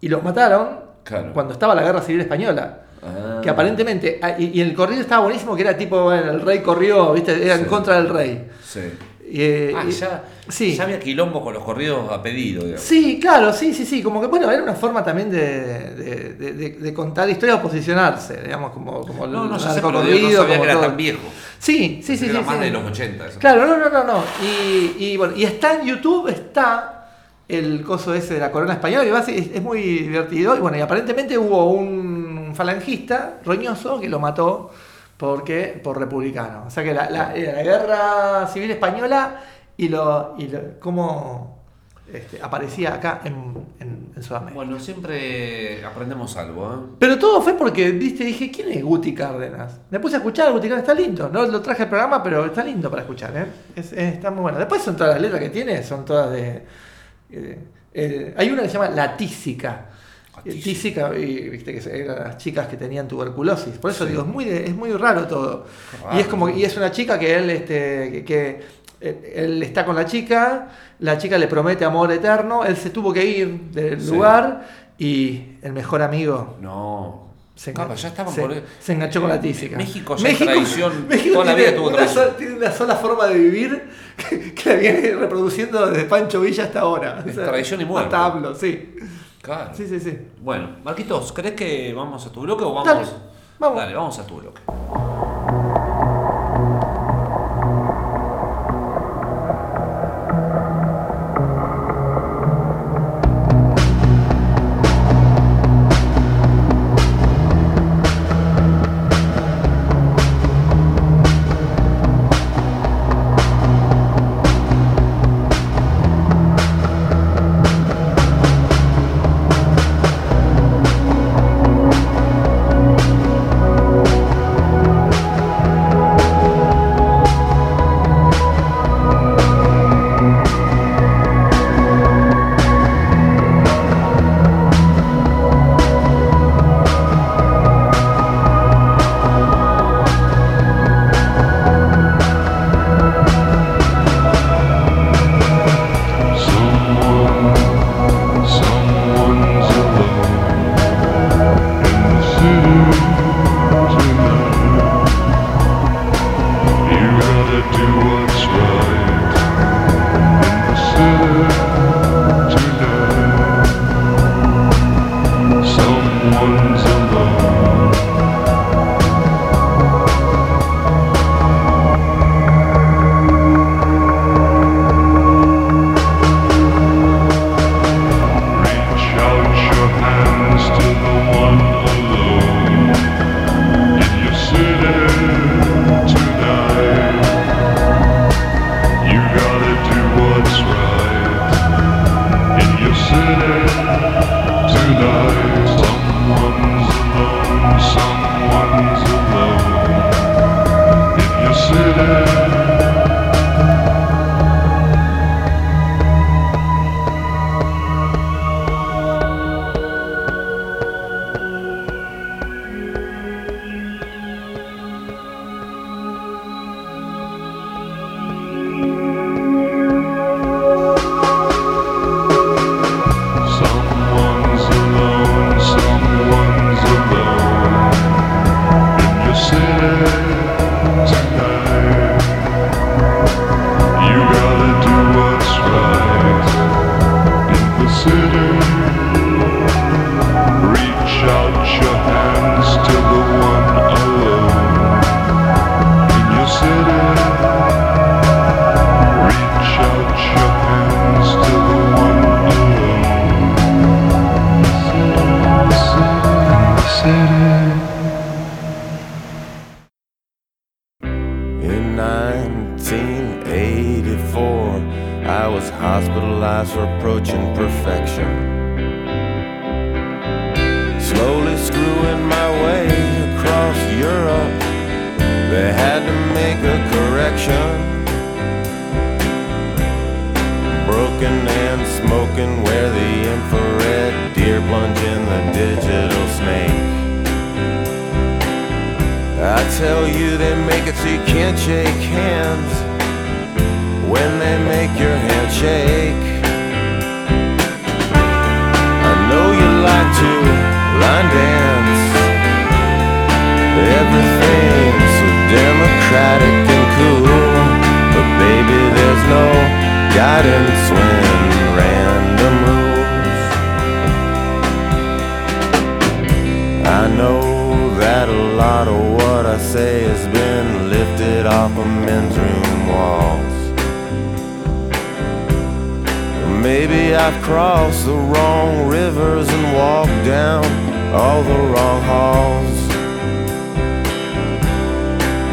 Y 0.00 0.08
lo 0.08 0.20
mataron 0.20 0.80
Claro. 1.04 1.32
cuando 1.32 1.52
estaba 1.52 1.74
la 1.74 1.82
Guerra 1.82 2.02
Civil 2.02 2.20
Española. 2.22 2.82
Ah. 3.02 3.40
Que 3.42 3.48
aparentemente, 3.50 4.18
ah, 4.22 4.34
y, 4.36 4.58
y 4.58 4.60
el 4.60 4.74
corrido 4.74 5.00
estaba 5.02 5.22
buenísimo, 5.24 5.54
que 5.54 5.62
era 5.62 5.76
tipo, 5.76 6.12
el 6.12 6.40
rey 6.40 6.58
corrió, 6.60 7.12
¿viste? 7.12 7.44
Era 7.44 7.54
en 7.54 7.64
contra 7.66 7.94
del 7.96 8.08
rey. 8.08 8.48
Sí. 8.64 8.80
Y, 9.28 9.42
eh, 9.42 9.72
Ah, 9.76 9.84
ya, 9.88 10.24
sí. 10.48 10.74
ya 10.76 10.84
había 10.84 11.00
quilombo 11.00 11.42
con 11.42 11.52
los 11.52 11.64
corridos 11.64 12.10
a 12.12 12.22
pedido, 12.22 12.62
digamos. 12.62 12.82
Sí, 12.82 13.18
claro, 13.20 13.52
sí, 13.52 13.74
sí, 13.74 13.84
sí. 13.84 14.02
Como 14.02 14.20
que, 14.20 14.28
bueno, 14.28 14.50
era 14.50 14.62
una 14.62 14.74
forma 14.74 15.02
también 15.02 15.30
de, 15.30 15.90
de- 15.94 16.34
de- 16.34 16.52
de- 16.52 16.70
de 16.70 16.94
contar 16.94 17.28
historias 17.28 17.58
o 17.58 17.62
posicionarse, 17.62 18.40
digamos, 18.42 18.70
como, 18.72 19.00
como 19.00 19.26
No, 19.26 19.46
no, 19.46 19.58
ya 19.58 19.70
sé, 19.70 19.82
no 19.82 19.92
sabía 19.92 20.58
que 20.58 20.62
era 20.62 20.80
tan 20.80 20.96
viejo. 20.96 21.18
Sí, 21.58 22.00
sí, 22.04 22.16
sí, 22.16 22.26
Era 22.26 22.38
sí. 22.40 22.44
más 22.44 22.56
sí. 22.56 22.60
de 22.64 22.70
los 22.70 22.84
80. 22.84 23.26
eso. 23.26 23.38
Claro, 23.40 23.66
no, 23.66 23.76
no, 23.76 23.88
no, 23.90 24.04
no. 24.04 24.22
Y, 24.42 25.04
y, 25.04 25.16
bueno, 25.16 25.34
y 25.36 25.44
está 25.44 25.80
en 25.80 25.86
YouTube, 25.86 26.28
está 26.28 26.92
el 27.48 27.82
coso 27.82 28.14
ese 28.14 28.34
de 28.34 28.40
la 28.40 28.52
corona 28.52 28.74
española, 28.74 29.04
que 29.04 29.10
va 29.10 29.20
es, 29.20 29.28
es 29.28 29.62
muy 29.62 29.80
divertido. 29.82 30.56
Y 30.56 30.60
bueno, 30.60 30.76
y 30.76 30.80
aparentemente 30.80 31.36
hubo 31.38 31.70
un 31.72 32.52
falangista 32.54 33.38
roñoso 33.44 34.00
que 34.00 34.08
lo 34.08 34.18
mató 34.20 34.70
porque 35.16 35.80
por 35.82 35.98
republicano. 35.98 36.64
O 36.66 36.70
sea 36.70 36.82
que 36.84 36.92
la, 36.94 37.08
la- 37.10 37.32
guerra 37.32 38.46
civil 38.48 38.70
española 38.70 39.40
y 39.76 39.88
lo, 39.88 40.34
y 40.38 40.48
lo- 40.48 40.78
cómo 40.80 41.56
este, 42.12 42.40
aparecía 42.40 42.94
acá 42.94 43.20
en, 43.24 43.34
en- 43.80 44.12
en 44.14 44.22
Sudamérica. 44.22 44.54
Bueno, 44.54 44.78
siempre 44.78 45.84
aprendemos 45.84 46.36
algo, 46.36 46.72
¿eh? 46.72 46.94
Pero 46.98 47.18
todo 47.18 47.42
fue 47.42 47.54
porque 47.54 47.90
viste, 47.90 48.24
dije, 48.24 48.50
¿quién 48.50 48.70
es 48.72 48.82
Guti 48.84 49.12
Cárdenas? 49.14 49.80
Me 49.90 49.98
puse 50.00 50.14
a 50.16 50.18
escuchar, 50.18 50.52
Guti 50.52 50.68
Cárdenas 50.68 50.88
está 50.88 50.94
lindo. 50.94 51.28
No 51.32 51.44
lo 51.46 51.60
traje 51.60 51.82
al 51.84 51.88
programa, 51.88 52.22
pero 52.22 52.44
está 52.46 52.62
lindo 52.62 52.88
para 52.90 53.02
escuchar, 53.02 53.36
¿eh? 53.36 53.46
Es- 53.74 53.92
es- 53.92 54.14
está 54.14 54.30
muy 54.30 54.42
bueno. 54.42 54.58
Después 54.58 54.82
son 54.82 54.96
todas 54.96 55.14
las 55.14 55.22
letras 55.22 55.40
que 55.40 55.50
tiene, 55.50 55.82
son 55.82 56.04
todas 56.04 56.30
de. 56.30 56.62
eh, 57.30 58.34
hay 58.36 58.50
una 58.50 58.62
que 58.62 58.68
se 58.68 58.74
llama 58.74 58.90
La 58.90 59.16
Tísica. 59.16 59.86
Eh, 60.48 60.60
tísica. 60.62 61.16
Y 61.16 61.48
viste 61.48 61.72
que 61.78 62.00
eran 62.02 62.18
las 62.24 62.38
chicas 62.38 62.66
que 62.68 62.76
tenían 62.76 63.08
tuberculosis. 63.08 63.74
Por 63.78 63.90
eso 63.90 64.04
Sí. 64.04 64.10
digo, 64.10 64.22
es 64.22 64.28
muy, 64.28 64.48
es 64.48 64.74
muy 64.74 64.92
raro 64.92 65.26
todo. 65.26 65.66
Raro, 66.02 66.16
y 66.16 66.20
es 66.20 66.26
como 66.26 66.48
y 66.48 66.64
es 66.64 66.76
una 66.76 66.90
chica 66.90 67.18
que 67.18 67.34
él, 67.34 67.50
este, 67.50 68.10
que, 68.12 68.24
que 68.24 68.60
él, 69.00 69.18
él 69.34 69.62
está 69.62 69.84
con 69.84 69.94
la 69.96 70.04
chica, 70.06 70.68
la 71.00 71.18
chica 71.18 71.36
le 71.38 71.48
promete 71.48 71.84
amor 71.84 72.10
eterno, 72.12 72.64
él 72.64 72.76
se 72.76 72.90
tuvo 72.90 73.12
que 73.12 73.24
ir 73.24 73.48
del 73.72 74.00
Sí. 74.00 74.10
lugar 74.12 74.66
y 74.98 75.42
el 75.62 75.72
mejor 75.74 76.00
amigo 76.00 76.56
No. 76.62 77.26
se, 77.54 77.74
engan- 77.74 77.94
ya 77.94 78.08
estaban 78.08 78.32
se- 78.32 78.40
por 78.40 78.54
se 78.80 78.92
enganchó 78.94 79.20
con 79.20 79.28
la 79.28 79.40
tísica. 79.40 79.76
México 79.76 80.16
ya 80.16 80.34
traición, 80.36 81.06
toda 81.32 81.44
la 81.44 81.54
vida 81.54 81.74
tuvo 81.74 81.88
una 81.88 82.08
sola- 82.08 82.36
tiene 82.36 82.54
una 82.54 82.70
sola 82.72 82.96
forma 82.96 83.26
de 83.26 83.34
vivir 83.38 83.82
que, 84.16 84.54
que 84.54 84.70
la 84.70 84.76
viene 84.76 85.14
reproduciendo 85.14 85.86
desde 85.90 86.04
Pancho 86.04 86.40
Villa 86.40 86.64
hasta 86.64 86.80
ahora. 86.80 87.22
Es 87.26 87.34
traición 87.34 87.80
y 87.82 87.84
muerte. 87.84 88.06
Hasta 88.14 88.24
hablo, 88.24 88.54
sí. 88.54 88.94
Claro. 89.46 89.70
Sí, 89.74 89.86
sí, 89.86 90.00
sí. 90.00 90.18
Bueno, 90.40 90.70
Marquitos, 90.82 91.32
¿crees 91.32 91.54
que 91.54 91.94
vamos 91.94 92.26
a 92.26 92.32
tu 92.32 92.40
bloque 92.40 92.64
o 92.64 92.74
vamos? 92.74 92.84
Dale, 92.84 93.06
vamos. 93.60 93.78
Dale, 93.78 93.94
vamos 93.94 94.18
a 94.18 94.26
tu 94.26 94.38
bloque. 94.38 94.60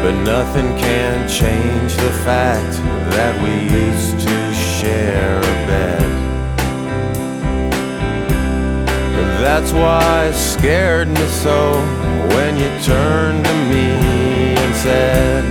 But 0.04 0.22
nothing 0.22 0.76
can 0.76 1.26
change 1.26 1.96
the 1.96 2.12
fact 2.28 2.76
that 3.16 3.32
we 3.42 3.52
used 3.74 4.20
to 4.20 4.52
share 4.52 5.38
a 5.38 5.56
bed. 5.64 6.10
That's 9.40 9.72
why 9.72 10.26
it 10.26 10.34
scared 10.34 11.08
me 11.08 11.26
so 11.28 11.56
when 12.36 12.58
you 12.58 12.68
turned 12.84 13.46
to 13.46 13.54
me 13.72 13.86
and 14.60 14.74
said, 14.76 15.42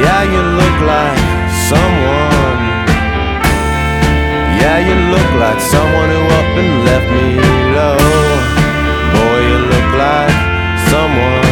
Yeah, 0.00 0.22
you 0.32 0.42
look 0.56 0.78
like 0.88 1.20
someone. 1.68 2.60
Yeah, 4.56 4.78
you 4.88 4.96
look 5.12 5.30
like 5.36 5.60
someone 5.60 6.08
who 6.16 6.22
up 6.40 6.50
and 6.62 6.72
left 6.88 7.08
me 7.12 7.28
low. 7.76 7.98
Boy, 9.12 9.38
you 9.50 9.58
look 9.68 9.92
like 9.98 10.51
someone 10.92 11.51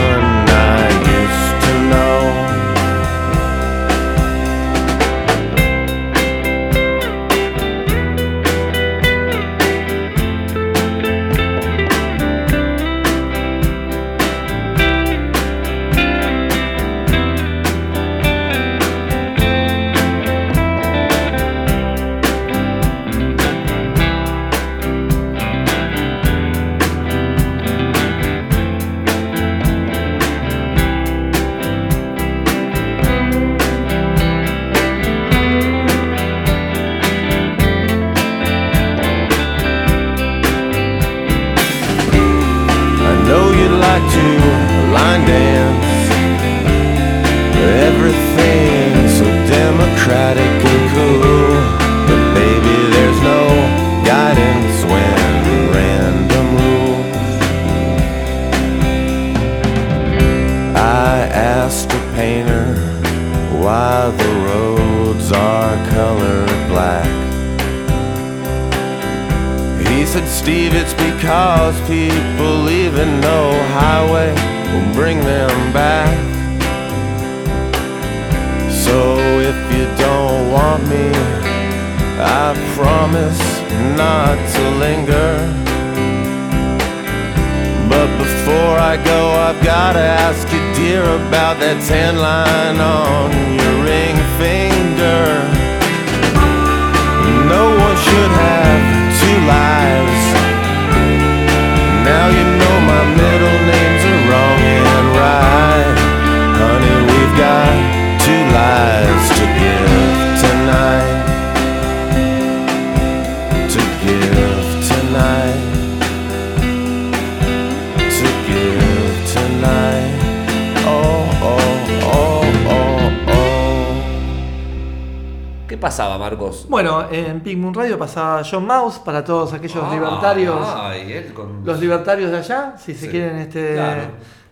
pasaba, 125.80 126.18
Marcos? 126.18 126.66
Bueno, 126.68 127.06
en 127.10 127.40
Pink 127.40 127.58
Moon 127.58 127.74
Radio 127.74 127.98
pasaba 127.98 128.42
John 128.48 128.66
Mouse 128.66 128.98
para 128.98 129.24
todos 129.24 129.52
aquellos 129.52 129.90
libertarios. 129.92 130.58
Ay, 130.76 131.12
él 131.12 131.32
con... 131.34 131.64
Los 131.64 131.80
libertarios 131.80 132.30
de 132.30 132.36
allá, 132.38 132.74
si 132.78 132.94
se 132.94 133.06
Sí, 133.06 133.08
quieren, 133.08 133.36
este, 133.38 133.74
claro. 133.74 134.02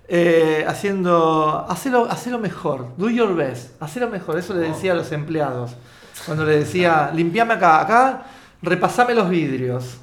eh, 0.08 0.64
haciendo, 0.66 1.66
hacelo, 1.68 2.06
hacelo 2.10 2.38
mejor, 2.38 2.88
do 2.96 3.10
your 3.10 3.34
best, 3.36 3.80
hacelo 3.82 4.08
mejor, 4.08 4.38
eso 4.38 4.54
le 4.54 4.66
Oh. 4.66 4.72
decía 4.72 4.92
a 4.92 4.96
los 4.96 5.12
empleados, 5.12 5.76
cuando 6.26 6.44
le 6.44 6.58
decía, 6.58 7.10
limpiame 7.14 7.54
acá, 7.54 7.80
acá, 7.80 8.22
repasame 8.62 9.14
los 9.14 9.28
vidrios. 9.28 9.98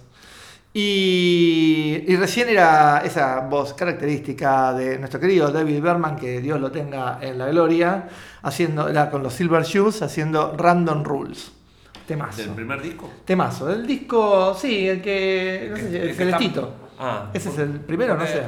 Y, 0.77 2.03
y 2.05 2.15
recién 2.17 2.49
era 2.49 3.01
esa 3.05 3.39
voz 3.47 3.73
característica 3.73 4.73
de 4.73 4.99
nuestro 4.99 5.21
querido 5.21 5.49
David 5.49 5.81
Berman, 5.81 6.17
que 6.17 6.41
Dios 6.41 6.59
lo 6.59 6.69
tenga 6.69 7.17
en 7.21 7.37
la 7.37 7.47
gloria, 7.47 8.09
haciendo, 8.41 8.89
era 8.89 9.09
con 9.09 9.23
los 9.23 9.33
Silver 9.33 9.63
Shoes, 9.63 10.01
haciendo 10.01 10.53
Random 10.57 11.01
Rules. 11.05 11.53
Temazo. 12.05 12.41
¿Del 12.41 12.49
primer 12.51 12.81
disco? 12.81 13.09
Temazo. 13.23 13.71
El 13.71 13.87
disco, 13.87 14.53
sí, 14.53 14.85
el 14.89 15.01
que. 15.01 15.69
No 15.71 15.77
sé, 15.77 16.09
El 16.09 16.13
celestito. 16.15 16.73
Ah, 16.99 17.29
Ese 17.33 17.49
es 17.49 17.57
el 17.57 17.79
primero, 17.79 18.15
no 18.15 18.19
porque 18.19 18.33
sé. 18.33 18.43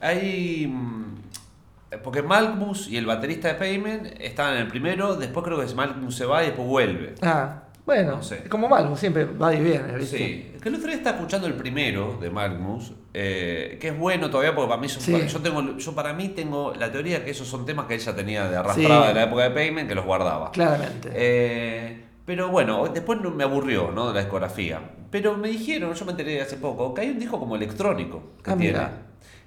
Hay. 0.00 0.66
mm, 0.66 2.00
Porque 2.02 2.22
Malmus 2.22 2.88
y 2.88 2.96
el 2.96 3.06
baterista 3.06 3.46
de 3.48 3.54
Payment 3.54 4.20
estaban 4.20 4.54
en 4.54 4.62
el 4.62 4.68
primero, 4.68 5.14
después 5.14 5.44
creo 5.44 5.64
que 5.64 5.72
Malmus 5.74 6.16
se 6.16 6.26
va 6.26 6.42
y 6.42 6.46
después 6.46 6.66
vuelve. 6.66 7.14
Ah, 7.22 7.62
bueno, 7.88 8.16
No 8.16 8.22
sé. 8.22 8.44
como 8.50 8.68
Malmo, 8.68 8.96
siempre 8.98 9.24
va 9.24 9.54
y 9.54 9.60
viene, 9.62 9.94
¿viste? 9.96 10.18
Sí, 10.18 10.52
que 10.62 10.68
el 10.68 10.74
otro 10.74 10.88
día 10.88 10.96
estaba 10.96 11.16
escuchando 11.16 11.46
el 11.46 11.54
primero 11.54 12.18
de 12.20 12.28
Magnus, 12.28 12.92
eh, 13.14 13.78
que 13.80 13.88
es 13.88 13.98
bueno 13.98 14.28
todavía 14.28 14.54
porque 14.54 14.68
para 14.68 14.80
mí 14.80 14.88
son- 14.90 15.00
Sí. 15.02 15.26
yo 15.26 15.40
tengo 15.40 15.78
yo 15.78 15.94
para 15.94 16.12
mí 16.12 16.28
tengo 16.28 16.74
la 16.74 16.92
teoría 16.92 17.24
que 17.24 17.30
esos 17.30 17.48
son 17.48 17.64
temas 17.64 17.86
que 17.86 17.94
ella 17.94 18.14
tenía 18.14 18.46
de 18.50 18.56
arrastrada 18.58 19.02
Sí. 19.02 19.08
de 19.08 19.14
la 19.14 19.22
época 19.22 19.42
de 19.44 19.50
Payment 19.52 19.88
que 19.88 19.94
los 19.94 20.04
guardaba. 20.04 20.50
Claramente. 20.52 21.08
Eh, 21.14 22.04
pero 22.26 22.48
bueno, 22.50 22.86
después 22.88 23.20
no 23.22 23.30
me 23.30 23.42
aburrió, 23.44 23.90
¿no? 23.90 24.08
De 24.08 24.12
la 24.14 24.20
discografía. 24.20 24.80
Pero 25.10 25.34
me 25.38 25.48
dijeron, 25.48 25.94
yo 25.94 26.04
me 26.04 26.10
enteré 26.10 26.42
hace 26.42 26.58
poco, 26.58 26.92
que 26.92 27.00
hay 27.00 27.08
un 27.08 27.18
disco 27.18 27.38
como 27.40 27.56
electrónico 27.56 28.34
que 28.44 28.50
Ah, 28.50 28.56
tiene. 28.56 28.72
mira. 28.74 28.92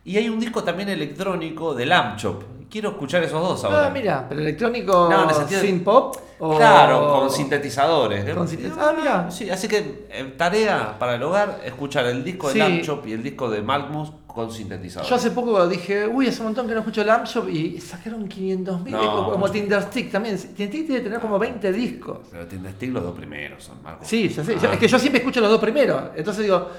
Y 0.04 0.18
hay 0.18 0.28
un 0.30 0.40
disco 0.40 0.64
también 0.64 0.90
electrónico 0.90 1.76
de 1.76 1.86
Lamb 1.86 2.18
Chop. 2.18 2.42
Quiero 2.72 2.92
escuchar 2.92 3.22
esos 3.22 3.42
dos 3.42 3.64
ahora. 3.66 3.88
ah, 3.88 3.90
mira, 3.90 4.26
pero 4.30 4.40
electrónico 4.40 5.10
No, 5.12 5.24
en 5.24 5.30
el 5.30 5.36
sentido 5.36 5.60
de- 5.62 5.68
sin 5.68 5.84
pop 5.84 6.16
o 6.40 6.56
Claro, 6.58 7.20
con 7.20 7.30
sintetizadores. 7.30 8.34
Con 8.34 8.48
sintet- 8.48 8.74
ah, 8.80 8.94
mira. 8.98 9.30
Sí, 9.30 9.50
así 9.50 9.68
que 9.68 10.08
eh, 10.10 10.34
tarea 10.38 10.96
para 10.98 11.16
el 11.16 11.24
hogar, 11.24 11.60
escuchar 11.66 12.06
el 12.06 12.24
disco 12.24 12.48
de 12.48 12.54
Sí. 12.54 12.92
Y 13.06 13.12
el 13.12 13.22
disco 13.24 13.50
de 13.50 13.62
Malmus 13.62 14.12
con 14.26 14.50
sintetizadores. 14.50 15.10
Yo 15.10 15.16
hace 15.18 15.32
poco 15.32 15.68
dije, 15.68 16.08
uy, 16.08 16.28
hace 16.28 16.40
un 16.40 16.46
montón 16.46 16.66
que 16.66 16.74
no 16.74 16.80
escucho 16.80 17.04
Lamb 17.04 17.26
Shop 17.26 17.50
y 17.50 17.82
sacaron 17.82 18.26
500 18.30 18.80
mil. 18.82 18.94
No, 18.94 19.26
como 19.26 19.38
mucho. 19.38 19.52
Tinderstick 19.52 20.10
también. 20.10 20.38
Tinderstick 20.38 20.88
debe 20.88 21.02
tener 21.02 21.20
como 21.20 21.38
20 21.38 21.74
discos. 21.74 22.20
Pero 22.32 22.48
tiene 22.48 22.72
Stick 22.72 22.94
los 22.94 23.04
dos 23.04 23.14
primeros 23.18 23.62
son 23.62 23.84
Marcos. 23.84 24.08
Sí, 24.08 24.30
ya 24.30 24.44
sé. 24.46 24.56
Ah. 24.64 24.70
Es 24.74 24.80
que 24.80 24.88
yo 24.88 24.98
siempre 24.98 25.20
escucho 25.20 25.42
los 25.42 25.50
dos 25.50 25.60
primeros. 25.60 26.02
Entonces 26.16 26.44
digo, 26.44 26.70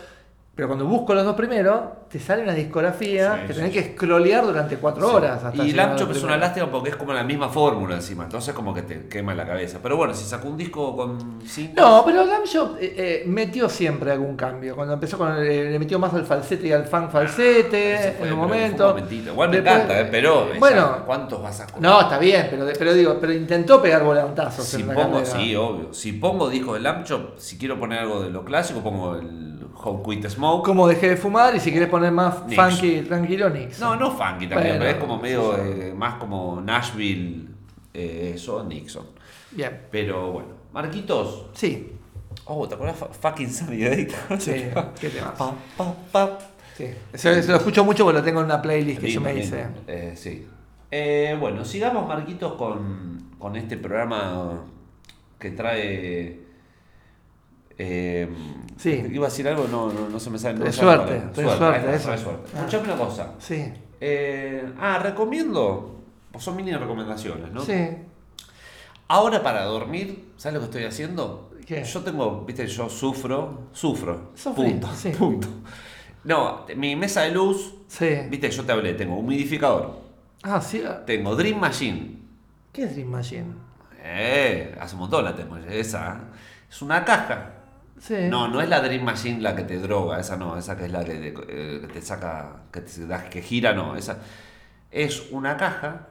pero 0.54 0.68
cuando 0.68 0.84
busco 0.86 1.14
los 1.14 1.24
dos 1.24 1.34
primeros, 1.34 1.80
te 2.10 2.20
sale 2.20 2.42
una 2.42 2.52
discografía 2.52 3.36
Sí, 3.40 3.46
que 3.48 3.54
tenés 3.54 3.72
sí. 3.72 3.78
que 3.82 3.92
scrollear 3.94 4.44
durante 4.44 4.76
4 4.76 5.14
horas. 5.14 5.42
Hasta 5.42 5.64
Y 5.64 5.72
Chop 5.96 6.10
es 6.10 6.22
una 6.22 6.36
lástima 6.36 6.70
porque 6.70 6.90
es 6.90 6.96
como 6.96 7.14
la 7.14 7.24
misma 7.24 7.48
fórmula 7.48 7.94
encima, 7.94 8.24
entonces 8.24 8.52
como 8.54 8.74
que 8.74 8.82
te 8.82 9.08
quema 9.08 9.34
la 9.34 9.46
cabeza. 9.46 9.78
Pero 9.82 9.96
bueno, 9.96 10.12
si 10.12 10.24
sacó 10.26 10.48
un 10.48 10.58
disco 10.58 10.94
con 10.94 11.40
cinco... 11.46 11.72
No, 11.80 12.02
pero 12.04 12.26
Lamb 12.26 12.44
Shop 12.44 12.76
eh, 12.78 12.94
eh, 12.96 13.22
metió 13.26 13.66
siempre 13.70 14.12
algún 14.12 14.36
cambio. 14.36 14.76
Cuando 14.76 14.92
empezó 14.92 15.16
con 15.16 15.32
el- 15.32 15.72
le 15.72 15.78
metió 15.78 15.98
más 15.98 16.12
al 16.12 16.26
falsete 16.26 16.66
y 16.66 16.72
al 16.72 16.84
funk 16.84 17.10
falsete 17.10 17.96
fue- 17.96 18.06
en 18.06 18.10
un 18.10 18.18
pero 18.20 18.36
fue 18.36 18.46
momento. 18.46 18.88
momentito. 18.88 19.30
Igual 19.32 19.48
me 19.48 19.56
Después- 19.56 19.74
encanta, 19.74 20.00
eh, 20.00 20.08
pero 20.10 20.48
bueno, 20.58 20.96
¿cuántos 21.06 21.42
vas 21.42 21.60
a 21.60 21.64
escuchar? 21.64 21.82
no, 21.90 22.00
está 22.02 22.18
bien, 22.18 22.48
pero, 22.50 22.66
pero 22.78 22.92
digo, 22.92 23.16
pero 23.18 23.32
intentó 23.32 23.80
pegar 23.80 24.04
volantazos 24.04 24.66
Si 24.66 24.82
en 24.82 24.88
la 24.88 24.94
pongo, 24.94 25.18
carrera. 25.22 25.38
sí, 25.38 25.56
obvio. 25.56 25.94
Si 25.94 26.12
pongo 26.12 26.50
discos 26.50 26.74
de 26.74 26.80
Lamb 26.80 27.04
Chop, 27.04 27.38
si 27.38 27.56
quiero 27.56 27.78
poner 27.80 28.00
algo 28.00 28.20
de 28.20 28.28
lo 28.28 28.44
clásico, 28.44 28.80
pongo 28.82 29.16
el 29.16 29.61
How 29.74 30.02
Quit 30.02 30.26
Smoke. 30.28 30.64
Como 30.64 30.86
dejé 30.88 31.10
de 31.10 31.16
fumar 31.16 31.54
y 31.56 31.60
si 31.60 31.72
querés 31.72 31.88
poner 31.88 32.12
más 32.12 32.46
Nixon. 32.46 32.70
funky, 32.70 33.00
tranquilo, 33.02 33.50
Nix. 33.50 33.78
No, 33.80 33.96
no 33.96 34.10
funky 34.10 34.46
también, 34.46 34.78
Bueno, 34.78 34.78
pero 34.78 34.90
es 34.90 34.96
como 34.96 35.18
medio 35.18 35.54
sí, 35.56 35.60
sí. 35.64 35.80
eh, 35.82 35.94
más 35.96 36.14
como 36.14 36.60
Nashville, 36.60 37.48
eh, 37.94 38.32
eso, 38.34 38.64
Nixon. 38.64 39.06
Bien. 39.50 39.82
Pero 39.90 40.32
bueno, 40.32 40.48
Marquitos. 40.72 41.46
Sí, 41.54 41.88
Oh, 42.46 42.66
¿te 42.66 42.74
acuerdas? 42.74 42.96
Fu- 42.96 43.06
Fucking 43.28 43.52
Sunny 43.52 43.78
Day. 43.82 44.08
sí. 44.38 44.64
¿Qué 45.00 45.10
temas? 45.10 45.32
Pa, 45.38 45.52
pa, 45.76 45.94
pa. 46.10 46.38
Sí. 46.76 46.86
Se, 47.14 47.42
se 47.42 47.50
lo 47.50 47.58
escucho 47.58 47.84
mucho 47.84 48.04
porque 48.04 48.18
lo 48.18 48.24
tengo 48.24 48.40
en 48.40 48.46
una 48.46 48.60
playlist 48.62 49.00
que 49.00 49.10
yo 49.10 49.20
me 49.20 49.34
hice. 49.38 49.66
Eh, 49.86 50.14
sí. 50.16 50.46
Eh, 50.90 51.36
bueno, 51.38 51.64
sigamos, 51.64 52.08
Marquitos, 52.08 52.54
con, 52.54 53.32
con 53.38 53.54
este 53.56 53.76
programa 53.76 54.60
que 55.38 55.50
trae. 55.50 56.40
Eh, 57.78 58.28
Sí. 58.76 59.04
Iba 59.12 59.26
a 59.26 59.30
decir 59.30 59.46
algo, 59.48 59.66
no, 59.70 59.92
no, 59.92 60.08
no 60.08 60.18
se 60.20 60.30
me 60.30 60.38
sale. 60.38 60.58
no 60.58 60.72
suerte, 60.72 61.20
suerte, 61.34 61.94
eso. 61.94 62.16
suerte. 62.18 62.48
Ah. 62.54 62.58
Escuchame 62.58 62.84
una 62.84 62.96
cosa. 62.96 63.32
Sí, 63.38 63.72
Eh, 64.00 64.72
ah, 64.80 64.98
recomiendo. 64.98 66.00
pues 66.32 66.42
Son 66.44 66.56
mini 66.56 66.72
recomendaciones, 66.74 67.52
¿no? 67.52 67.60
sí. 67.62 67.88
Ahora 69.08 69.42
para 69.42 69.64
dormir, 69.64 70.32
¿sabes 70.38 70.54
lo 70.54 70.60
que 70.60 70.64
estoy 70.66 70.84
haciendo? 70.84 71.50
¿Qué? 71.66 71.84
Yo 71.84 72.00
tengo, 72.00 72.44
viste, 72.46 72.66
yo 72.66 72.88
sufro, 72.88 73.68
sufro. 73.72 74.32
Punto, 74.54 74.88
sí. 74.94 75.10
punto. 75.10 75.48
No, 76.24 76.64
mi 76.76 76.96
mesa 76.96 77.22
de 77.22 77.32
luz, 77.32 77.74
Sí. 77.88 78.08
viste, 78.30 78.50
yo 78.50 78.64
te 78.64 78.72
hablé, 78.72 78.94
tengo 78.94 79.16
humidificador, 79.16 80.00
Ah, 80.42 80.60
sí. 80.60 80.82
ah, 80.86 81.04
tengo 81.04 81.36
Dream 81.36 81.58
Machine. 81.60 82.18
¿Qué 82.72 82.84
es 82.84 82.94
Dream 82.94 83.08
Machine? 83.10 83.46
Eh, 84.02 84.74
hace 84.80 84.94
un 84.94 85.00
montón 85.00 85.24
la 85.24 85.36
tengo, 85.36 85.56
esa. 85.58 86.14
¿eh? 86.14 86.36
Es 86.70 86.80
una 86.80 87.04
caja. 87.04 87.50
Sí. 88.04 88.16
No, 88.28 88.48
no 88.48 88.60
es 88.60 88.68
la 88.68 88.80
Dream 88.80 89.04
Machine 89.04 89.40
la 89.40 89.54
que 89.54 89.62
te 89.62 89.78
droga, 89.78 90.18
esa 90.18 90.36
no, 90.36 90.58
esa 90.58 90.76
que 90.76 90.86
es 90.86 90.90
la 90.90 91.04
que, 91.04 91.14
de- 91.14 91.34
eh, 91.48 91.80
que 91.82 91.86
te 91.86 92.02
saca, 92.02 92.62
que, 92.72 92.80
te 92.80 92.90
que 93.30 93.42
gira, 93.42 93.74
no, 93.74 93.94
esa. 93.96 94.18
Es 94.90 95.28
una 95.30 95.56
caja 95.56 96.08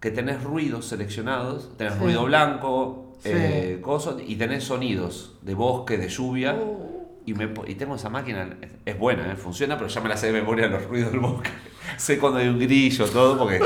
que 0.00 0.10
tenés 0.10 0.42
ruidos 0.42 0.86
seleccionados, 0.86 1.76
tenés 1.76 1.92
Sí. 1.94 1.98
ruido 2.00 2.24
blanco, 2.24 3.12
Sí. 3.22 3.28
eh, 3.30 3.78
coso, 3.82 4.18
y 4.26 4.36
tenés 4.36 4.64
sonidos 4.64 5.36
de 5.42 5.54
bosque, 5.54 5.98
de 5.98 6.08
lluvia. 6.08 6.56
Oh. 6.58 6.88
Y, 7.26 7.34
me, 7.34 7.50
y 7.66 7.74
tengo 7.74 7.94
esa 7.96 8.08
máquina, 8.08 8.56
es, 8.84 8.98
buena, 8.98 9.30
eh, 9.30 9.36
funciona, 9.36 9.76
pero 9.76 9.88
ya 9.88 10.00
me 10.00 10.08
la 10.08 10.16
sé 10.16 10.28
de 10.28 10.32
memoria 10.32 10.66
los 10.66 10.84
ruidos 10.86 11.12
del 11.12 11.20
bosque. 11.20 11.50
sé 11.98 12.18
cuando 12.18 12.38
hay 12.38 12.48
un 12.48 12.58
grillo, 12.58 13.04
todo, 13.04 13.38
porque... 13.38 13.60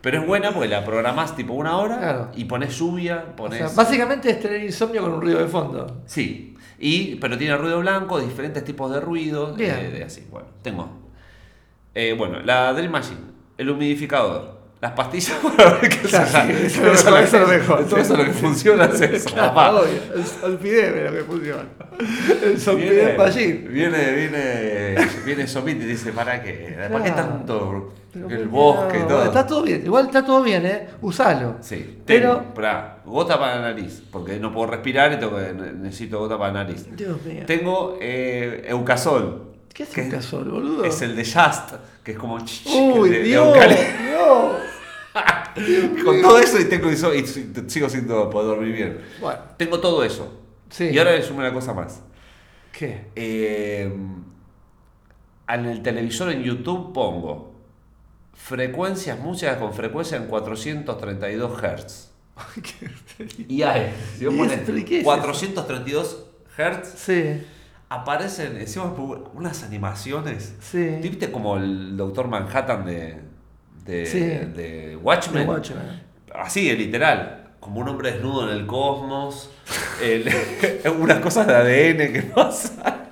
Pero 0.00 0.20
es 0.22 0.26
buena 0.26 0.50
porque 0.52 0.68
la 0.68 0.82
programás 0.82 1.36
tipo 1.36 1.52
una 1.52 1.76
hora 1.76 1.98
Claro. 1.98 2.28
y 2.34 2.46
pones 2.46 2.78
lluvia, 2.78 3.22
O 3.32 3.36
pones... 3.36 3.58
sea, 3.58 3.68
básicamente 3.76 4.30
es 4.30 4.40
tener 4.40 4.62
insomnio 4.64 5.02
con 5.02 5.12
un 5.12 5.20
ruido 5.20 5.40
de 5.40 5.48
fondo. 5.48 6.02
Sí, 6.06 6.56
y, 6.80 7.16
pero 7.16 7.36
tiene 7.38 7.56
ruido 7.56 7.80
blanco, 7.80 8.20
diferentes 8.20 8.64
tipos 8.64 8.90
de 8.92 9.00
ruido. 9.00 9.54
Eh, 9.58 9.90
de 9.92 10.04
así, 10.04 10.26
bueno, 10.30 10.48
tengo. 10.62 10.88
eh, 11.94 12.14
bueno, 12.16 12.40
la 12.40 12.72
Dream 12.72 12.90
Machine, 12.92 13.20
el 13.58 13.70
humidificador, 13.70 14.59
Las 14.80 14.92
pastillas 14.92 15.36
para 15.56 15.74
ver 15.74 15.90
qué 15.90 15.98
Claro, 16.08 16.26
se- 16.26 16.68
sí, 16.70 16.80
eso 16.80 16.92
es 16.92 17.04
lo 17.04 17.18
eso 17.18 17.36
es 17.36 17.42
lo 17.42 17.46
mejor, 17.48 17.84
Todo 17.86 17.98
eso 18.00 18.16
lo 18.16 18.24
que 18.24 18.30
funciona 18.30 18.84
es 18.86 19.00
eso, 19.02 19.34
papá. 19.36 19.72
Obvio, 19.72 20.00
el 20.16 20.24
solpidem 20.24 20.96
es 20.96 21.04
lo 21.04 21.12
que 21.18 21.24
funciona. 21.24 21.64
El 21.98 22.38
Viene, 22.40 22.58
solpidem 22.58 23.16
Ballín. 23.18 23.68
viene, 23.70 24.12
viene, 24.12 24.94
viene 25.26 25.46
Somit 25.46 25.82
y 25.82 25.84
dice, 25.84 26.12
¿para 26.12 26.42
qué? 26.42 26.78
¿Para 26.90 27.04
qué 27.04 27.12
Claro. 27.12 27.28
tanto? 27.28 27.92
El 28.14 28.20
¿por 28.22 28.28
qué 28.30 28.44
bosque 28.46 28.98
y 29.00 29.02
todo. 29.06 29.24
Está 29.24 29.46
todo 29.46 29.62
bien, 29.62 29.82
igual 29.84 30.06
está 30.06 30.24
todo 30.24 30.42
bien, 30.42 30.64
¿eh? 30.64 30.88
Usalo. 31.02 31.58
Sí, 31.60 31.98
Pero- 32.06 32.38
tengo, 32.54 32.94
gota 33.04 33.38
para 33.38 33.56
la 33.56 33.60
nariz, 33.72 34.02
porque 34.10 34.38
no 34.40 34.50
puedo 34.50 34.68
respirar 34.68 35.12
y 35.12 35.18
tengo 35.18 35.38
necesito 35.38 36.18
gota 36.20 36.38
para 36.38 36.54
la 36.54 36.64
nariz. 36.64 36.86
Dios 36.96 37.22
mío. 37.22 37.42
Tengo 37.46 37.98
eh, 38.00 38.64
Eucasol. 38.68 39.49
¿Qué 39.72 39.84
es 39.84 39.88
que 39.90 40.02
Eucasol, 40.04 40.50
boludo? 40.50 40.84
Es 40.84 41.00
el 41.02 41.14
de 41.16 41.24
Just, 41.24 41.74
que 42.02 42.12
es 42.12 42.18
como 42.18 42.34
Uy, 42.36 43.10
de- 43.10 43.22
Dios. 43.22 43.54
Con 46.04 46.22
todo 46.22 46.38
eso 46.38 46.58
y, 46.60 46.64
tengo, 46.66 46.90
y, 46.90 46.96
sigo 47.26 47.88
siendo 47.88 48.30
poder 48.30 48.48
dormir 48.56 48.74
bien. 48.74 49.00
Bueno, 49.20 49.40
Tengo 49.56 49.80
todo 49.80 50.04
eso. 50.04 50.40
Sí. 50.70 50.88
Y 50.90 50.98
ahora 50.98 51.12
le 51.12 51.22
sumo 51.22 51.40
una 51.40 51.52
cosa 51.52 51.74
más. 51.74 52.00
¿qué? 52.72 53.06
Eh, 53.16 53.92
en 55.48 55.66
el 55.66 55.82
televisor 55.82 56.30
en 56.30 56.42
YouTube 56.42 56.92
pongo 56.92 57.52
frecuencias, 58.34 59.18
música 59.18 59.58
con 59.58 59.74
frecuencia 59.74 60.16
en 60.16 60.26
432 60.26 61.60
Hz. 61.60 62.10
Y 63.48 63.62
hay, 63.62 63.92
si 64.16 64.24
vos 64.26 64.34
¿Y 64.34 64.38
pones 64.38 64.52
eso, 64.54 64.62
pero 64.66 64.84
qué 64.84 64.98
es 64.98 65.04
432 65.04 66.24
Hz, 66.56 66.88
Sí, 66.96 67.42
aparecen 67.90 68.56
encima 68.56 68.94
unas 69.34 69.62
animaciones. 69.64 70.54
sí. 70.60 70.98
¿Viste 71.02 71.30
como 71.30 71.56
el 71.58 71.96
Doctor 71.96 72.28
Manhattan 72.28 72.84
de, 72.86 73.20
de, 73.84 74.06
Sí. 74.06 74.20
de 74.20 74.96
Watchmen? 75.02 75.44
The 75.44 75.50
Watchmen. 75.50 76.02
Así, 76.34 76.74
literal. 76.76 77.36
Como 77.60 77.80
un 77.80 77.88
hombre 77.88 78.12
desnudo 78.12 78.48
en 78.50 78.56
el 78.56 78.66
cosmos. 78.66 79.50
el- 80.02 80.30
unas 81.00 81.18
cosas 81.18 81.46
de 81.46 81.54
ADN 81.54 82.12
que 82.12 82.22
pasan. 82.34 83.06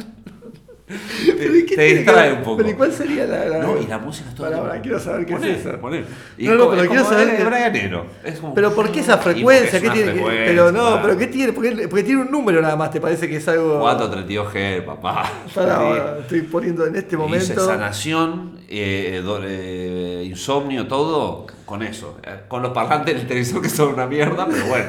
Pero 1.39 1.55
¿y 1.55 1.61
te 1.63 1.67
qué 1.67 1.77
te 1.77 1.87
que 1.89 1.95
distrae 1.97 2.29
ver? 2.31 2.39
un 2.39 2.45
poco. 2.45 2.57
Pero 2.59 2.71
¿y 2.71 2.73
cuál 2.75 2.93
sería 2.93 3.27
la.? 3.27 3.45
la- 3.45 3.59
No, 3.59 3.77
y 3.81 3.87
la 3.87 3.99
música 3.99 4.29
es 4.31 4.35
todo. 4.35 4.51
Para, 4.51 4.63
para, 4.63 4.81
quiero 4.81 4.99
saber 4.99 5.27
qué 5.27 5.35
Poné, 5.35 5.51
es 5.53 5.67
eso. 5.67 5.79
poné. 5.81 6.05
Y 6.39 6.47
No, 6.47 6.55
no, 6.55 6.59
como- 6.61 6.71
pero 6.71 6.83
es 6.85 6.89
quiero 6.89 7.05
saber 7.05 7.37
que- 7.37 7.45
Brian 7.45 7.77
Eno. 7.77 8.05
Es 8.25 8.39
como- 8.41 8.55
Pero 8.55 8.75
¿por 8.75 8.91
qué 8.91 9.01
esa 9.01 9.17
Y 9.17 9.19
frecuencia? 9.19 9.81
¿Qué 9.81 9.91
tiene? 9.91 10.07
que- 10.07 10.13
frecuencia, 10.15 10.45
pero 10.47 10.73
no, 10.73 10.81
claro. 10.81 11.01
pero 11.03 11.19
¿qué 11.19 11.27
tiene? 11.27 11.53
Porque, 11.53 11.89
porque 11.89 12.03
tiene 12.05 12.23
un 12.23 12.31
número 12.31 12.63
nada 12.63 12.77
más, 12.77 12.91
¿te 12.91 13.01
parece 13.01 13.29
que 13.29 13.37
es 13.37 13.49
algo. 13.49 13.81
432 13.81 14.53
G, 14.55 14.85
papá. 14.85 15.31
Para, 15.55 16.19
estoy 16.21 16.41
poniendo 16.43 16.87
en 16.87 16.97
este 16.97 17.17
momento. 17.17 17.67
sanación, 17.67 18.59
eh, 18.69 19.21
do- 19.25 19.41
eh, 19.45 20.23
insomnio, 20.25 20.87
todo 20.89 21.47
con 21.67 21.83
eso. 21.83 22.19
Eh, 22.23 22.31
Con 22.49 22.63
los 22.63 22.73
parlantes 22.73 23.15
del 23.15 23.27
televisor 23.27 23.61
que 23.61 23.69
son 23.69 23.93
una 23.93 24.07
mierda, 24.07 24.47
pero 24.51 24.65
bueno. 24.67 24.87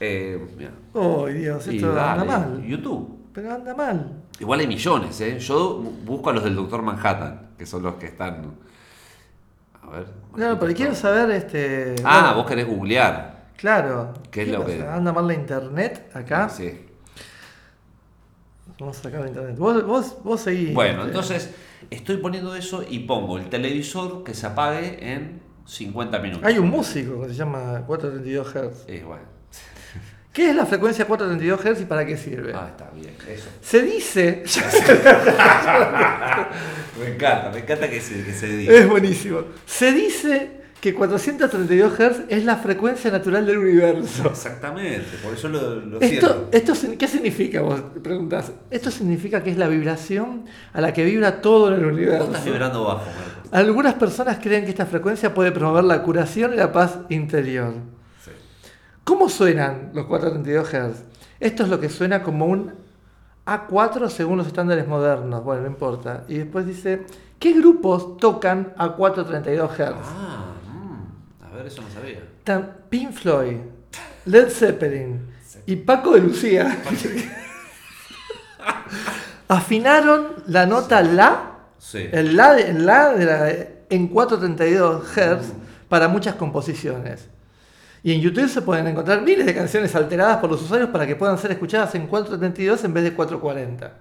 Eh, 0.00 0.38
mira. 0.56 0.70
Oh, 0.92 1.26
Dios, 1.26 1.66
Y 1.68 1.76
esto 1.76 1.88
anda 1.90 2.02
dale, 2.16 2.24
mal. 2.24 2.62
YouTube. 2.66 3.18
Pero 3.32 3.52
anda 3.54 3.74
mal. 3.74 4.12
Igual 4.40 4.60
hay 4.60 4.66
millones, 4.66 5.20
¿eh? 5.20 5.38
Yo 5.38 5.78
busco 6.04 6.30
a 6.30 6.32
los 6.32 6.44
del 6.44 6.56
Doctor 6.56 6.82
Manhattan, 6.82 7.50
que 7.56 7.66
son 7.66 7.82
los 7.82 7.94
que 7.94 8.06
están. 8.06 8.54
A 9.82 9.90
ver. 9.90 10.06
No, 10.36 10.58
pero 10.58 10.74
quiero 10.74 10.94
saber 10.94 11.30
este. 11.30 11.94
Ah, 12.04 12.20
bueno, 12.22 12.36
vos 12.36 12.46
querés 12.46 12.66
googlear. 12.66 13.44
Claro. 13.56 14.12
¿Qué 14.30 14.42
es 14.42 14.48
lo 14.48 14.64
que- 14.66 14.82
Anda 14.82 15.12
mal 15.12 15.26
la 15.28 15.34
internet 15.34 16.10
acá. 16.14 16.48
Sí. 16.48 16.86
Vamos 18.78 18.98
a 18.98 19.02
sacar 19.04 19.20
la 19.20 19.28
internet. 19.28 19.56
Vos, 19.56 19.86
vos, 19.86 20.16
vos 20.24 20.40
seguís. 20.40 20.74
Bueno, 20.74 20.98
este. 20.98 21.06
entonces 21.08 21.54
estoy 21.90 22.16
poniendo 22.16 22.56
eso 22.56 22.84
y 22.88 23.00
pongo 23.00 23.38
el 23.38 23.48
televisor 23.48 24.24
que 24.24 24.34
se 24.34 24.46
apague 24.46 25.12
en 25.12 25.40
50 25.64 26.18
minutos. 26.18 26.44
Hay 26.44 26.58
un 26.58 26.68
músico 26.70 27.22
que 27.22 27.28
se 27.28 27.34
llama 27.34 27.84
432 27.86 28.48
Hz. 28.52 28.84
Eh, 28.88 29.04
bueno. 29.06 29.22
¿Qué 30.34 30.50
es 30.50 30.56
la 30.56 30.66
frecuencia 30.66 31.06
432 31.06 31.76
Hz 31.76 31.80
y 31.80 31.84
para 31.86 32.04
qué 32.04 32.16
sirve? 32.18 32.52
Ah, 32.54 32.66
está 32.70 32.90
bien, 32.92 33.14
eso. 33.30 33.48
Se 33.62 33.80
dice. 33.82 34.42
Me 37.00 37.08
encanta, 37.14 37.50
me 37.52 37.60
encanta 37.60 37.88
que 37.88 38.00
se, 38.00 38.22
que 38.24 38.32
se 38.32 38.46
diga. 38.48 38.72
es 38.74 38.88
buenísimo. 38.88 39.40
Se 39.66 39.92
dice 39.92 40.50
que 40.80 40.94
432 40.94 41.92
Hz 41.98 42.20
es 42.28 42.44
la 42.44 42.56
frecuencia 42.56 43.10
natural 43.10 43.46
del 43.46 43.58
universo. 43.58 44.28
Exactamente, 44.28 45.04
por 45.22 45.34
eso 45.34 45.48
lo, 45.48 45.76
lo 45.76 46.00
Esto, 46.00 46.26
siento. 46.26 46.48
esto, 46.52 46.72
¿Qué 46.98 47.08
significa? 47.08 47.60
Vos 47.62 47.80
preguntás. 48.02 48.52
Esto 48.70 48.90
significa 48.90 49.42
que 49.42 49.50
es 49.50 49.56
la 49.56 49.68
vibración 49.68 50.44
a 50.72 50.80
la 50.80 50.92
que 50.92 51.04
vibra 51.04 51.40
todo 51.40 51.68
en 51.68 51.74
el 51.74 51.84
Vos 51.84 51.92
universo. 51.94 52.24
estás 52.26 52.44
vibrando 52.44 52.84
bajo, 52.84 53.06
Marcos. 53.06 53.52
Algunas 53.52 53.94
personas 53.94 54.38
creen 54.42 54.64
que 54.64 54.70
esta 54.70 54.86
frecuencia 54.86 55.32
puede 55.32 55.52
promover 55.52 55.84
la 55.84 56.02
curación 56.02 56.52
y 56.54 56.56
la 56.56 56.72
paz 56.72 56.98
interior. 57.08 57.74
¿Cómo 59.04 59.28
suenan 59.28 59.90
los 59.92 60.06
432 60.06 60.68
Hz? 60.68 61.04
Esto 61.40 61.62
es 61.64 61.68
lo 61.68 61.78
que 61.80 61.88
suena 61.90 62.22
como 62.22 62.46
un 62.46 62.72
A4 63.46 64.08
según 64.08 64.38
los 64.38 64.46
estándares 64.46 64.86
modernos. 64.88 65.44
Bueno, 65.44 65.62
no 65.62 65.68
importa. 65.68 66.24
Y 66.28 66.38
después 66.38 66.66
dice, 66.66 67.02
¿qué 67.38 67.52
grupos 67.52 68.16
tocan 68.16 68.72
a 68.78 68.90
432 68.92 69.70
Hz? 69.72 69.80
Ah, 70.02 70.54
mm, 70.66 71.44
a 71.44 71.56
ver, 71.56 71.66
eso 71.66 71.82
no 71.82 71.90
sabía. 71.90 72.20
Tan 72.44 72.76
Pink 72.88 73.12
Floyd, 73.12 73.56
Led 74.24 74.48
Zeppelin 74.48 75.20
y 75.66 75.76
Paco 75.76 76.12
de 76.14 76.20
Lucía 76.20 76.78
afinaron 79.48 80.28
la 80.46 80.66
nota 80.66 81.02
La, 81.02 81.50
Sí. 81.78 82.08
el 82.12 82.36
La, 82.36 82.54
de, 82.54 82.70
el 82.70 82.86
la 82.86 83.10
de 83.12 83.24
la- 83.26 83.52
en 83.90 84.08
432 84.08 85.04
Hz 85.14 85.52
para 85.88 86.08
muchas 86.08 86.34
composiciones. 86.36 87.28
Y 88.06 88.12
en 88.12 88.20
YouTube 88.20 88.48
se 88.50 88.60
pueden 88.60 88.86
encontrar 88.86 89.22
miles 89.22 89.46
de 89.46 89.54
canciones 89.54 89.94
alteradas 89.96 90.36
por 90.36 90.50
los 90.50 90.60
usuarios 90.62 90.90
para 90.90 91.06
que 91.06 91.16
puedan 91.16 91.38
ser 91.38 91.50
escuchadas 91.52 91.94
en 91.94 92.06
432 92.06 92.84
en 92.84 92.92
vez 92.92 93.02
de 93.04 93.12
440. 93.14 93.92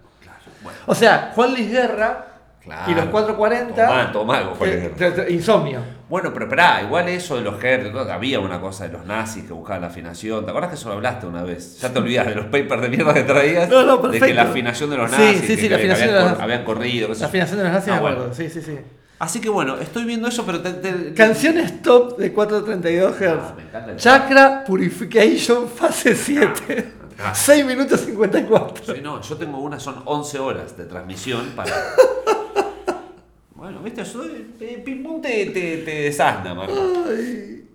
Bueno, 0.62 0.78
O 0.88 0.94
sea, 0.94 1.32
Juan 1.34 1.52
Luis 1.52 1.72
Guerra 1.72 2.28
Claro. 2.62 2.92
y 2.92 2.96
los 2.96 3.06
440. 3.06 3.88
Tomá, 3.88 4.12
tomá, 4.12 4.44
Juan 4.58 4.70
Luis 4.70 5.02
eh, 5.02 5.28
insomnio. 5.30 5.80
Bueno, 6.10 6.32
pero 6.34 6.46
esperá, 6.46 6.82
igual 6.84 7.08
eso 7.10 7.38
de 7.38 7.42
los 7.44 7.62
hertz, 7.64 7.94
¿no? 7.94 8.02
había 8.02 8.40
una 8.42 8.60
cosa 8.60 8.88
de 8.88 8.92
los 8.94 9.06
nazis 9.06 9.46
que 9.46 9.54
buscaban 9.54 9.82
la 9.82 9.88
afinación. 9.88 10.44
¿Te 10.44 10.50
acuerdas 10.52 10.70
que 10.72 10.76
eso 10.76 10.90
lo 10.90 10.96
hablaste 10.96 11.26
una 11.26 11.44
vez? 11.44 11.80
Ya 11.80 11.92
te 11.94 12.00
olvidas 12.00 12.28
de 12.28 12.36
los 12.36 12.46
papers 12.48 12.82
de 12.82 12.90
mierda 12.90 13.14
que 13.14 13.24
traías. 13.24 13.70
No, 13.70 13.84
no, 13.86 13.98
De 14.10 14.20
que 14.20 14.34
la 14.34 14.44
afinación 14.44 14.90
de 14.90 14.98
los 14.98 15.12
Sí, 15.12 15.18
nazis. 15.18 15.40
sí, 15.42 15.48
que- 15.48 15.56
sí, 15.56 15.62
que- 15.64 15.70
la 15.70 15.76
afinación 15.78 16.10
habían, 16.10 16.14
de 16.16 16.20
los 16.24 16.30
nazis. 16.32 16.44
habían 16.44 16.64
corrido. 16.66 17.08
La 17.18 17.26
afinación 17.26 17.58
de 17.58 17.64
los 17.64 17.74
nazis, 17.74 17.90
Ah, 17.92 17.96
me 17.96 18.02
bueno. 18.02 18.16
acuerdo. 18.18 18.36
Sí, 18.36 18.50
sí, 18.50 18.62
sí. 18.62 18.80
Así 19.24 19.40
que 19.40 19.48
bueno, 19.48 19.78
estoy 19.78 20.04
viendo 20.04 20.28
eso, 20.28 20.46
pero 20.46 20.60
te, 20.62 20.74
te- 20.74 21.14
Canciones 21.14 21.82
top 21.82 22.18
de 22.18 22.34
432 22.34 23.16
Hz. 23.16 23.22
Ah, 23.40 23.54
me 23.56 23.64
encanta 23.64 23.92
el- 23.92 23.98
Chakra 23.98 24.66
Purification 24.66 25.70
fase 25.70 26.14
7. 26.14 26.94
Ah. 27.24 27.34
6 27.34 27.66
minutos 27.66 28.02
54. 28.02 28.94
Sí, 28.96 29.00
no, 29.02 29.22
yo 29.22 29.38
tengo 29.38 29.60
una, 29.60 29.80
son 29.80 30.02
11 30.04 30.40
horas 30.40 30.76
de 30.76 30.84
transmisión 30.88 31.54
para. 31.56 31.72
bueno, 33.56 33.80
viste, 33.82 34.04
yo 34.04 34.26
eh, 34.26 34.82
pim 34.84 35.02
pum 35.04 35.22
te, 35.22 35.46
te, 35.48 35.78
te 35.78 35.92
desasna, 36.02 36.54
Marco. 36.54 36.74
Ay, 37.08 37.66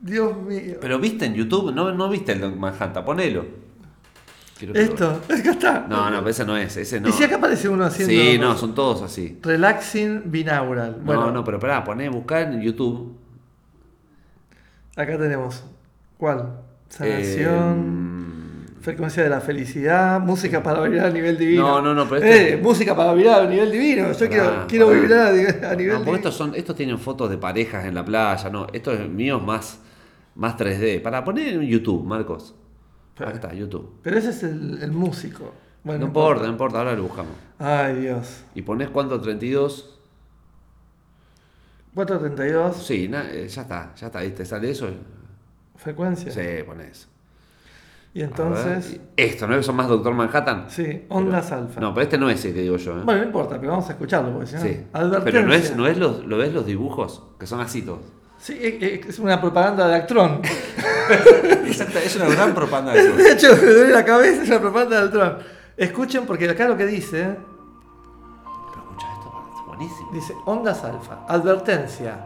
Dios 0.00 0.34
mío. 0.38 0.76
Pero 0.80 0.98
viste 0.98 1.26
en 1.26 1.34
YouTube, 1.34 1.70
no, 1.74 1.92
no 1.92 2.08
viste 2.08 2.32
el 2.32 2.40
Don 2.40 2.58
Manhattan, 2.58 3.04
ponelo. 3.04 3.44
Quiero 4.72 4.72
que 4.72 4.92
Esto, 4.92 5.20
acá 5.28 5.50
está. 5.50 5.86
No, 5.88 6.10
no, 6.10 6.18
pero 6.18 6.30
ese 6.30 6.44
no 6.44 6.56
es, 6.56 6.76
ese 6.76 7.00
no. 7.00 7.08
Y 7.08 7.12
si 7.12 7.24
acá 7.24 7.36
aparece 7.36 7.68
uno 7.68 7.84
haciendo. 7.84 8.12
Sí, 8.14 8.38
no, 8.38 8.56
son 8.56 8.74
todos 8.74 9.02
así. 9.02 9.38
Relaxing 9.42 10.22
binaural. 10.30 11.00
Bueno, 11.04 11.26
no, 11.26 11.32
no, 11.32 11.44
pero 11.44 11.58
pará, 11.58 11.82
poné, 11.84 12.08
buscar 12.08 12.42
en 12.52 12.60
YouTube. 12.62 13.16
acá 14.96 15.18
tenemos. 15.18 15.64
¿Cuál? 16.16 16.60
Sanación. 16.88 18.64
eh, 18.70 18.80
Frecuencia 18.80 19.22
de 19.22 19.30
la 19.30 19.40
felicidad, 19.40 20.20
música 20.20 20.62
para 20.62 20.82
vibrar 20.82 21.06
a 21.06 21.10
nivel 21.10 21.38
divino. 21.38 21.62
No, 21.62 21.80
no, 21.80 21.94
no, 21.94 22.06
pero 22.06 22.16
este- 22.22 22.52
Eh, 22.52 22.56
música 22.58 22.94
para 22.94 23.14
vibrar 23.14 23.42
a 23.42 23.46
nivel 23.46 23.72
divino. 23.72 24.12
Yo 24.12 24.28
quiero, 24.28 24.44
Pará, 24.44 24.66
quiero 24.68 24.86
pará. 24.88 25.00
vibrar 25.00 25.26
a, 25.26 25.32
nivel 25.32 25.60
no, 25.62 25.76
divino. 25.76 25.98
porque 26.04 26.16
estos, 26.16 26.34
son, 26.36 26.54
estos 26.54 26.76
tienen 26.76 26.98
fotos 26.98 27.30
de 27.30 27.38
parejas 27.38 27.86
en 27.86 27.94
la 27.94 28.04
playa, 28.04 28.50
no. 28.50 28.66
Esto 28.74 28.92
es 28.92 29.08
mío 29.08 29.40
más, 29.40 29.80
más 30.34 30.56
3D. 30.58 31.00
Para 31.00 31.24
poner 31.24 31.54
en 31.54 31.62
YouTube, 31.62 32.04
Marcos. 32.04 32.54
Acá 33.18 33.30
está, 33.32 33.54
YouTube. 33.54 33.98
Pero 34.02 34.18
ese 34.18 34.30
es 34.30 34.42
el, 34.42 34.82
el 34.82 34.92
músico. 34.92 35.52
Bueno, 35.84 36.00
no 36.00 36.06
importa, 36.06 36.44
no 36.44 36.50
importa, 36.50 36.78
ahora 36.78 36.94
lo 36.94 37.02
buscamos. 37.04 37.32
Ay, 37.58 37.96
Dios. 37.96 38.42
Y 38.54 38.62
pones 38.62 38.88
cuánto 38.90 39.20
32. 39.20 39.90
432, 41.94 42.76
Sí, 42.84 43.08
na- 43.08 43.30
eh, 43.30 43.46
ya 43.48 43.62
está, 43.62 43.94
ya 43.94 44.06
está, 44.08 44.20
te 44.20 44.44
sale 44.44 44.70
eso. 44.70 44.88
frecuencia. 45.76 46.32
Sí, 46.32 46.62
pones. 46.66 47.08
Y 48.14 48.22
entonces, 48.22 49.00
Esto, 49.16 49.46
¿no? 49.48 49.60
¿Son 49.62 49.74
más 49.74 49.88
Doctor 49.88 50.14
Manhattan? 50.14 50.66
sí, 50.68 51.04
ondas 51.08 51.50
alfa. 51.50 51.80
No, 51.80 51.92
pero 51.92 52.04
este 52.04 52.16
no 52.18 52.30
es 52.30 52.44
el 52.44 52.54
que 52.54 52.62
digo 52.62 52.76
yo. 52.76 52.98
¿eh? 52.98 53.02
Bueno, 53.04 53.20
no 53.20 53.26
importa, 53.26 53.58
pero 53.58 53.72
vamos 53.72 53.88
a 53.88 53.92
escucharlo 53.92 54.32
porque 54.32 54.46
si 54.46 54.54
no. 54.54 54.60
sí. 54.62 54.80
Advertencia. 54.92 55.24
Pero 55.24 55.46
no 55.46 55.52
es, 55.54 55.76
no 55.76 55.86
es 55.88 55.98
los, 55.98 56.24
¿lo 56.24 56.36
ves 56.38 56.52
los 56.52 56.64
dibujos? 56.64 57.22
Que 57.40 57.46
son 57.46 57.60
así 57.60 57.82
todos. 57.82 58.02
Sí, 58.38 58.56
es- 58.60 58.82
es 58.82 59.06
es 59.06 59.18
una 59.18 59.40
propaganda 59.40 59.86
de 59.88 59.94
Actron. 59.96 60.40
Exacto, 61.66 61.98
es 61.98 62.16
una 62.16 62.26
gran 62.28 62.54
propaganda 62.54 62.92
de 62.92 63.00
eso. 63.00 63.16
De 63.16 63.32
hecho, 63.32 63.48
me 63.56 63.70
duele 63.72 63.92
la 63.92 64.04
cabeza, 64.04 64.42
es 64.42 64.48
una 64.48 64.60
propaganda 64.60 64.96
de 65.00 65.02
Actron. 65.06 65.38
Escuchen 65.76 66.26
porque 66.26 66.48
acá 66.48 66.68
lo 66.68 66.76
que 66.76 66.86
dice, 66.86 67.36
Pero 67.36 68.82
escucha 68.82 69.06
esto, 69.12 69.44
es 69.60 69.66
buenísimo. 69.66 70.10
dice 70.12 70.34
ondas 70.44 70.84
alfa, 70.84 71.24
advertencia. 71.28 72.16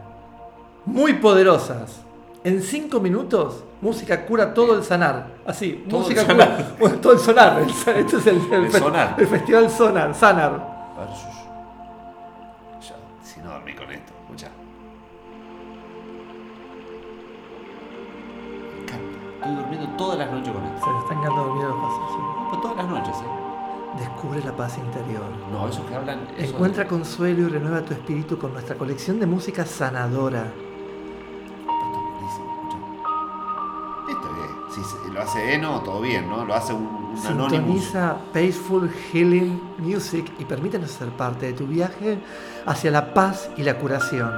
muy 0.85 1.13
poderosas. 1.13 2.01
En 2.43 2.61
cinco 2.63 3.01
minutos, 3.01 3.63
música 3.81 4.25
cura 4.25 4.53
todo 4.53 4.75
el 4.77 4.83
sanar. 4.83 5.27
Así, 5.45 5.83
Todo 5.89 5.99
música 6.01 6.23
cura 6.25 6.57
todo 7.01 7.13
el 7.13 7.19
sonar. 7.19 7.61
Este 7.97 8.15
es 8.17 8.27
el, 8.27 8.41
el 8.51 8.65
El 8.65 8.71
sonar. 8.71 9.15
el 9.17 9.27
festival 9.27 9.69
sonar, 9.69 10.15
sanar. 10.15 10.78
Estoy 19.49 19.63
durmiendo 19.63 19.87
todas 19.97 20.17
las 20.19 20.31
noches 20.31 20.53
con 20.53 20.63
esto. 20.65 20.85
Se 20.85 20.91
le 20.91 20.99
están 20.99 21.19
quedando 21.21 21.43
dormidos 21.43 21.69
los 21.75 21.81
pasos. 21.83 22.19
Pues 22.49 22.61
todas 22.61 22.77
las 22.77 22.87
noches, 22.87 23.15
¿eh? 23.17 23.97
Descubre 23.97 24.43
la 24.43 24.51
paz 24.55 24.77
interior. 24.77 25.23
No, 25.51 25.67
esos 25.67 25.85
que 25.85 25.95
hablan. 25.95 26.19
esos- 26.37 26.53
Encuentra 26.53 26.87
consuelo 26.87 27.41
y 27.47 27.49
renueva 27.49 27.81
tu 27.81 27.93
espíritu 27.93 28.37
con 28.37 28.53
nuestra 28.53 28.75
colección 28.75 29.19
de 29.19 29.25
música 29.25 29.65
sanadora. 29.65 30.43
Esto 30.45 31.73
es 31.83 31.99
buenísimo, 32.11 32.53
escucha. 32.53 32.77
Esto 34.11 34.27
es. 34.43 34.87
Si 35.05 35.11
lo 35.11 35.21
hace 35.21 35.53
Eno, 35.55 35.81
todo 35.81 36.01
bien, 36.01 36.29
¿no? 36.29 36.45
Lo 36.45 36.53
hace 36.53 36.73
un, 36.73 36.83
un 36.83 37.17
Anonymous. 37.27 37.51
Sintoniza 37.51 38.17
Peaceful 38.31 38.89
Healing 39.11 39.59
Music 39.79 40.31
y 40.37 40.45
permítanos 40.45 40.91
ser 40.91 41.09
parte 41.09 41.47
de 41.47 41.53
tu 41.53 41.65
viaje 41.65 42.19
hacia 42.67 42.91
la 42.91 43.13
paz 43.13 43.49
y 43.57 43.63
la 43.63 43.77
curación. 43.79 44.29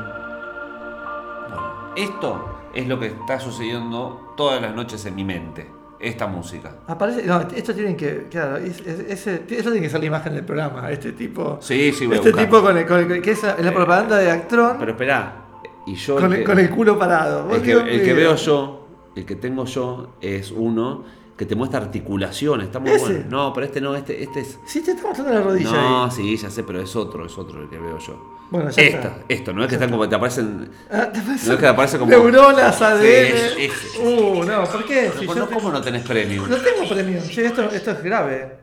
Bueno, 1.49 1.71
esto 1.97 2.45
es 2.73 2.87
lo 2.87 2.99
que 2.99 3.07
está 3.07 3.39
sucediendo 3.39 4.33
todas 4.37 4.61
las 4.61 4.73
noches 4.75 5.05
en 5.05 5.15
mi 5.15 5.23
mente. 5.23 5.67
Esta 5.99 6.25
música. 6.25 6.77
Aparece, 6.87 7.23
no, 7.27 7.41
esto 7.41 7.75
tienen 7.75 7.95
que, 7.95 8.25
claro, 8.31 8.57
es- 8.57 8.79
eso 8.81 9.29
tiene 9.45 9.81
que 9.81 9.89
ser 9.89 9.99
la 9.99 10.05
imagen 10.07 10.33
del 10.33 10.43
programa, 10.43 10.89
este 10.89 11.11
tipo. 11.11 11.59
Sí, 11.61 11.91
sí, 11.93 12.07
voy 12.07 12.15
a 12.15 12.17
este 12.17 12.31
buscar. 12.31 12.45
tipo 12.47 12.61
con 12.63 12.75
el, 12.77 12.85
con 12.87 12.99
el- 13.11 13.21
que 13.21 13.31
es 13.31 13.43
la 13.43 13.51
Eh, 13.51 13.71
propaganda 13.71 14.17
de 14.17 14.31
Actron 14.31 14.77
Pero 14.79 14.91
espera, 14.93 15.45
y 15.85 15.93
yo. 15.93 16.15
con, 16.15 16.33
el 16.33 16.39
que- 16.39 16.43
con 16.43 16.57
el 16.59 16.69
culo 16.71 16.97
parado. 16.97 17.53
El 17.53 17.61
que, 17.61 17.73
el 17.73 18.15
veo 18.15 18.35
yo, 18.35 18.87
el 19.15 19.25
que 19.27 19.35
tengo 19.35 19.65
yo, 19.65 20.15
es 20.21 20.49
uno 20.51 21.03
que 21.41 21.47
te 21.47 21.55
muestra 21.55 21.79
articulaciones. 21.79 22.67
Está 22.67 22.77
muy 22.77 22.91
Ese. 22.91 23.03
bueno. 23.03 23.25
No, 23.27 23.51
pero 23.51 23.65
este 23.65 23.81
no, 23.81 23.95
este, 23.95 24.21
este 24.21 24.41
es. 24.41 24.59
Sí, 24.63 24.81
te 24.81 24.91
está 24.91 25.07
mostrando 25.07 25.33
la 25.33 25.41
rodilla 25.41 25.71
No, 25.71 26.03
ahí. 26.05 26.11
sí, 26.11 26.37
ya 26.37 26.51
sé, 26.51 26.61
pero 26.61 26.79
es 26.79 26.95
otro, 26.95 27.25
es 27.25 27.35
otro 27.35 27.63
el 27.63 27.67
que 27.67 27.79
veo 27.79 27.97
yo. 27.97 28.37
Bueno, 28.51 28.69
ya 28.69 28.83
Esto, 28.83 29.07
está. 29.07 29.23
esto, 29.27 29.51
no 29.51 29.63
es 29.63 29.69
que 29.69 29.73
están 29.73 29.89
como 29.89 30.07
te 30.07 30.13
aparecen. 30.13 30.69
Ah, 30.91 31.07
te 31.11 31.19
parece- 31.19 31.47
No 31.47 31.53
es 31.53 31.59
que 31.59 31.65
aparece 31.65 31.97
como- 31.97 32.11
Neuronas, 32.11 32.79
ADN. 32.79 33.03
es- 33.03 33.57
es- 33.57 33.97
uh, 33.99 34.43
no, 34.43 34.63
¿por 34.65 34.85
qué? 34.85 35.11
Si 35.17 35.25
no, 35.25 35.33
yo 35.35 35.47
te- 35.47 35.55
¿Cómo 35.55 35.71
no 35.71 35.81
tenés 35.81 36.03
premio? 36.07 36.45
No 36.45 36.57
tengo 36.57 36.87
premio. 36.87 37.19
Sí, 37.23 37.41
esto, 37.41 37.63
esto 37.71 37.89
es 37.89 38.03
grave. 38.03 38.59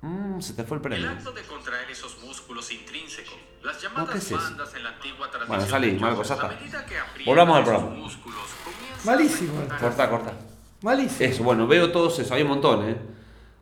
Mm, 0.00 0.40
se 0.40 0.54
te 0.54 0.64
fue 0.64 0.78
el 0.78 0.82
El 0.84 0.88
premio. 0.88 1.10
acto 1.10 1.32
de 1.32 1.42
contraer 1.42 1.90
esos 1.90 2.16
músculos 2.24 2.72
intrínsecos, 2.72 3.34
las 3.62 3.78
llamadas 3.82 4.08
¿qué 4.10 4.18
es 4.18 4.24
eso? 4.24 4.36
bandas 4.38 4.74
en 4.74 4.84
la 4.84 4.88
antigua 4.88 5.26
tradición 5.30 5.48
Bueno, 5.48 5.66
salí, 5.70 5.98
Marcos, 6.00 6.28
ya 6.28 6.34
está. 6.36 6.50
Volvamos 7.26 7.56
al 7.58 7.64
programa. 7.64 7.96
Malísimo. 9.04 9.52
Corta, 9.78 10.08
corta. 10.08 10.32
Malísimo. 10.82 11.30
Eso, 11.30 11.44
bueno, 11.44 11.66
veo 11.66 11.90
todos 11.92 12.18
eso. 12.18 12.34
Hay 12.34 12.42
un 12.42 12.48
montón, 12.48 12.88
¿eh? 12.88 12.96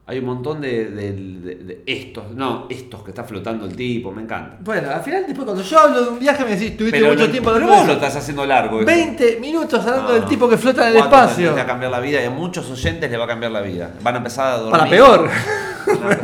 Hay 0.07 0.19
un 0.19 0.25
montón 0.25 0.61
de, 0.61 0.87
de- 0.87 1.13
de- 1.13 1.55
de 1.55 1.83
estos. 1.87 2.33
No, 2.33 2.67
estos 2.69 3.03
que 3.05 3.11
está 3.11 3.23
flotando 3.23 3.65
el 3.67 3.77
tipo, 3.77 4.11
me 4.11 4.23
encanta. 4.23 4.57
Bueno, 4.61 4.91
al 4.91 5.03
final, 5.03 5.25
después 5.25 5.45
cuando 5.45 5.63
yo 5.63 5.79
hablo 5.79 6.03
de 6.03 6.09
un 6.11 6.19
viaje, 6.19 6.45
me 6.45 6.57
decís, 6.57 6.77
tuviste 6.77 6.99
Pero, 6.99 7.13
mucho 7.13 7.27
no- 7.27 7.31
tiempo 7.31 7.53
después. 7.53 7.77
vos 7.79 7.87
lo 7.87 7.93
estás 7.93 8.17
haciendo 8.17 8.45
largo. 8.45 8.81
esto. 8.81 8.91
20 8.91 9.39
minutos 9.41 9.81
hablando 9.87 10.09
No. 10.09 10.15
del 10.15 10.25
tipo 10.25 10.49
que 10.49 10.59
flota 10.59 10.83
en 10.91 10.97
el 10.97 10.99
¿Cuánto 11.05 11.17
espacio. 11.17 11.55
va 11.55 11.63
a 11.63 11.67
cambiar 11.67 11.93
la 11.93 12.01
vida 12.01 12.21
y 12.21 12.25
a 12.25 12.31
muchos 12.31 12.69
oyentes 12.71 13.09
le 13.09 13.17
va 13.17 13.25
a 13.25 13.29
cambiar 13.29 13.53
la 13.53 13.61
vida. 13.61 13.95
Van 14.03 14.15
a 14.15 14.19
empezar 14.19 14.47
a 14.49 14.57
dormir. 14.57 14.73
Para 14.73 14.91
peor. 14.91 15.31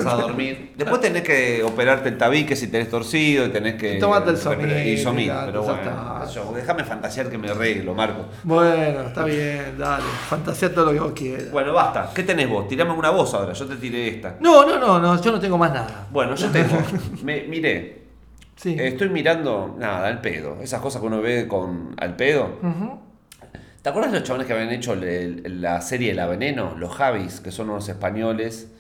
A 0.07 0.15
dormir. 0.17 0.73
Después 0.77 1.01
tenés 1.01 1.23
que 1.23 1.63
operarte 1.63 2.09
el 2.09 2.19
tabique 2.19 2.55
si 2.57 2.69
tenés 2.69 2.89
torcido 2.91 3.47
y 3.47 3.49
tenés 3.51 3.75
que. 3.75 3.97
Y 3.97 3.99
tomate 3.99 4.31
el 4.31 4.37
Somil, 4.37 4.71
Y 4.87 4.99
Somil, 4.99 5.27
claro, 5.27 5.47
pero 5.47 5.63
bueno. 5.63 6.53
déjame 6.55 6.85
fantasear 6.85 7.29
que 7.31 7.39
me 7.39 7.49
arreglo, 7.51 7.95
Marco. 7.95 8.27
Bueno, 8.45 9.01
está 9.09 9.25
bien, 9.25 9.75
dale. 9.79 10.05
Fantasía 10.29 10.73
todo 10.75 10.87
lo 10.87 10.93
que 10.93 11.01
vos 11.01 11.13
quieras. 11.13 11.51
Bueno, 11.51 11.73
basta. 11.73 12.11
¿Qué 12.15 12.23
tenés 12.23 12.49
vos? 12.49 12.69
Tirame 12.69 12.93
una 12.93 13.11
voz 13.11 13.33
ahora. 13.35 13.53
Yo 13.53 13.67
te 13.67 13.77
tiré 13.77 14.09
esta. 14.09 14.37
No, 14.41 14.67
no, 14.67 14.79
no, 14.79 14.99
no, 14.99 15.21
yo 15.21 15.33
no 15.33 15.41
tengo 15.41 15.59
más 15.59 15.73
nada. 15.73 16.07
Bueno, 16.11 16.35
yo 16.35 16.49
tengo. 16.51 16.77
Me, 17.23 17.43
miré. 17.45 18.05
Sí. 18.57 18.77
Estoy 18.79 19.09
mirando. 19.11 19.75
Nada, 19.79 20.07
al 20.09 20.21
pedo. 20.21 20.59
Esas 20.63 20.81
cosas 20.81 21.01
que 21.01 21.07
uno 21.07 21.21
ve 21.21 21.47
con 21.47 21.95
al 21.99 22.17
pedo. 22.17 22.59
¿Te 23.83 23.91
acuerdas 23.91 24.11
de 24.13 24.19
los 24.19 24.27
chavales 24.27 24.47
que 24.49 24.53
habían 24.53 24.71
hecho 24.71 24.95
el- 24.95 25.05
el- 25.45 25.63
la 25.63 25.81
serie 25.81 26.13
La 26.15 26.27
Veneno? 26.27 26.75
Los 26.77 26.93
Javis, 26.97 27.41
que 27.41 27.53
son 27.53 27.71
unos 27.71 27.89
españoles 27.89 28.73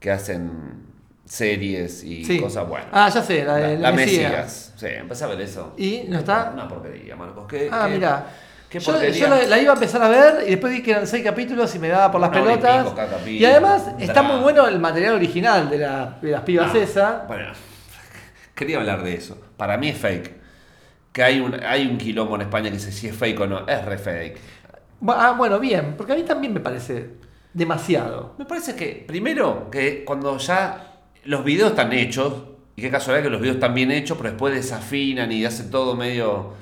que 0.00 0.10
hacen 0.10 0.84
series 1.24 2.04
y 2.04 2.24
Sí. 2.24 2.38
cosas 2.40 2.68
buenas. 2.68 2.88
Ah, 2.92 3.08
ya 3.08 3.22
sé, 3.22 3.44
la 3.44 3.56
de 3.56 3.74
la, 3.78 3.90
la 3.90 3.96
Mesías. 3.96 4.30
Mesías. 4.32 4.72
Sí, 4.76 4.86
empecé 4.88 5.24
a 5.24 5.26
ver 5.28 5.40
eso. 5.40 5.74
¿Y 5.76 6.04
no 6.08 6.18
está? 6.18 6.50
Una 6.54 6.68
porquería, 6.68 7.16
Marcos. 7.16 7.46
¿Qué, 7.48 7.68
Ah, 7.72 7.88
mira. 7.90 8.26
Yo, 8.70 9.02
yo 9.10 9.28
la, 9.28 9.42
la 9.46 9.58
iba 9.58 9.70
a 9.72 9.74
empezar 9.74 10.02
a 10.02 10.08
ver 10.08 10.44
y 10.46 10.50
después 10.50 10.72
vi 10.72 10.82
que 10.82 10.90
eran 10.90 11.06
seis 11.06 11.24
capítulos 11.24 11.74
y 11.74 11.78
me 11.78 11.88
daba 11.88 12.10
por 12.12 12.20
las 12.20 12.30
pelotas. 12.30 12.82
pico 12.84 12.94
cada 12.96 13.08
capítulo. 13.08 13.32
Y 13.38 13.44
además 13.44 13.84
está 13.98 14.22
muy 14.22 14.40
bueno 14.40 14.66
el 14.68 14.78
material 14.80 15.14
original 15.14 15.70
de, 15.70 15.78
la- 15.78 16.18
de 16.20 16.30
las 16.32 16.42
pibas 16.42 16.74
No, 16.74 16.80
esas. 16.80 17.26
Bueno, 17.26 17.52
quería 18.54 18.78
hablar 18.78 19.02
de 19.02 19.14
eso. 19.14 19.38
Para 19.56 19.78
mí 19.78 19.88
es 19.88 19.96
fake. 19.98 20.34
Que 21.12 21.22
hay 21.22 21.40
un, 21.40 21.54
hay 21.64 21.86
un 21.86 21.96
quilombo 21.96 22.34
en 22.34 22.42
España 22.42 22.64
que 22.68 22.76
dice 22.76 22.92
si 22.92 23.08
es 23.08 23.16
fake 23.16 23.40
o 23.40 23.46
no. 23.46 23.66
Es 23.66 23.82
re 23.84 23.96
fake. 23.98 24.38
Ah, 25.08 25.34
bueno, 25.38 25.58
bien, 25.58 25.94
porque 25.96 26.12
a 26.12 26.16
mí 26.16 26.22
también 26.24 26.52
me 26.52 26.60
parece 26.60 27.10
demasiado. 27.56 28.34
Me 28.38 28.44
parece 28.44 28.76
que, 28.76 29.04
primero, 29.06 29.70
que 29.70 30.04
cuando 30.04 30.36
ya 30.36 31.00
los 31.24 31.42
videos 31.42 31.70
están 31.70 31.92
hechos, 31.92 32.34
y 32.76 32.82
qué 32.82 32.90
casualidad 32.90 33.24
que 33.24 33.30
los 33.30 33.40
videos 33.40 33.56
están 33.56 33.74
bien 33.74 33.90
hechos, 33.90 34.18
pero 34.18 34.30
después 34.30 34.54
desafinan 34.54 35.32
y 35.32 35.44
hacen 35.44 35.70
todo 35.70 35.96
medio... 35.96 36.52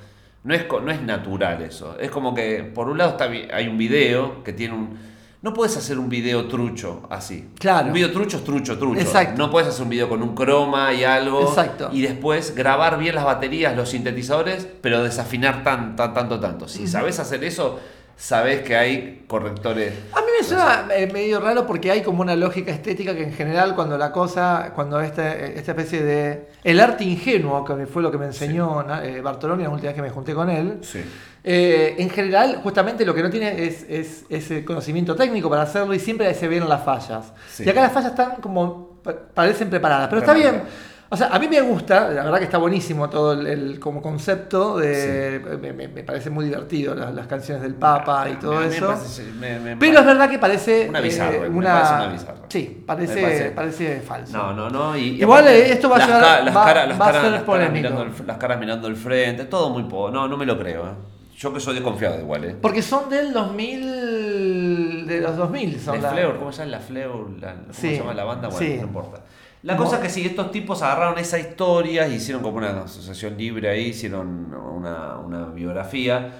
No 0.44 0.54
es, 0.54 0.66
no 0.70 0.90
es 0.90 1.00
natural 1.02 1.62
eso. 1.62 1.98
Es 1.98 2.10
como 2.10 2.34
que, 2.34 2.62
por 2.62 2.88
un 2.88 2.98
lado, 2.98 3.12
está 3.12 3.24
hay 3.24 3.66
un 3.66 3.78
video 3.78 4.44
que 4.44 4.52
tiene 4.52 4.74
un... 4.74 5.14
No 5.40 5.52
puedes 5.52 5.76
hacer 5.76 5.98
un 5.98 6.08
video 6.08 6.46
trucho 6.46 7.06
así. 7.10 7.48
Claro. 7.58 7.88
Un 7.88 7.94
video 7.94 8.12
trucho 8.12 8.36
es 8.36 8.44
trucho, 8.44 8.78
trucho. 8.78 9.00
Exacto. 9.00 9.36
No 9.36 9.50
puedes 9.50 9.68
hacer 9.68 9.82
un 9.82 9.90
video 9.90 10.08
con 10.08 10.22
un 10.22 10.34
croma 10.34 10.92
y 10.94 11.04
algo. 11.04 11.42
Exacto. 11.48 11.90
Y 11.92 12.02
después 12.02 12.54
grabar 12.54 12.98
bien 12.98 13.14
las 13.14 13.24
baterías, 13.24 13.76
los 13.76 13.88
sintetizadores, 13.90 14.68
pero 14.80 15.02
desafinar 15.02 15.64
tan, 15.64 15.96
tan, 15.96 16.14
tanto, 16.14 16.40
tanto. 16.40 16.68
Si 16.68 16.86
sabes 16.86 17.18
hacer 17.18 17.42
eso, 17.42 17.80
sabes 18.16 18.62
que 18.62 18.76
hay 18.76 19.24
correctores. 19.26 19.92
A 20.12 20.20
mí 20.20 20.26
me 20.40 20.46
suena 20.46 20.86
eh, 20.94 21.10
medio 21.12 21.40
raro 21.40 21.66
porque 21.66 21.90
hay 21.90 22.02
como 22.02 22.22
una 22.22 22.36
lógica 22.36 22.70
estética 22.72 23.14
que 23.14 23.24
en 23.24 23.32
general 23.32 23.74
cuando 23.74 23.98
la 23.98 24.12
cosa, 24.12 24.72
cuando 24.74 25.00
esta, 25.00 25.34
esta 25.36 25.72
especie 25.72 26.02
de... 26.02 26.48
El 26.62 26.80
arte 26.80 27.04
ingenuo, 27.04 27.64
que 27.64 27.86
fue 27.86 28.02
lo 28.02 28.10
que 28.10 28.18
me 28.18 28.26
enseñó 28.26 28.82
na- 28.82 29.04
eh, 29.04 29.20
Bartolomé 29.20 29.64
la 29.64 29.70
última 29.70 29.88
vez 29.88 29.96
que 29.96 30.02
me 30.02 30.10
junté 30.10 30.32
con 30.34 30.48
él, 30.48 30.78
Sí. 30.82 31.00
eh, 31.42 31.96
en 31.98 32.08
general 32.10 32.60
justamente 32.62 33.04
lo 33.04 33.14
que 33.14 33.22
no 33.22 33.30
tiene 33.30 33.64
es, 33.66 33.84
es, 33.88 34.24
es 34.30 34.50
el 34.50 34.64
conocimiento 34.64 35.14
técnico 35.16 35.50
para 35.50 35.62
hacerlo 35.62 35.92
y 35.92 35.98
siempre 35.98 36.32
se 36.34 36.48
ven 36.48 36.68
las 36.68 36.84
fallas. 36.84 37.32
Sí. 37.50 37.64
Y 37.64 37.68
acá 37.68 37.82
las 37.82 37.92
fallas 37.92 38.10
están 38.10 38.36
como, 38.40 39.00
pa- 39.02 39.14
parecen 39.34 39.68
preparadas, 39.68 40.08
pero 40.08 40.20
está 40.20 40.32
bien. 40.32 40.62
O 41.10 41.16
sea, 41.16 41.28
a 41.28 41.38
mí 41.38 41.46
me 41.46 41.60
gusta, 41.60 42.08
la 42.10 42.24
verdad 42.24 42.38
que 42.38 42.44
está 42.44 42.58
buenísimo 42.58 43.08
todo 43.08 43.34
el, 43.34 43.46
el- 43.46 43.78
como 43.80 44.02
concepto 44.02 44.78
de... 44.78 45.40
Me, 45.60 45.72
me- 45.72 45.86
me 45.86 46.02
parece 46.02 46.30
muy 46.30 46.46
divertido 46.46 46.94
las, 46.94 47.14
las 47.14 47.26
canciones 47.28 47.62
del 47.62 47.74
Papa 47.74 48.28
y 48.30 48.34
todo 48.36 48.54
Me- 48.54 48.66
me 48.68 48.74
eso. 48.74 48.86
parece- 48.88 49.76
Pero 49.78 50.00
es 50.00 50.06
verdad 50.06 50.30
que 50.30 50.38
parece. 50.38 50.88
Una 50.88 51.00
bizarra, 51.00 51.36
eh, 51.36 51.48
una- 51.48 51.72
parece 51.74 51.94
una 51.94 52.06
bizarra. 52.12 52.38
Sí, 52.48 52.84
parece, 52.86 53.22
parece- 53.22 53.50
parece 53.50 54.00
falso. 54.00 54.32
No, 54.36 54.52
no, 54.54 54.70
no. 54.70 54.96
Y, 54.96 55.20
Igual, 55.20 55.46
eh, 55.46 55.72
esto 55.72 55.88
va 55.88 55.96
a 55.96 55.98
las 56.00 56.08
llevar- 56.08 56.22
ca- 56.22 56.42
las 56.42 56.56
va- 56.56 56.64
caras- 56.64 56.88
las 56.88 57.00
va 57.00 57.04
a 57.04 57.08
caras- 57.08 57.22
ser 57.22 57.32
las 57.32 57.42
polémico. 57.42 57.74
mirando 57.74 58.02
el- 58.02 58.26
las 58.26 58.38
caras 58.38 58.58
mirando 58.58 58.88
el 58.88 58.96
frente, 58.96 59.44
todo 59.44 59.70
muy 59.70 59.84
poco. 59.84 60.10
No, 60.10 60.26
no 60.26 60.36
me 60.36 60.46
lo 60.46 60.58
creo. 60.58 60.86
¿eh? 60.86 60.90
Yo 61.36 61.52
que 61.52 61.60
soy 61.60 61.74
desconfiado 61.74 62.18
igual, 62.18 62.44
¿eh? 62.44 62.56
Porque 62.60 62.80
son 62.82 63.08
del 63.10 63.32
2000. 63.32 65.06
De 65.06 65.20
los 65.20 65.36
2000 65.36 65.78
son 65.80 66.00
la- 66.00 66.10
Fleur, 66.10 66.38
¿cómo 66.38 66.50
se 66.52 66.60
llama 66.60 66.70
la 66.72 66.80
Fleur? 66.80 67.30
La- 67.40 67.52
¿Cómo 67.54 67.72
Sí, 67.72 67.80
se 67.90 67.98
llama 67.98 68.14
la 68.14 68.24
banda? 68.24 68.48
Bueno, 68.48 68.58
sí. 68.66 68.76
no 68.80 68.86
importa. 68.86 69.20
La 69.64 69.78
cosa 69.78 69.96
es 69.96 70.02
que 70.02 70.10
sí, 70.10 70.26
estos 70.26 70.50
tipos 70.50 70.82
agarraron 70.82 71.18
esa 71.18 71.38
historia 71.38 72.06
hicieron 72.06 72.42
como 72.42 72.58
una 72.58 72.82
asociación 72.82 73.38
libre 73.38 73.70
ahí, 73.70 73.86
hicieron 73.86 74.54
una, 74.54 75.16
una 75.16 75.46
biografía. 75.46 76.32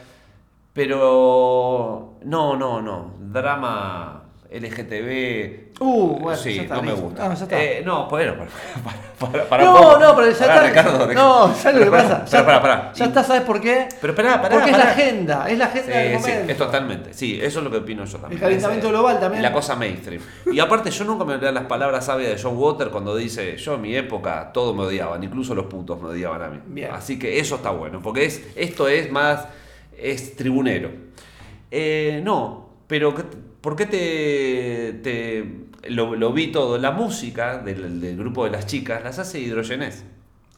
Pero 0.75 2.19
no, 2.23 2.57
no, 2.57 2.83
no. 2.83 3.15
Drama 3.19 4.24
LGTB. 4.55 5.81
Uh, 5.81 6.19
bueno, 6.21 6.37
sí, 6.39 6.55
ya 6.55 6.63
está, 6.63 6.77
no 6.77 6.83
me 6.83 6.93
gusta. 6.93 7.27
Ah, 7.31 7.35
ya 7.35 7.43
está. 7.45 7.63
Eh, 7.63 7.83
no, 7.85 8.07
bueno, 8.09 8.35
para, 9.19 9.33
para, 9.33 9.49
para, 9.49 9.65
no, 9.65 9.75
poco. 9.75 9.99
no, 9.99 10.17
pero 10.17 10.31
ya 10.31 10.39
Pará, 10.39 10.55
está. 10.69 10.83
Ricardo, 10.83 11.13
no, 11.15 11.55
¿sabes 11.55 11.79
lo 11.81 11.85
que 11.87 11.91
Pará, 11.91 12.09
pasa? 12.21 12.25
pará, 12.45 12.45
pará, 12.47 12.63
pará. 12.63 12.93
Ya 12.95 13.05
está, 13.07 13.25
¿sabes 13.25 13.43
por 13.43 13.61
qué? 13.61 13.89
Pero 14.01 14.13
esperá, 14.13 14.41
pará, 14.41 14.55
Porque 14.57 14.71
es 14.71 14.77
pará. 14.77 14.85
la 14.85 14.91
agenda, 14.93 15.49
es 15.51 15.59
la 15.59 15.65
agenda 15.67 15.97
del 15.99 16.19
Sí, 16.19 16.25
sí, 16.25 16.31
momento. 16.31 16.53
es 16.53 16.59
totalmente. 16.59 17.15
Sí, 17.15 17.39
eso 17.43 17.59
es 17.59 17.65
lo 17.65 17.71
que 17.71 17.77
opino 17.79 18.05
yo 18.05 18.19
también. 18.19 18.33
El 18.35 18.41
calentamiento 18.41 18.87
Ese- 18.87 18.93
global 18.97 19.21
también. 19.21 19.43
La 19.43 19.53
cosa 19.53 19.75
mainstream. 19.77 20.23
Y 20.53 20.61
aparte, 20.61 20.91
yo 20.91 21.05
nunca 21.05 21.25
me 21.25 21.35
olvidé 21.35 21.51
las 21.53 21.65
palabras 21.65 22.05
sabias 22.07 22.31
de 22.37 22.43
John 22.43 22.57
Water 22.57 22.89
cuando 22.91 23.17
dice: 23.17 23.57
Yo 23.57 23.75
en 23.75 23.81
mi 23.83 23.97
época 23.97 24.51
todo 24.53 24.75
me 24.75 24.85
odiaban, 24.85 25.23
incluso 25.25 25.55
los 25.55 25.67
putos 25.67 26.01
me 26.01 26.09
odiaban 26.11 26.43
a 26.43 26.49
mí. 26.49 26.61
Bien. 26.67 26.91
Así 26.93 27.19
que 27.19 27.41
eso 27.41 27.57
está 27.57 27.71
bueno, 27.71 28.01
porque 28.03 28.27
es, 28.27 28.43
esto 28.57 28.87
es 28.89 29.11
más. 29.11 29.47
es 29.99 30.37
tribunero. 30.37 30.91
Eh, 31.71 32.21
no, 32.25 32.69
pero 32.87 33.15
¿qué- 33.15 33.23
¿por 33.65 33.75
qué 33.77 33.87
te. 33.87 35.01
te 35.03 35.91
lo, 35.91 36.15
lo 36.15 36.33
vi 36.35 36.53
todo? 36.53 36.77
La 36.77 36.91
música 36.91 37.57
del, 37.59 37.99
del 37.99 38.17
grupo 38.19 38.45
de 38.45 38.51
las 38.51 38.67
chicas 38.67 39.03
las 39.03 39.19
hace 39.19 39.41
Hidrogenés. 39.41 40.05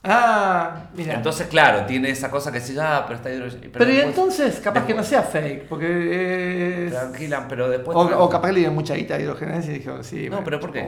Ah, 0.02 0.88
mira. 0.96 1.14
Entonces, 1.14 1.46
claro, 1.46 1.86
tiene 1.86 2.10
esa 2.10 2.30
cosa 2.30 2.50
que 2.52 2.60
se 2.60 2.78
ah, 2.80 3.04
pero 3.06 3.16
está 3.16 3.30
hidrogenado. 3.32 3.70
pero 3.72 3.84
y 3.90 3.94
después- 3.94 4.14
entonces, 4.16 4.60
capaz 4.60 4.84
que 4.86 4.94
no 4.94 5.02
sea 5.02 5.22
fake, 5.22 5.66
porque 5.68 6.86
es... 6.86 6.92
Tranquila, 6.92 7.46
pero 7.48 7.68
después. 7.68 7.96
O, 7.96 8.00
o 8.24 8.28
capaz 8.28 8.48
que 8.48 8.52
le 8.54 8.58
dieron 8.60 8.74
mucha 8.74 8.94
guita 8.94 9.14
a 9.14 9.20
hidrogenesis 9.20 9.70
y 9.70 9.78
dijo, 9.78 10.02
sí. 10.02 10.28
No, 10.28 10.42
pero 10.44 10.60
¿por 10.60 10.72
qué? 10.72 10.84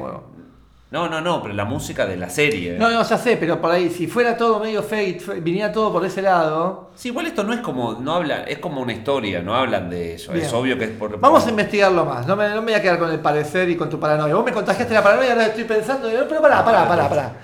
No, 0.90 1.06
no, 1.06 1.20
no, 1.20 1.42
pero 1.42 1.52
la 1.52 1.66
música 1.66 2.06
de 2.06 2.16
la 2.16 2.30
serie. 2.30 2.78
No, 2.78 2.88
no, 2.90 3.02
ya 3.02 3.18
sé, 3.18 3.36
pero 3.36 3.60
por 3.60 3.70
ahí, 3.70 3.90
si 3.90 4.06
fuera 4.06 4.38
todo 4.38 4.58
medio 4.58 4.82
fake, 4.82 5.42
viniera 5.42 5.70
todo 5.70 5.92
por 5.92 6.02
ese 6.06 6.22
lado. 6.22 6.92
Sí, 6.94 7.08
igual 7.08 7.26
esto 7.26 7.44
no 7.44 7.52
es 7.52 7.60
como, 7.60 7.92
no 8.00 8.14
hablan, 8.14 8.44
es 8.48 8.58
como 8.58 8.80
una 8.80 8.94
historia, 8.94 9.42
no 9.42 9.54
hablan 9.54 9.90
de 9.90 10.14
eso. 10.14 10.32
Bien. 10.32 10.46
Es 10.46 10.52
obvio 10.54 10.78
que 10.78 10.84
es 10.84 10.90
por. 10.90 11.20
Vamos 11.20 11.46
a 11.46 11.50
investigarlo 11.50 12.06
más, 12.06 12.26
no 12.26 12.36
me, 12.36 12.48
no 12.48 12.62
me 12.62 12.72
voy 12.72 12.74
a 12.74 12.80
quedar 12.80 12.98
con 12.98 13.10
el 13.10 13.20
parecer 13.20 13.68
y 13.68 13.76
con 13.76 13.90
tu 13.90 14.00
paranoia. 14.00 14.34
Vos 14.34 14.44
me 14.46 14.52
contagiaste 14.52 14.94
la 14.94 15.02
paranoia 15.02 15.32
ahora 15.32 15.46
estoy 15.46 15.64
pensando, 15.64 16.08
pero 16.26 16.40
pará, 16.40 16.64
pará, 16.64 16.88
pará, 16.88 17.08
pará. 17.08 17.36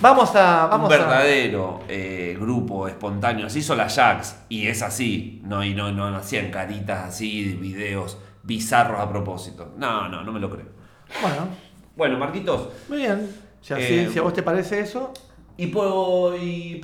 Vamos 0.00 0.34
a. 0.34 0.66
Vamos 0.66 0.88
un 0.88 0.94
a. 0.94 0.98
verdadero 0.98 1.80
eh, 1.88 2.36
grupo 2.40 2.88
espontáneo. 2.88 3.48
Se 3.48 3.60
hizo 3.60 3.76
la 3.76 3.88
Jax 3.88 4.40
y 4.48 4.66
es 4.66 4.82
así. 4.82 5.40
No, 5.44 5.62
y 5.62 5.72
no, 5.72 5.92
no, 5.92 6.10
no 6.10 6.16
hacían 6.16 6.50
caritas 6.50 7.06
así, 7.06 7.56
videos 7.60 8.18
bizarros 8.42 9.00
a 9.00 9.08
propósito. 9.08 9.72
No, 9.76 10.08
no, 10.08 10.24
no 10.24 10.32
me 10.32 10.40
lo 10.40 10.50
creo. 10.50 10.66
Bueno, 11.22 11.48
Bueno, 11.98 12.16
Marquitos. 12.16 12.68
muy 12.88 12.98
bien. 12.98 13.28
Si, 13.60 13.74
así- 13.74 13.82
Eh, 13.82 14.08
si 14.12 14.18
a 14.20 14.22
vos 14.22 14.32
te 14.32 14.42
parece 14.44 14.78
eso. 14.80 15.12
Y 15.56 15.66
puedo. 15.66 16.36
Y. 16.36 16.80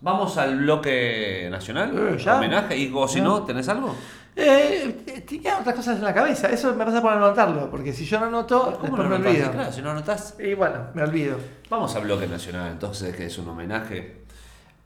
Vamos 0.00 0.38
al 0.38 0.56
bloque 0.60 1.46
nacional. 1.50 1.92
Eh, 2.14 2.16
¿ya? 2.18 2.38
Homenaje. 2.38 2.74
Y 2.78 2.90
o 2.92 3.06
si 3.06 3.18
Ya. 3.18 3.24
no, 3.24 3.42
¿tenés 3.44 3.68
algo? 3.68 3.94
Eh, 4.34 5.02
eh, 5.06 5.20
tenía 5.28 5.58
otras 5.58 5.74
cosas 5.74 5.98
en 5.98 6.04
la 6.04 6.14
cabeza, 6.14 6.48
eso 6.48 6.74
me 6.74 6.84
pasa 6.86 7.02
por 7.02 7.12
anotarlo, 7.12 7.68
porque 7.68 7.92
si 7.92 8.06
yo 8.06 8.18
no 8.20 8.26
anoto, 8.26 8.78
¿Cómo 8.80 8.96
no 8.96 9.02
me 9.10 9.16
anotás? 9.16 9.32
olvido. 9.34 9.52
Claro, 9.52 9.72
si 9.72 9.82
no 9.82 9.90
anotás. 9.90 10.36
Y 10.38 10.54
bueno, 10.54 10.78
me 10.94 11.02
olvido. 11.02 11.36
Vamos 11.68 11.94
al 11.96 12.04
bloque 12.04 12.26
nacional, 12.26 12.70
entonces, 12.72 13.14
que 13.14 13.26
es 13.26 13.36
un 13.36 13.48
homenaje 13.48 14.22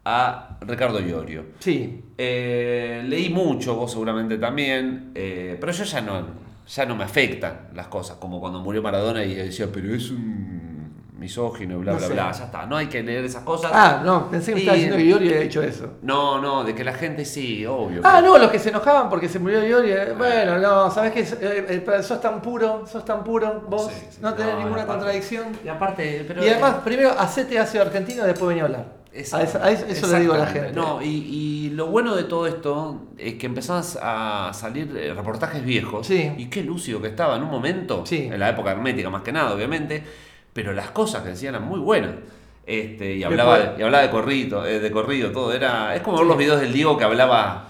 a 0.04 0.56
Ricardo 0.62 0.98
Iorio. 0.98 1.44
Sí. 1.60 2.02
Eh, 2.18 3.04
leí 3.06 3.28
mucho, 3.28 3.76
vos 3.76 3.92
seguramente 3.92 4.38
también, 4.38 5.12
eh, 5.14 5.56
pero 5.60 5.70
yo 5.72 5.84
ya 5.84 6.00
no, 6.00 6.26
ya 6.66 6.86
no 6.86 6.96
me 6.96 7.04
afectan 7.04 7.68
las 7.74 7.88
cosas, 7.88 8.16
como 8.16 8.40
cuando 8.40 8.60
murió 8.60 8.82
Maradona 8.82 9.24
y 9.24 9.34
decía, 9.34 9.68
pero 9.72 9.94
es 9.94 10.10
un 10.10 10.64
misógino 11.18 11.78
bla, 11.78 11.92
No 11.92 11.98
bla, 11.98 12.06
sé. 12.06 12.12
bla, 12.12 12.32
ya 12.32 12.44
está, 12.44 12.66
no 12.66 12.76
hay 12.76 12.86
que 12.86 13.02
leer 13.02 13.24
esas 13.24 13.42
cosas. 13.44 13.70
Ah, 13.72 14.02
no, 14.04 14.28
pensé 14.30 14.50
que 14.50 14.54
me 14.56 14.60
estaba 14.60 14.74
diciendo 14.76 14.96
que 14.98 15.06
Iori 15.06 15.28
había 15.28 15.40
dicho 15.40 15.62
eso. 15.62 15.94
No, 16.02 16.40
no, 16.40 16.64
de 16.64 16.74
que 16.74 16.84
la 16.84 16.92
gente 16.92 17.24
sí, 17.24 17.64
obvio. 17.64 18.00
Ah, 18.04 18.20
no, 18.20 18.36
los 18.36 18.50
que 18.50 18.58
se 18.58 18.68
enojaban 18.70 19.08
porque 19.08 19.28
se 19.28 19.38
murió 19.38 19.66
Iori. 19.66 19.90
eh, 19.92 20.14
Bueno, 20.18 20.58
no, 20.58 20.90
sabes 20.90 21.12
que 21.12 21.24
sos 22.02 22.20
tan 22.20 22.42
puro, 22.42 22.86
sos 22.86 23.04
tan 23.04 23.22
puro, 23.24 23.64
vos 23.68 23.90
Sí, 23.90 24.06
sí, 24.10 24.18
no 24.20 24.34
tenés 24.34 24.54
no, 24.54 24.58
ninguna 24.60 24.82
aparte- 24.82 24.88
contradicción. 24.98 25.46
Y 25.64 25.68
aparte, 25.68 26.24
pero... 26.28 26.44
Y 26.44 26.48
además, 26.48 26.76
primero 26.84 27.10
hacete 27.18 27.58
ácido 27.58 27.84
argentino, 27.84 28.24
después 28.24 28.48
venía 28.48 28.64
a 28.64 28.66
hablar. 28.66 28.86
A 29.14 29.16
eso, 29.16 29.36
a 29.62 29.70
eso- 29.70 29.86
eso 29.86 30.06
le 30.08 30.20
digo 30.20 30.34
a 30.34 30.38
la 30.38 30.46
gente. 30.46 30.72
No, 30.72 31.00
y, 31.00 31.06
y 31.06 31.53
lo 31.74 31.86
bueno 31.86 32.14
de 32.14 32.24
todo 32.24 32.46
esto 32.46 33.02
es 33.18 33.34
que 33.34 33.46
empezás 33.46 33.98
a 34.00 34.50
salir 34.54 34.96
eh, 34.96 35.12
reportajes 35.14 35.64
viejos. 35.64 36.06
Sí. 36.06 36.30
Y 36.38 36.46
qué 36.46 36.62
lúcido 36.62 37.00
que 37.02 37.08
estaba 37.08 37.36
en 37.36 37.42
un 37.42 37.50
momento, 37.50 38.04
Sí. 38.06 38.28
en 38.32 38.38
la 38.38 38.48
época 38.50 38.70
hermética 38.72 39.10
más 39.10 39.22
que 39.22 39.32
nada, 39.32 39.52
obviamente, 39.54 40.02
pero 40.52 40.72
las 40.72 40.90
cosas 40.90 41.22
que 41.22 41.30
decían 41.30 41.54
eran 41.54 41.66
muy 41.68 41.80
buenas. 41.80 42.12
Este, 42.66 43.14
y 43.16 43.24
hablaba, 43.24 43.58
Después- 43.58 43.80
y 43.80 43.82
hablaba 43.82 44.02
de 44.04 44.10
corrido, 44.10 44.66
eh, 44.66 44.78
de 44.80 44.90
corrido, 44.90 45.30
todo. 45.32 45.52
Era, 45.52 45.94
es 45.94 46.00
como 46.02 46.18
ver 46.18 46.26
los 46.26 46.38
videos 46.38 46.60
del 46.60 46.72
Diego 46.72 46.96
que 46.96 47.04
hablaba, 47.04 47.68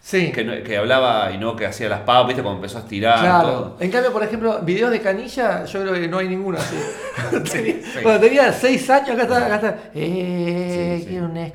Sí, 0.00 0.30
que, 0.32 0.76
hablaba 0.78 1.32
y 1.32 1.38
no 1.38 1.54
que 1.56 1.66
hacía 1.66 1.88
las 1.88 2.00
papas, 2.00 2.28
viste, 2.28 2.40
cuando 2.42 2.58
empezó 2.60 2.78
a 2.78 2.82
estirar 2.82 3.18
claro. 3.20 3.48
todo. 3.48 3.76
En 3.80 3.90
cambio, 3.90 4.10
por 4.12 4.22
ejemplo, 4.22 4.60
videos 4.62 4.90
de 4.92 5.00
canilla, 5.00 5.64
yo 5.66 5.80
creo 5.82 5.92
que 5.92 6.08
no 6.08 6.18
hay 6.18 6.28
ninguno 6.28 6.56
así. 6.56 6.76
tenía, 7.52 7.74
sí. 7.82 7.98
Cuando 8.02 8.20
tenía 8.20 8.52
6 8.52 8.88
años, 8.90 9.10
acá 9.10 9.22
está, 9.22 9.54
acá. 9.56 9.78
Eh, 9.94 11.04
quiero 11.06 11.26
un 11.26 11.36
Eh, 11.36 11.52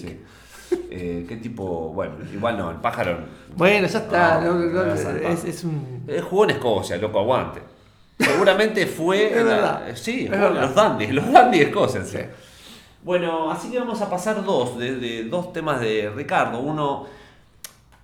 sí. 0.00 0.20
Eh, 0.90 1.24
qué 1.28 1.36
tipo, 1.36 1.88
bueno, 1.92 2.14
igual 2.32 2.58
no, 2.58 2.70
el 2.70 2.76
pájaro. 2.76 3.18
Bueno, 3.56 3.86
ya 3.86 3.98
está. 3.98 4.40
No, 4.40 4.54
no, 4.54 4.92
es, 4.94 5.44
es 5.44 5.64
un. 5.64 6.04
Eh, 6.06 6.20
jugó 6.20 6.44
en 6.44 6.50
Escocia, 6.50 6.96
loco, 6.98 7.18
aguante. 7.20 7.60
Seguramente 8.18 8.86
fue. 8.86 9.26
Es 9.38 9.44
verdad. 9.44 9.88
eh, 9.88 9.96
sí, 9.96 10.24
Es 10.24 10.30
verdad. 10.30 10.62
los 10.62 10.74
dandies, 10.74 11.14
los 11.14 11.32
dandies. 11.32 11.70
Sí. 12.04 12.18
Bueno, 13.02 13.50
así 13.50 13.70
que 13.70 13.78
vamos 13.78 14.00
a 14.00 14.08
pasar 14.08 14.44
dos, 14.44 14.78
de, 14.78 14.96
de 14.96 15.24
dos 15.24 15.52
temas 15.52 15.80
de 15.80 16.10
Ricardo. 16.14 16.60
Uno, 16.60 17.06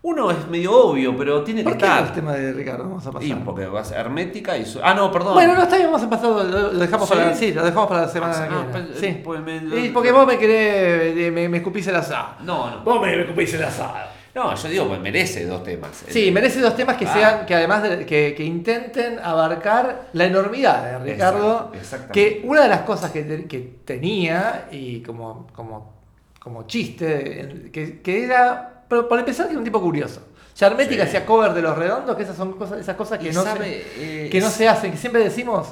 uno 0.09 0.31
es 0.31 0.49
medio 0.49 0.73
obvio, 0.77 1.17
pero 1.17 1.43
tiene 1.45 1.61
que 1.63 1.69
¿Por 1.71 1.77
qué 1.79 1.85
estar. 1.85 2.05
el 2.07 2.13
tema 2.13 2.33
de 2.33 2.53
Ricardo? 2.53 2.85
Vamos 2.85 3.07
a 3.07 3.13
pasar. 3.13 3.29
Y 3.29 3.35
porque 3.35 3.67
va 3.67 3.81
a 3.81 3.85
ser 3.85 3.99
hermética 3.99 4.57
y. 4.57 4.65
su- 4.65 4.81
Ah, 4.83 4.95
no, 4.95 5.11
perdón. 5.13 5.35
Bueno, 5.35 5.55
no 5.55 5.63
está 5.63 5.77
bien, 5.77 5.89
vamos 5.91 6.03
a 6.03 6.11
pasar, 6.11 6.31
lo, 6.31 6.45
lo 6.45 6.79
dejamos 6.79 7.09
¿Sí? 7.09 7.15
para 7.15 7.35
sí, 7.35 7.53
lo 7.53 7.65
dejamos 7.65 7.89
para 7.89 8.01
la 8.03 8.09
semana 8.09 8.35
Ah, 8.39 8.73
que 8.73 8.81
viene. 8.81 8.95
Sí. 8.99 9.21
pues 9.23 9.41
me- 9.43 9.57
Y 9.85 9.91
porque 9.91 10.11
vos 10.13 10.27
me 10.27 10.39
querés, 10.39 11.17
eh, 11.17 11.31
me, 11.31 11.49
me 11.49 11.59
escupís 11.59 11.87
el 11.89 11.97
asado. 11.97 12.37
No, 12.45 12.71
no. 12.71 12.83
Vos 12.85 13.01
me, 13.01 13.15
me 13.17 13.23
escupís 13.23 13.53
el 13.55 13.65
asado. 13.65 13.95
No, 14.35 14.55
yo 14.55 14.69
digo, 14.69 14.87
pues 14.87 15.01
merece 15.01 15.47
dos 15.47 15.65
temas. 15.65 16.05
Sí, 16.07 16.31
merece 16.31 16.61
dos 16.61 16.77
temas 16.77 16.97
que 16.97 17.07
Ah. 17.07 17.13
sean, 17.13 17.47
que 17.47 17.55
además 17.57 17.83
de- 17.83 18.07
que, 18.07 18.35
que 18.37 18.45
intenten 18.45 19.19
abarcar 19.19 20.09
la 20.13 20.27
enormidad 20.27 20.85
de 20.85 21.13
Ricardo. 21.13 21.71
Exacto, 21.75 21.79
exactamente. 21.79 22.13
que 22.41 22.47
una 22.47 22.63
de 22.63 22.69
las 22.69 22.81
cosas 22.83 23.11
que, 23.11 23.23
te- 23.25 23.47
que 23.47 23.59
tenía, 23.85 24.69
y 24.71 25.01
como, 25.03 25.49
como, 25.53 25.93
como 26.39 26.67
chiste, 26.69 27.69
que, 27.73 28.01
que 28.01 28.25
era, 28.25 28.78
pero 28.89 29.09
por 29.09 29.19
empezar, 29.19 29.47
que 29.47 29.53
era 29.53 29.59
un 29.59 29.65
tipo 29.65 29.81
curioso. 29.81 30.21
Ya 30.57 30.67
Hermética 30.67 31.03
Sí. 31.05 31.09
hacía 31.09 31.25
cover 31.27 31.53
de 31.55 31.63
los 31.63 31.77
redondos, 31.77 32.17
que 32.17 32.25
esas 32.25 32.37
son 32.37 32.53
cosas, 32.55 32.81
esas 32.81 32.97
cosas 32.97 33.19
que 33.21 33.33
no, 33.33 33.43
sabe, 33.45 33.85
se, 33.97 34.27
eh, 34.27 34.31
que 34.31 34.41
no 34.41 34.49
se 34.51 34.67
hacen, 34.69 34.91
que 34.91 34.97
siempre 34.99 35.23
decimos 35.23 35.69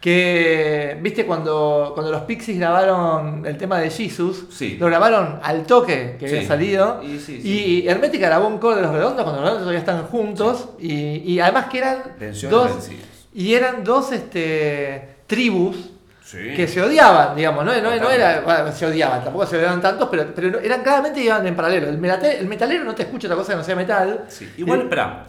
que, 0.00 0.98
viste, 1.00 1.24
cuando, 1.26 1.92
cuando 1.94 2.10
los 2.10 2.22
Pixies 2.22 2.58
grabaron 2.58 3.46
el 3.46 3.56
tema 3.56 3.78
de 3.78 3.88
Jesus, 3.90 4.46
Sí. 4.50 4.76
lo 4.80 4.86
grabaron 4.86 5.38
al 5.42 5.64
toque 5.64 6.16
que 6.18 6.28
Sí. 6.28 6.36
había 6.36 6.48
salido, 6.48 7.00
Y 7.04 7.18
sí, 7.20 7.40
y 7.44 7.86
Hermética 7.88 8.26
grabó 8.26 8.48
un 8.48 8.58
cover 8.58 8.76
de 8.78 8.82
los 8.82 8.92
redondos 8.92 9.22
cuando 9.22 9.40
los 9.42 9.42
redondos 9.50 9.60
todavía 9.62 9.78
están 9.78 10.02
juntos, 10.08 10.70
y, 10.80 11.18
y 11.32 11.38
además 11.40 11.66
que 11.66 11.78
eran 11.78 12.02
dos, 12.50 12.88
y 13.32 13.54
eran 13.54 13.84
dos 13.84 14.10
este, 14.12 15.08
tribus 15.28 15.90
Sí. 16.32 16.54
que 16.56 16.66
se 16.66 16.80
odiaban, 16.80 17.36
digamos, 17.36 17.62
no, 17.64 17.72
no, 17.80 17.94
no 17.96 18.10
era, 18.10 18.40
bueno, 18.40 18.72
se 18.72 18.86
odiaban, 18.86 19.22
tampoco 19.22 19.44
se 19.44 19.58
odiaban 19.58 19.82
tantos, 19.82 20.08
pero, 20.10 20.34
pero 20.34 20.60
eran 20.60 20.82
claramente 20.82 21.20
iban 21.20 21.46
en 21.46 21.54
paralelo. 21.54 21.88
El, 21.88 22.00
melate- 22.00 22.38
el 22.38 22.46
metalero 22.48 22.84
no 22.84 22.94
te 22.94 23.02
escucha 23.02 23.26
otra 23.28 23.36
cosa 23.36 23.52
que 23.52 23.58
no 23.58 23.64
sea 23.64 23.76
metal. 23.76 24.24
Sí, 24.28 24.50
Igual, 24.56 24.80
Eh, 24.80 24.82
espera, 24.84 25.24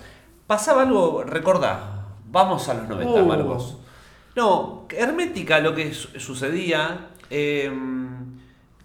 pasaba 0.48 0.84
algo, 0.84 1.24
recordá, 1.26 2.06
vamos 2.26 2.70
a 2.70 2.74
los 2.76 2.88
90, 2.88 3.22
Uh. 3.22 3.26
Marcos. 3.26 3.78
No, 4.36 4.88
Hermética 4.90 5.60
lo 5.60 5.76
que 5.76 5.94
su- 5.94 6.18
sucedía, 6.20 7.08
eh, 7.30 7.70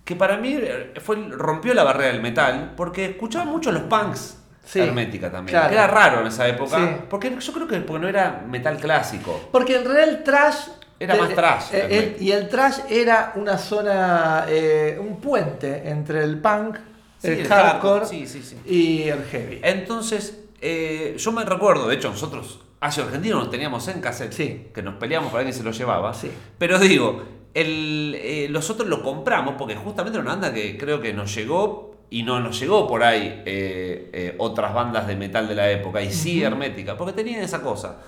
que 0.04 0.16
para 0.16 0.38
mí 0.38 0.58
fue, 1.00 1.16
rompió 1.30 1.72
la 1.74 1.84
barrera 1.84 2.12
del 2.12 2.22
metal, 2.22 2.72
porque 2.76 3.04
escuchaban 3.06 3.48
mucho 3.48 3.70
los 3.72 3.82
punks. 3.82 4.36
Sí, 4.64 4.80
Hermética 4.80 5.30
también, 5.30 5.52
claro. 5.54 5.68
que 5.68 5.74
era 5.76 5.86
raro 5.86 6.20
en 6.20 6.26
esa 6.26 6.46
época, 6.46 6.76
Sí. 6.76 6.96
porque 7.08 7.34
yo 7.38 7.52
creo 7.54 7.66
que 7.68 7.80
porque 7.80 8.02
no 8.02 8.08
era 8.08 8.42
metal 8.46 8.76
clásico. 8.76 9.48
Porque 9.50 9.76
en 9.76 9.84
realidad 9.84 10.08
el 10.08 10.22
trash. 10.24 10.56
Era 11.00 11.14
más 11.14 11.34
trash, 11.34 11.62
eh, 11.72 11.80
el- 11.82 11.88
realmente. 11.90 12.24
y 12.24 12.32
el 12.32 12.48
trash 12.48 12.78
era 12.90 13.32
una 13.36 13.56
zona, 13.56 14.46
eh, 14.48 14.98
un 15.00 15.16
puente 15.20 15.88
entre 15.88 16.24
el 16.24 16.40
punk, 16.40 16.76
Sí, 17.20 17.28
el, 17.28 17.46
hardcore 17.48 18.00
hardcore, 18.00 18.06
sí, 18.06 18.26
sí, 18.26 18.42
sí. 18.42 18.56
y 18.66 19.08
el 19.08 19.24
heavy. 19.24 19.60
Entonces, 19.62 20.38
eh, 20.60 21.14
yo 21.18 21.32
me 21.32 21.44
recuerdo, 21.44 21.88
de 21.88 21.96
hecho, 21.96 22.10
nosotros, 22.10 22.60
hacia 22.80 23.04
argentino 23.04 23.38
nos 23.38 23.50
teníamos 23.50 23.86
en 23.88 24.00
cassette, 24.00 24.72
que 24.72 24.82
nos 24.82 24.94
peleamos 24.94 25.32
para 25.32 25.44
que 25.44 25.52
se 25.52 25.62
lo 25.62 25.70
llevaba. 25.72 26.12
Pero 26.58 26.78
digo, 26.78 27.22
eh, 27.54 28.48
nosotros 28.50 28.88
lo 28.88 29.02
compramos 29.02 29.54
porque 29.58 29.74
justamente 29.76 30.16
era 30.18 30.22
una 30.22 30.32
banda 30.32 30.52
que 30.54 30.76
creo 30.78 31.00
que 31.00 31.12
nos 31.12 31.34
llegó 31.34 31.96
y 32.10 32.22
no 32.22 32.40
nos 32.40 32.58
llegó 32.58 32.86
por 32.86 33.02
ahí 33.02 33.42
eh, 33.44 34.10
eh, 34.12 34.34
otras 34.38 34.72
bandas 34.72 35.06
de 35.06 35.16
metal 35.16 35.46
de 35.48 35.54
la 35.54 35.70
época, 35.70 36.00
y 36.02 36.10
sí 36.10 36.42
hermética, 36.42 36.96
porque 36.96 37.12
tenían 37.12 37.42
esa 37.42 37.60
cosa. 37.62 37.98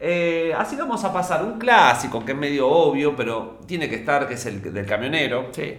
Eh, 0.00 0.52
así 0.56 0.76
vamos 0.76 1.04
a 1.04 1.12
pasar 1.12 1.44
un 1.44 1.58
clásico 1.58 2.24
que 2.24 2.32
es 2.32 2.38
medio 2.38 2.68
obvio, 2.68 3.14
pero 3.14 3.58
tiene 3.66 3.88
que 3.88 3.96
estar, 3.96 4.26
que 4.26 4.34
es 4.34 4.46
el 4.46 4.62
del 4.72 4.86
camionero. 4.86 5.48
Sí. 5.52 5.74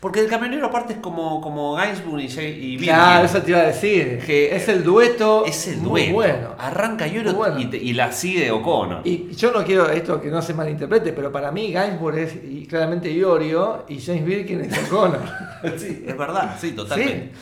Porque 0.00 0.20
el 0.20 0.28
camionero 0.28 0.66
aparte 0.66 0.92
es 0.94 0.98
como, 1.00 1.40
como 1.40 1.74
Gainsbourg 1.74 2.20
y, 2.20 2.28
Jay- 2.28 2.74
y 2.74 2.78
Claro, 2.78 3.22
Birkin. 3.22 3.26
eso 3.26 3.42
te 3.44 3.50
iba 3.50 3.60
a 3.60 3.64
decir. 3.66 4.18
Que- 4.24 4.54
es 4.54 4.68
el 4.68 4.84
dueto. 4.84 5.44
Es 5.46 5.68
el 5.68 5.78
muy 5.78 6.08
dueto. 6.08 6.14
bueno. 6.14 6.54
Arranca 6.58 7.06
Yoro 7.06 7.32
bueno. 7.32 7.58
y, 7.58 7.92
la 7.94 8.12
sigue 8.12 8.50
O'Connor. 8.50 9.00
Y 9.04 9.30
yo 9.34 9.50
no 9.52 9.64
quiero 9.64 9.88
esto 9.90 10.20
que 10.20 10.28
no 10.28 10.42
se 10.42 10.52
malinterprete, 10.54 11.12
pero 11.12 11.32
para 11.32 11.50
mí 11.50 11.72
Gainsbourg 11.72 12.18
es 12.18 12.36
y 12.44 12.66
claramente 12.66 13.10
Iorio 13.10 13.84
y 13.88 13.98
James 14.00 14.24
Birkin 14.24 14.60
es 14.62 14.78
O'Connor. 14.90 15.20
Sí, 15.78 16.04
es 16.06 16.16
verdad, 16.16 16.56
sí, 16.60 16.72
totalmente. 16.72 17.32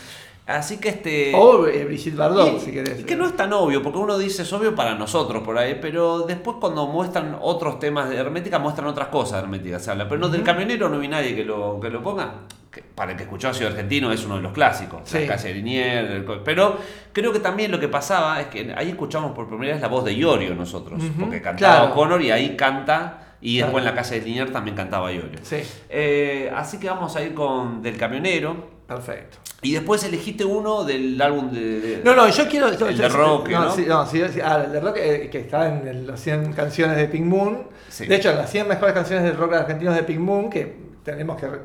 Así 0.47 0.77
que 0.77 0.91
este. 0.91 1.33
o 1.35 1.67
eh, 1.67 1.85
Brigitte 1.87 2.17
Bardot, 2.17 2.57
y- 2.57 2.61
si 2.61 2.71
querés. 2.71 3.01
y 3.01 3.05
que 3.05 3.17
no 3.17 3.25
es 3.27 3.35
tan 3.35 3.51
obvio, 3.55 3.83
porque 3.83 3.99
uno 3.99 4.19
dice 4.19 4.43
es 4.43 4.53
obvio 4.53 4.75
para 4.75 4.95
nosotros 4.95 5.43
por 5.43 5.57
ahí, 5.57 5.79
pero 5.81 6.21
después 6.21 6.59
cuando 6.61 6.87
muestran 6.87 7.39
otros 7.41 7.79
temas 7.79 8.11
de 8.11 8.17
Hermética, 8.19 8.59
muestran 8.59 8.87
otras 8.89 9.09
cosas 9.09 9.39
de 9.39 9.45
Hermética, 9.45 9.79
se 9.79 9.91
habla. 9.91 10.07
Pero 10.07 10.21
no 10.21 10.29
del 10.29 10.43
camionero 10.43 10.91
no 10.91 10.99
vi 10.99 11.09
nadie 11.09 11.35
que 11.35 11.45
lo, 11.47 11.81
que 11.81 11.89
lo 11.89 12.03
ponga. 12.03 12.35
Que 12.71 12.83
para 12.83 13.13
el 13.13 13.17
que 13.17 13.23
escuchó 13.23 13.49
a 13.49 13.55
Ciudad 13.55 13.73
Argentino 13.73 14.13
es 14.13 14.23
uno 14.27 14.37
de 14.37 14.43
los 14.43 14.53
clásicos, 14.53 15.01
Sí. 15.05 15.21
la 15.21 15.29
calle 15.37 15.55
de 15.55 16.17
el 16.17 16.25
co- 16.27 16.43
pero 16.45 16.77
creo 17.13 17.33
que 17.33 17.39
también 17.41 17.71
lo 17.71 17.81
que 17.81 17.89
pasaba 17.89 18.39
es 18.41 18.49
que 18.49 18.75
ahí 18.77 18.91
escuchamos 18.91 19.33
por 19.33 19.49
primera 19.49 19.73
vez 19.73 19.81
la 19.81 19.89
voz 19.89 20.05
de 20.05 20.13
Iorio 20.13 20.55
nosotros, 20.55 21.01
porque 21.19 21.41
cantaba 21.41 21.77
claro. 21.87 21.93
O'Connor 21.93 22.21
y 22.21 22.31
ahí 22.33 22.55
canta 22.57 23.21
Y 23.41 23.57
Claro. 23.59 23.67
después 23.73 23.83
en 23.87 23.95
la 23.95 24.03
calle 24.03 24.21
de 24.21 24.27
Liniers 24.27 24.53
también 24.53 24.75
cantaba 24.77 25.13
Iorio. 25.13 25.39
Sí. 25.43 25.57
Eh, 25.91 26.51
así 26.55 26.79
que 26.81 26.89
vamos 26.89 27.15
a 27.15 27.23
ir 27.23 27.33
con 27.35 27.83
Del 27.83 27.97
Camionero. 27.97 28.74
Perfecto. 28.87 29.39
Y 29.63 29.73
después 29.73 30.05
elegiste 30.05 30.45
uno 30.45 30.85
del 30.85 31.21
álbum 31.21 31.51
de. 31.51 31.81
de- 31.81 32.03
No, 32.05 32.15
no, 32.15 32.29
yo 32.29 32.47
quiero. 32.49 32.69
El 32.69 32.99
de 32.99 33.09
rock, 33.09 33.49
no, 33.49 33.65
¿no? 33.65 33.75
sí, 33.75 33.85
no, 33.89 34.07
sí, 34.07 34.23
sí, 34.33 34.41
ah, 34.45 34.63
el 34.67 34.73
de 34.73 34.81
rock 34.81 34.97
eh, 34.99 35.29
que 35.33 35.41
está 35.41 35.69
en 35.69 35.89
el- 35.89 36.07
las 36.07 36.21
100 36.21 36.53
canciones 36.53 36.97
de 36.99 37.07
Pink 37.09 37.25
Moon. 37.25 37.67
De 37.99 38.15
hecho, 38.15 38.31
en 38.31 38.37
las 38.37 38.51
100 38.51 38.69
mejores 38.69 38.93
canciones 38.95 39.25
de 39.25 39.33
rock 39.33 39.55
argentinos 39.55 39.95
de 39.95 40.03
Pink 40.03 40.19
Moon, 40.21 40.51
que 40.51 40.77
tenemos 41.03 41.41
que 41.41 41.47
re- 41.49 41.61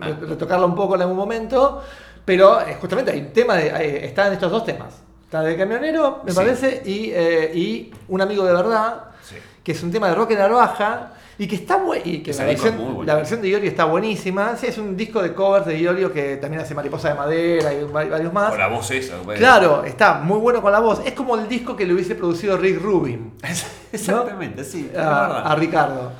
Ah. 0.00 0.08
re- 0.20 0.26
retocarla 0.26 0.66
un 0.66 0.74
poco 0.74 0.94
en 0.96 1.02
algún 1.02 1.16
momento. 1.16 1.82
Pero 2.24 2.60
eh, 2.60 2.76
justamente 2.80 3.10
hay 3.12 3.20
un 3.20 3.32
tema 3.32 3.56
de. 3.56 3.68
eh, 3.68 4.04
están 4.04 4.32
estos 4.32 4.50
dos 4.52 4.64
temas. 4.64 4.94
Está 5.24 5.40
de 5.42 5.56
camionero, 5.56 6.20
me 6.26 6.34
parece, 6.34 6.82
y, 6.84 7.10
eh, 7.14 7.50
y 7.54 7.90
un 8.08 8.20
amigo 8.20 8.44
de 8.44 8.52
verdad, 8.52 9.04
que 9.64 9.72
es 9.72 9.82
un 9.82 9.90
tema 9.90 10.08
de 10.10 10.14
rock 10.14 10.32
en 10.32 10.38
narvaja. 10.38 11.14
Y 11.38 11.46
que 11.48 11.56
está. 11.56 11.78
Y 12.04 12.22
que 12.22 12.32
la 12.34 12.44
versión, 12.44 12.76
bueno. 12.76 13.02
la 13.04 13.14
versión 13.14 13.40
de 13.40 13.48
Iorio 13.48 13.68
está 13.70 13.84
buenísima. 13.86 14.56
Sí, 14.56 14.66
es 14.66 14.78
un 14.78 14.96
disco 14.96 15.22
de 15.22 15.32
covers 15.34 15.66
de 15.66 15.78
Iorio 15.78 16.12
que 16.12 16.36
también 16.36 16.62
hace 16.62 16.74
Mariposa 16.74 17.08
de 17.08 17.14
Madera 17.14 17.72
y 17.72 17.82
va- 17.84 18.04
varios 18.04 18.32
más. 18.32 18.50
Con 18.50 18.58
la 18.58 18.68
voz 18.68 18.90
esa. 18.90 19.16
pues. 19.22 19.38
Claro, 19.38 19.82
está 19.84 20.14
muy 20.18 20.38
bueno 20.38 20.60
con 20.60 20.70
la 20.72 20.80
voz. 20.80 21.00
Es 21.04 21.12
como 21.14 21.36
el 21.36 21.48
disco 21.48 21.74
que 21.74 21.86
le 21.86 21.94
hubiese 21.94 22.14
producido 22.14 22.56
Rick 22.58 22.80
Rubin 22.80 23.32
Exactamente, 23.92 24.62
sí. 24.64 24.90
a, 24.96 25.54
Ricardo. 25.58 26.12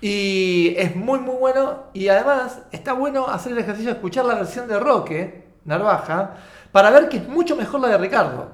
Y 0.00 0.74
es 0.76 0.94
muy, 0.94 1.18
muy 1.18 1.36
bueno. 1.36 1.84
Y 1.94 2.08
además 2.08 2.58
está 2.70 2.92
bueno 2.92 3.26
hacer 3.26 3.52
el 3.52 3.58
ejercicio 3.58 3.90
de 3.90 3.96
escuchar 3.96 4.26
la 4.26 4.34
versión 4.34 4.68
de 4.68 4.78
Roque, 4.78 5.44
Narvaja, 5.64 6.36
para 6.72 6.90
ver 6.90 7.08
que 7.08 7.16
es 7.16 7.28
mucho 7.28 7.56
mejor 7.56 7.80
la 7.80 7.88
de 7.88 7.98
Ricardo. 7.98 8.50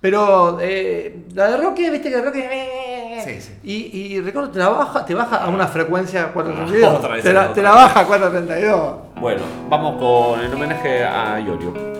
Pero 0.00 0.58
eh, 0.60 1.24
la 1.32 1.48
de 1.52 1.56
Roque, 1.58 1.88
viste 1.90 2.10
que 2.10 2.20
Roque. 2.20 2.91
Sí, 3.24 3.40
sí. 3.40 3.52
Y, 3.62 4.14
y 4.14 4.20
Ricardo 4.20 4.50
te 4.50 4.58
la 4.58 4.68
baja, 4.68 5.04
te 5.04 5.14
baja 5.14 5.36
a 5.36 5.48
una 5.48 5.66
frecuencia 5.66 6.32
432. 6.32 6.98
Otra 6.98 7.14
vez, 7.14 7.22
te, 7.24 7.32
la, 7.32 7.52
te 7.52 7.62
la 7.62 7.70
baja 7.72 8.00
a 8.00 8.06
432. 8.06 8.94
Bueno, 9.20 9.42
vamos 9.68 10.00
con 10.00 10.40
el 10.40 10.52
homenaje 10.52 11.04
a 11.04 11.38
Iorio. 11.40 11.91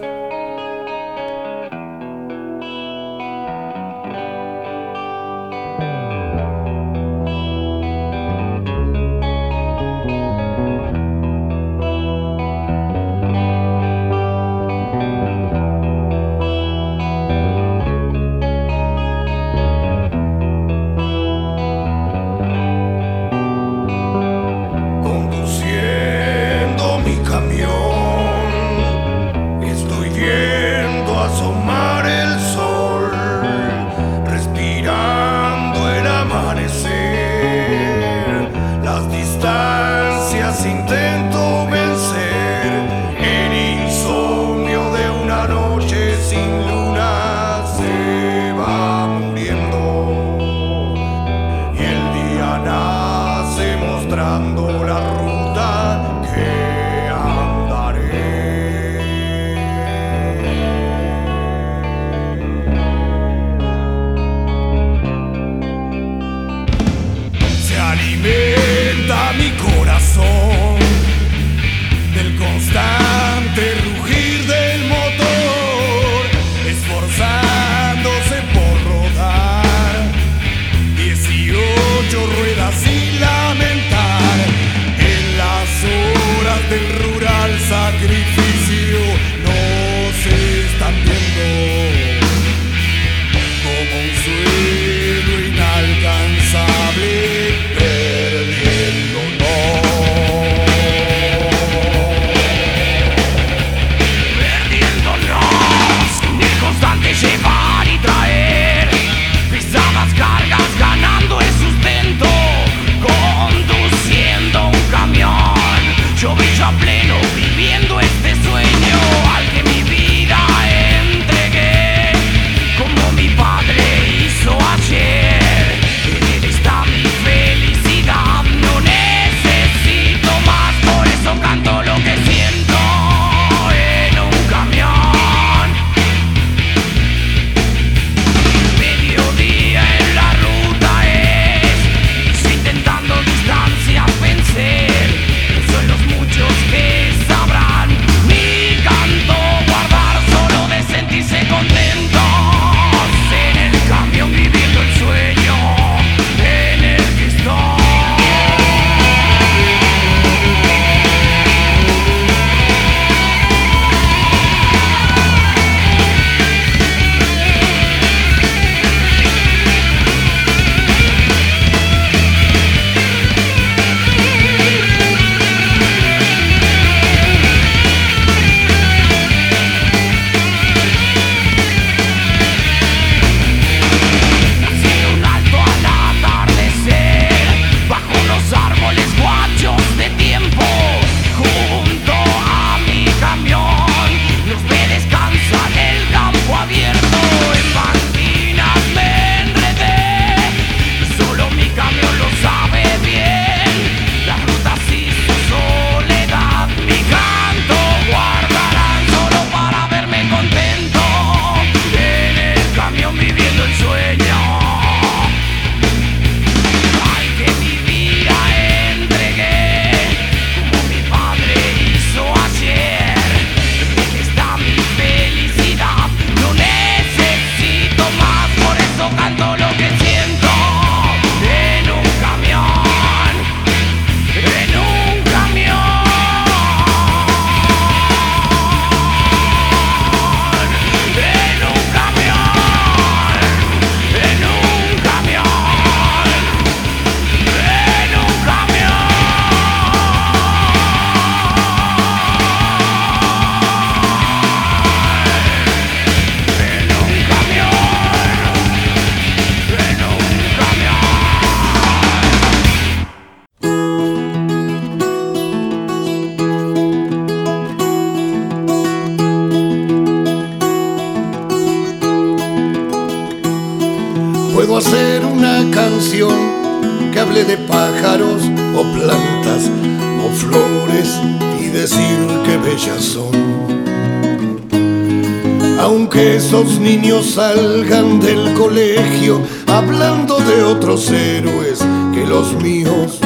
Salgan 287.34 288.20
del 288.20 288.52
colegio 288.52 289.40
hablando 289.66 290.38
de 290.38 290.62
otros 290.64 291.10
héroes 291.10 291.78
que 292.12 292.26
los 292.26 292.52
míos 292.62 293.20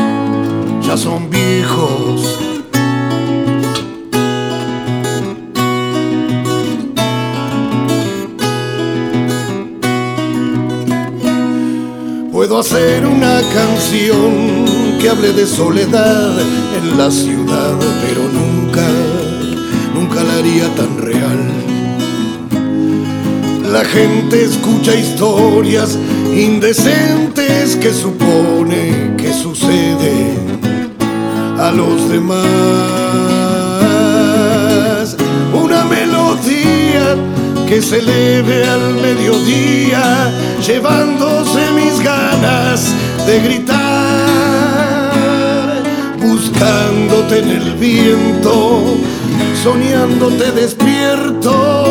ya 0.80 0.96
son 0.96 1.28
viejos. 1.28 2.38
Puedo 12.30 12.60
hacer 12.60 13.04
una 13.06 13.40
canción 13.52 14.66
que 15.00 15.08
hable 15.08 15.32
de 15.32 15.46
soledad 15.46 16.38
en 16.78 16.96
la 16.96 17.10
ciudad, 17.10 17.74
pero 18.06 18.22
nunca, 18.22 18.35
gente 23.86 24.44
escucha 24.44 24.94
historias 24.94 25.98
indecentes 26.34 27.76
que 27.76 27.92
supone 27.92 29.14
que 29.16 29.32
sucede 29.32 30.34
a 31.58 31.70
los 31.70 32.08
demás. 32.08 32.46
Una 35.52 35.84
melodía 35.84 37.16
que 37.68 37.80
se 37.80 37.98
eleve 37.98 38.64
al 38.64 38.94
mediodía, 38.94 40.30
llevándose 40.66 41.70
mis 41.72 42.00
ganas 42.00 42.92
de 43.26 43.40
gritar, 43.40 43.82
buscándote 46.20 47.38
en 47.38 47.50
el 47.50 47.74
viento, 47.74 48.96
soñándote 49.62 50.52
despierto. 50.52 51.85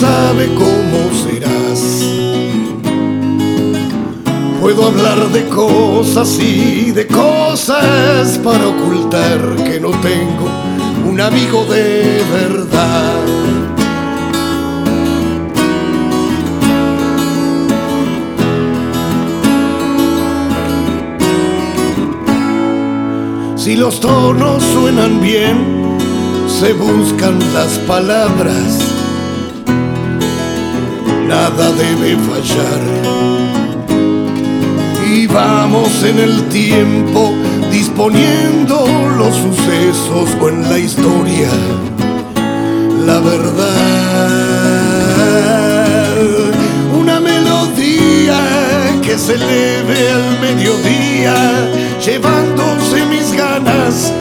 Sabe 0.00 0.48
cómo 0.54 0.98
serás. 1.24 2.04
Puedo 4.60 4.88
hablar 4.88 5.28
de 5.32 5.44
cosas 5.48 6.38
y 6.38 6.90
de 6.90 7.06
cosas 7.06 8.38
para 8.44 8.68
ocultar 8.68 9.40
que 9.64 9.80
no 9.80 9.90
tengo 9.90 10.48
un 11.08 11.18
amigo 11.18 11.64
de 11.64 12.22
verdad. 12.30 13.14
Si 23.56 23.76
los 23.76 23.98
tonos 24.00 24.62
suenan 24.62 25.20
bien, 25.22 25.96
se 26.48 26.74
buscan 26.74 27.38
las 27.54 27.78
palabras. 27.80 28.95
Nada 31.28 31.72
debe 31.72 32.16
fallar. 32.16 32.82
Y 35.12 35.26
vamos 35.26 36.02
en 36.04 36.18
el 36.18 36.48
tiempo 36.48 37.32
disponiendo 37.70 38.86
los 39.18 39.34
sucesos 39.34 40.36
o 40.40 40.48
en 40.48 40.62
la 40.68 40.78
historia. 40.78 41.50
La 43.06 43.18
verdad, 43.20 43.66
una 46.98 47.20
melodía 47.20 48.38
que 49.02 49.18
se 49.18 49.34
eleve 49.34 50.12
al 50.12 50.40
mediodía, 50.40 51.34
llevándose 52.04 53.04
mis 53.06 53.32
ganas 53.32 54.12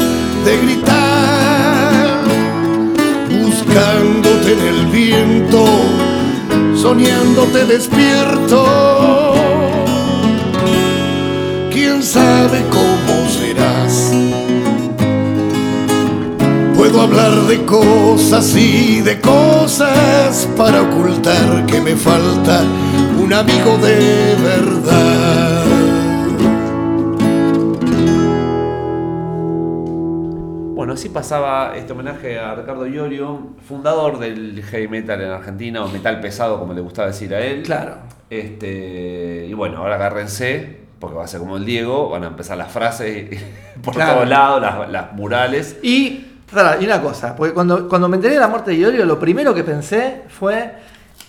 de 0.46 0.58
gritar, 0.58 2.24
buscándote 3.44 4.54
en 4.54 4.60
el 4.74 4.86
viento, 4.88 5.66
soñándote 6.86 7.66
despierto 7.66 8.64
quién 11.74 12.04
sabe 12.04 12.64
cómo 12.70 13.28
serás. 13.28 14.12
Puedo 16.78 17.02
hablar 17.02 17.34
de 17.48 17.66
cosas 17.66 18.56
y 18.56 19.02
de 19.02 19.20
cosas 19.20 20.48
para 20.56 20.84
ocultar 20.84 21.66
que 21.66 21.82
me 21.82 21.96
falta 21.96 22.62
un 23.20 23.34
amigo 23.34 23.80
de 23.80 24.36
verdad. 24.44 25.75
Así 30.96 31.10
pasaba 31.10 31.74
este 31.76 31.94
homenaje 31.94 32.40
a 32.40 32.56
Ricardo 32.56 32.88
Iorio, 32.88 33.50
fundador 33.68 34.18
del 34.20 34.62
heavy 34.64 34.88
metal 34.88 35.22
en 35.22 35.30
Argentina, 35.30 35.84
o 35.86 35.88
metal 35.90 36.20
pesado, 36.20 36.60
como 36.60 36.74
le 36.74 36.82
gustaba 36.82 37.08
decir 37.10 37.34
a 37.36 37.40
él. 37.40 37.62
Claro. 37.64 37.98
Este, 38.30 39.46
y 39.50 39.54
bueno, 39.54 39.78
ahora 39.78 39.96
agárrense, 39.96 40.80
porque 41.00 41.16
va 41.16 41.24
a 41.26 41.28
ser 41.28 41.40
como 41.40 41.58
el 41.58 41.66
Diego, 41.66 42.10
van 42.10 42.24
a 42.24 42.28
empezar 42.28 42.58
las 42.58 42.72
frases 42.72 43.30
por 43.84 43.94
Claro. 43.94 44.14
todos 44.16 44.30
lados, 44.30 44.62
las, 44.62 44.90
las 44.90 45.14
murales. 45.14 45.78
Y, 45.84 46.26
y 46.80 46.86
una 46.86 47.02
cosa, 47.02 47.36
porque 47.36 47.54
cuando, 47.54 47.88
cuando 47.88 48.08
me 48.10 48.16
enteré 48.18 48.36
de 48.36 48.40
la 48.40 48.48
muerte 48.48 48.72
de 48.72 48.78
Iorio, 48.78 49.06
lo 49.06 49.20
primero 49.20 49.54
que 49.54 49.64
pensé 49.64 50.24
fue 50.30 50.74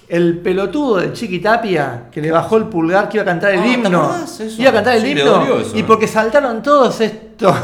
el 0.09 0.39
pelotudo 0.39 0.99
de 0.99 1.13
Chiqui 1.13 1.41
Tapia 1.41 2.05
que 2.13 2.21
le 2.23 2.31
bajó 2.31 2.59
el 2.59 2.67
pulgar 2.67 3.09
que 3.09 3.17
iba 3.17 3.23
a 3.23 3.27
cantar 3.27 3.53
el 3.55 3.59
Ah, 3.59 3.63
¿te 3.65 3.69
himno. 3.73 4.11
Iba 4.59 4.71
a 4.71 4.73
cantar 4.73 4.95
el 4.97 5.03
Sí, 5.03 5.11
himno. 5.11 5.59
eso, 5.59 5.77
y 5.77 5.83
porque 5.83 6.07
saltaron 6.07 6.63
todos 6.63 7.01
estos. 7.01 7.55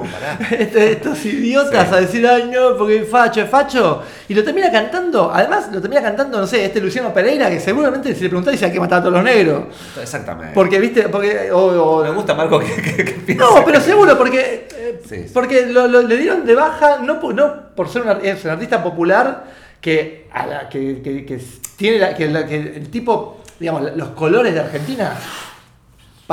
Pará. 0.00 0.38
estos 0.58 1.24
idiotas 1.26 1.88
Sí. 1.88 1.94
a 1.94 2.00
decir, 2.00 2.26
ay 2.26 2.50
no, 2.52 2.76
porque 2.76 2.96
es 2.98 3.08
facho, 3.08 3.40
es 3.42 3.48
facho. 3.50 4.02
Y 4.28 4.34
lo 4.34 4.42
termina 4.44 4.70
cantando, 4.70 5.30
además 5.32 5.68
lo 5.72 5.80
termina 5.80 6.00
cantando, 6.02 6.38
no 6.38 6.46
sé, 6.46 6.64
este 6.64 6.80
Luciano 6.80 7.12
Pereira, 7.12 7.50
que 7.50 7.60
seguramente 7.60 8.14
si 8.14 8.22
le 8.22 8.28
preguntás 8.28 8.52
dice 8.52 8.66
hay 8.66 8.72
que 8.72 8.80
matar 8.80 8.98
a 8.98 9.02
todos 9.02 9.14
los 9.14 9.24
negros. 9.24 9.64
Exactamente. 10.00 10.52
Porque, 10.54 10.78
viste, 10.80 11.08
porque. 11.08 11.50
o- 11.52 11.58
o- 11.98 12.02
me 12.04 12.10
gusta 12.10 12.34
Marco 12.34 12.58
que, 12.58 12.66
que, 12.82 13.04
que 13.04 13.12
piense. 13.12 13.34
no, 13.44 13.64
pero 13.64 13.80
seguro, 13.80 14.16
porque, 14.16 14.68
eh, 14.74 15.00
Sí, 15.08 15.24
sí. 15.26 15.30
porque 15.34 15.66
lo, 15.66 15.86
lo- 15.88 16.02
le 16.02 16.16
dieron 16.16 16.44
de 16.46 16.54
baja, 16.54 16.98
no, 17.02 17.20
por- 17.20 17.34
no 17.34 17.74
por 17.74 17.88
ser 17.88 18.02
un, 18.02 18.08
ar- 18.08 18.20
es 18.24 18.44
un 18.44 18.50
artista 18.52 18.82
popular 18.82 19.44
que, 19.80 20.28
a 20.32 20.46
la- 20.46 20.68
que, 20.68 21.02
que- 21.02 21.24
que 21.26 21.40
tiene 21.76 21.98
la- 21.98 22.14
que, 22.14 22.28
la- 22.28 22.46
que 22.46 22.56
el 22.56 22.88
tipo, 22.90 23.40
digamos, 23.58 23.82
los 23.96 24.08
colores 24.10 24.54
de 24.54 24.60
Argentina, 24.60 25.14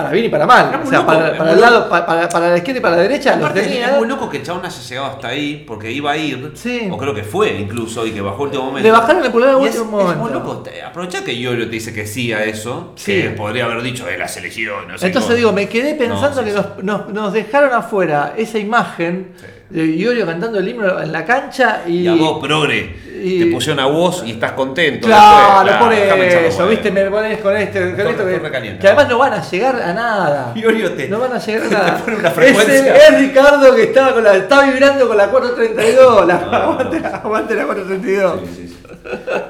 para 0.01 0.13
bien 0.13 0.25
y 0.25 0.29
para 0.29 0.45
mal. 0.45 0.69
Es 0.71 0.75
O 0.75 0.79
muy 0.79 0.89
sea, 0.89 0.99
loco, 0.99 1.07
para, 1.11 1.27
es 1.49 1.53
el 1.55 1.61
lado, 1.61 1.89
pa- 1.89 2.05
para, 2.05 2.29
para 2.29 2.49
la 2.49 2.57
izquierda 2.57 2.79
y 2.79 2.81
para 2.81 2.95
la 2.97 3.01
derecha, 3.03 3.31
los 3.35 3.39
Aparte, 3.45 3.61
es- 3.61 3.67
tenía. 3.67 3.89
es 3.91 3.97
muy 3.97 4.07
loco 4.07 4.29
que 4.29 4.37
el 4.37 4.43
chabón 4.43 4.65
haya 4.65 4.81
llegado 4.81 5.07
hasta 5.07 5.27
ahí 5.29 5.63
porque 5.67 5.91
iba 5.91 6.11
a 6.11 6.17
ir, 6.17 6.51
Sí. 6.55 6.87
o 6.91 6.97
creo 6.97 7.13
que 7.13 7.23
fue 7.23 7.51
incluso, 7.59 8.05
y 8.05 8.11
que 8.11 8.21
bajó 8.21 8.43
el 8.43 8.47
último 8.49 8.65
momento. 8.65 8.87
Le 8.87 8.91
bajaron 8.91 9.23
el 9.23 9.31
pulgar 9.31 9.49
al 9.51 9.55
es, 9.65 9.75
último 9.77 9.99
es 9.99 10.05
momento. 10.05 10.23
muy 10.23 10.31
loco. 10.31 10.63
Aprovechá 10.87 11.23
que 11.23 11.33
Iorio 11.33 11.65
te 11.65 11.71
dice 11.71 11.93
que 11.93 12.05
sí 12.07 12.33
a 12.33 12.43
eso, 12.43 12.93
Sí. 12.95 13.13
que 13.21 13.29
podría 13.31 13.65
haber 13.65 13.81
dicho 13.81 14.05
de 14.05 14.17
la 14.17 14.27
selección, 14.27 14.87
no 14.87 14.97
sé 14.97 15.07
Entonces 15.07 15.27
cómo. 15.27 15.35
digo, 15.37 15.51
me 15.53 15.67
quedé 15.69 15.95
pensando 15.95 16.41
No, 16.41 16.47
sí, 16.47 16.53
que 16.53 16.57
sí. 16.57 16.65
Nos, 16.83 16.83
nos- 16.83 17.13
nos 17.13 17.33
dejaron 17.33 17.73
afuera 17.73 18.33
esa 18.37 18.57
imagen 18.59 19.33
de 19.41 19.58
Iorio 19.71 20.25
cantando 20.25 20.57
el 20.59 20.67
himno 20.67 20.99
en 20.99 21.11
la 21.11 21.23
cancha 21.25 21.83
y. 21.87 21.99
Y 22.01 22.07
a 22.07 22.15
vos, 22.15 22.39
progre, 22.41 22.95
y- 23.23 23.39
te 23.39 23.45
pusieron 23.51 23.79
a 23.79 23.85
vos 23.85 24.23
y 24.25 24.31
estás 24.31 24.53
contento. 24.53 25.05
Claro, 25.07 25.69
después. 25.69 26.11
por 26.11 26.19
eso, 26.23 26.67
viste, 26.67 26.89
me 26.91 27.05
pones 27.05 27.37
con 27.39 27.55
este, 27.55 27.91
con 27.95 28.07
esto 28.07 28.25
que, 28.25 28.51
caliente. 28.51 28.79
que 28.81 28.87
además 28.87 29.09
no 29.09 29.17
van 29.19 29.33
a 29.33 29.41
llegar 29.47 29.75
a 29.81 29.93
nada. 29.93 30.53
Iorio 30.55 30.93
te- 30.93 31.07
no 31.07 31.19
van 31.19 31.33
a 31.33 31.37
llegar 31.39 31.63
a 31.65 31.69
te 31.69 31.75
nada. 31.75 32.03
una 32.17 32.27
es, 32.29 32.33
frecuencia. 32.33 32.95
el- 33.07 33.15
es 33.15 33.21
Ricardo 33.21 33.75
que 33.75 33.83
estaba 33.83 34.13
con 34.13 34.23
la, 34.23 34.35
estaba 34.37 34.63
vibrando 34.63 35.07
con 35.07 35.17
la 35.17 35.27
432, 35.29 36.25
la, 36.27 36.35
aguante, 36.35 36.97
aguante 37.05 37.55
la 37.55 37.65
432. 37.65 38.39
Sí, 38.41 38.47
sí, 38.55 38.67
sí. 38.69 38.77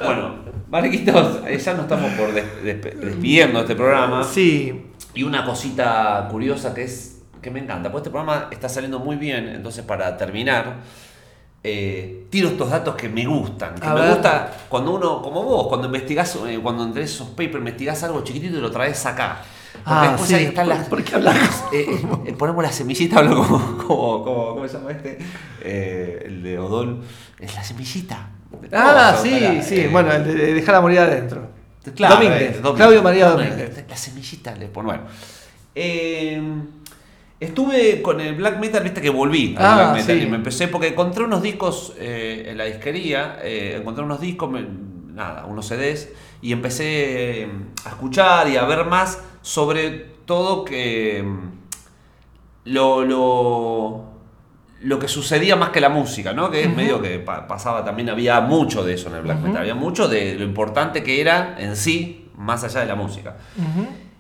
Bueno, 0.03 0.35
Mariquitos, 0.69 1.39
eh, 1.47 1.57
ya 1.57 1.73
nos 1.73 1.83
estamos 1.83 2.11
por 2.11 2.33
des- 2.33 2.63
despidiendo 2.63 3.59
de 3.59 3.63
este 3.63 3.75
programa. 3.75 4.23
Sí, 4.23 4.85
Y 5.13 5.23
una 5.23 5.43
cosita 5.45 6.27
curiosa 6.29 6.73
que 6.73 6.83
es 6.83 7.18
que 7.41 7.51
me 7.51 7.59
encanta, 7.59 7.91
porque 7.91 8.07
este 8.07 8.09
programa 8.11 8.47
está 8.51 8.69
saliendo 8.69 8.99
muy 8.99 9.15
bien, 9.15 9.47
entonces 9.49 9.83
para 9.85 10.15
terminar, 10.17 10.77
eh, 11.63 12.25
tiro 12.29 12.49
estos 12.49 12.69
datos 12.69 12.95
que 12.95 13.09
me 13.09 13.25
gustan. 13.25 13.75
Que 13.75 13.87
A 13.87 13.93
me 13.93 14.01
ver. 14.01 14.09
gusta 14.11 14.51
cuando 14.69 14.91
uno, 14.95 15.21
como 15.21 15.43
vos, 15.43 15.67
cuando 15.67 15.87
investigás, 15.87 16.37
eh, 16.47 16.59
cuando 16.61 16.83
entre 16.83 17.03
esos 17.03 17.29
papers 17.29 17.57
investigás 17.57 18.01
algo 18.03 18.23
chiquitito 18.23 18.57
y 18.57 18.61
lo 18.61 18.71
traes 18.71 19.05
acá. 19.05 19.41
Porque 19.73 19.89
Ah, 19.91 20.07
después 20.09 20.27
sí, 20.29 20.33
ahí 20.35 20.45
están 20.45 20.67
¿por- 20.67 20.75
las. 20.77 20.87
por 20.87 21.03
qué 21.03 21.15
hablamos? 21.15 21.63
eh, 21.73 22.33
ponemos 22.37 22.63
la 22.63 22.71
semillita, 22.71 23.19
hablo 23.19 23.37
como, 23.45 23.77
como, 23.77 24.23
como- 24.23 24.47
¿cómo 24.55 24.67
se 24.67 24.77
llama 24.77 24.91
este? 24.91 25.19
El 26.25 26.43
de 26.43 26.59
Odol. 26.59 27.01
Es 27.39 27.53
la 27.55 27.63
semillita. 27.63 28.29
Ah, 28.71 29.13
Cosa, 29.15 29.21
sí, 29.23 29.61
sí, 29.61 29.87
bueno, 29.91 30.11
el 30.11 30.23
de, 30.25 30.33
de 30.33 30.53
dejar 30.53 30.75
a 30.75 30.81
morir 30.81 30.99
adentro. 30.99 31.47
Claro, 31.95 32.15
Domínguez, 32.15 32.55
Domínguez. 32.61 32.75
Claudio 32.75 33.03
María 33.03 33.29
Domínguez. 33.29 33.85
La 33.87 33.95
semillita 33.95 34.55
le. 34.55 34.67
Bueno. 34.67 35.03
Eh, 35.75 36.41
estuve 37.39 38.01
con 38.01 38.19
el 38.21 38.35
black 38.35 38.59
metal, 38.59 38.83
viste 38.83 39.01
que 39.01 39.09
volví 39.09 39.55
al 39.57 39.65
Ah, 39.65 39.75
black 39.75 39.93
metal 39.95 40.17
sí. 40.19 40.23
y 40.23 40.27
me 40.29 40.35
empecé 40.37 40.67
porque 40.67 40.87
encontré 40.89 41.23
unos 41.23 41.41
discos 41.41 41.93
eh, 41.97 42.45
en 42.47 42.57
la 42.57 42.65
disquería, 42.65 43.39
eh, 43.41 43.77
encontré 43.79 44.03
unos 44.03 44.19
discos, 44.19 44.49
me- 44.51 44.65
nada, 45.13 45.45
unos 45.45 45.67
CDs 45.67 46.09
y 46.41 46.51
empecé 46.53 47.41
eh, 47.43 47.51
a 47.85 47.89
escuchar 47.89 48.47
y 48.49 48.57
a 48.57 48.63
ver 48.65 48.85
más 48.85 49.21
sobre 49.41 49.89
todo 50.25 50.63
que 50.65 51.23
mm, 51.23 51.49
lo, 52.65 53.03
lo, 53.05 54.03
lo 54.81 54.99
que 54.99 55.07
sucedía 55.07 55.55
más 55.55 55.69
que 55.69 55.81
la 55.81 55.89
música, 55.89 56.33
¿no? 56.33 56.51
Que 56.51 56.63
es 56.63 56.75
medio 56.75 57.01
que 57.01 57.19
pa- 57.19 57.47
pasaba 57.47 57.83
también, 57.83 58.09
había 58.09 58.39
mucho 58.41 58.83
de 58.83 58.93
eso 58.93 59.09
en 59.09 59.15
el 59.15 59.21
black 59.23 59.39
metal, 59.39 59.57
había 59.61 59.75
mucho 59.75 60.07
de 60.07 60.35
lo 60.35 60.43
importante 60.43 61.03
que 61.03 61.19
era 61.21 61.55
en 61.59 61.75
sí, 61.75 62.29
más 62.37 62.63
allá 62.63 62.81
de 62.81 62.85
la 62.85 62.95
música. 62.95 63.37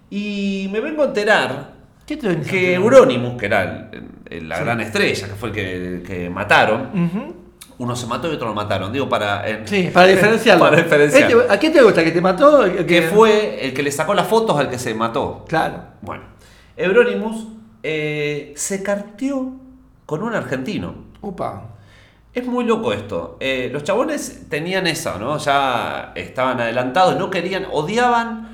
Y 0.09 0.67
me 0.71 0.79
vengo 0.79 1.03
a 1.03 1.07
enterar 1.07 1.78
¿Qué 2.09 2.17
te 2.17 2.41
que? 2.41 2.73
Euronymous, 2.73 3.37
que 3.37 3.45
era 3.45 3.63
el- 3.91 4.03
el- 4.29 4.49
la 4.49 4.59
gran 4.59 4.81
estrella, 4.81 5.27
que 5.27 5.33
fue 5.35 5.49
el 5.49 5.55
que, 5.55 6.03
que 6.05 6.29
mataron, 6.29 6.89
uno 7.77 7.95
se 7.95 8.07
mató 8.07 8.29
y 8.31 8.35
otro 8.35 8.47
lo 8.47 8.53
mataron. 8.55 8.91
Digo, 8.91 9.07
para. 9.07 9.47
en- 9.47 9.67
Sí, 9.67 9.89
para 9.93 10.07
diferenciarlo. 10.07 10.65
para 10.65 10.77
diferenciar. 10.81 11.29
Este- 11.31 11.53
¿A 11.53 11.59
qué 11.59 11.69
te 11.69 11.81
gusta? 11.81 12.03
¿Que 12.03 12.11
te 12.11 12.19
mató? 12.21 12.63
¿Que- 12.63 12.85
Que 12.85 13.01
fue 13.03 13.65
el 13.67 13.73
que 13.73 13.83
le 13.83 13.91
sacó 13.91 14.13
las 14.13 14.27
fotos 14.27 14.57
al 14.57 14.69
que 14.69 14.77
se 14.79 14.93
mató. 14.95 15.45
Claro. 15.47 15.83
Bueno, 16.01 16.23
Euronymous 16.75 17.47
eh, 17.83 18.53
se 18.57 18.81
carteó 18.83 19.51
con 20.05 20.23
un 20.23 20.33
argentino. 20.35 20.95
Upa. 21.21 21.75
Es 22.33 22.45
muy 22.45 22.63
loco 22.65 22.91
esto. 22.91 23.37
Eh, 23.39 23.69
los 23.71 23.83
chabones 23.83 24.47
tenían 24.49 24.85
esa, 24.87 25.17
¿no? 25.17 25.37
Ya 25.37 26.11
estaban 26.15 26.59
adelantados, 26.59 27.17
no 27.17 27.29
querían, 27.29 27.65
odiaban 27.71 28.48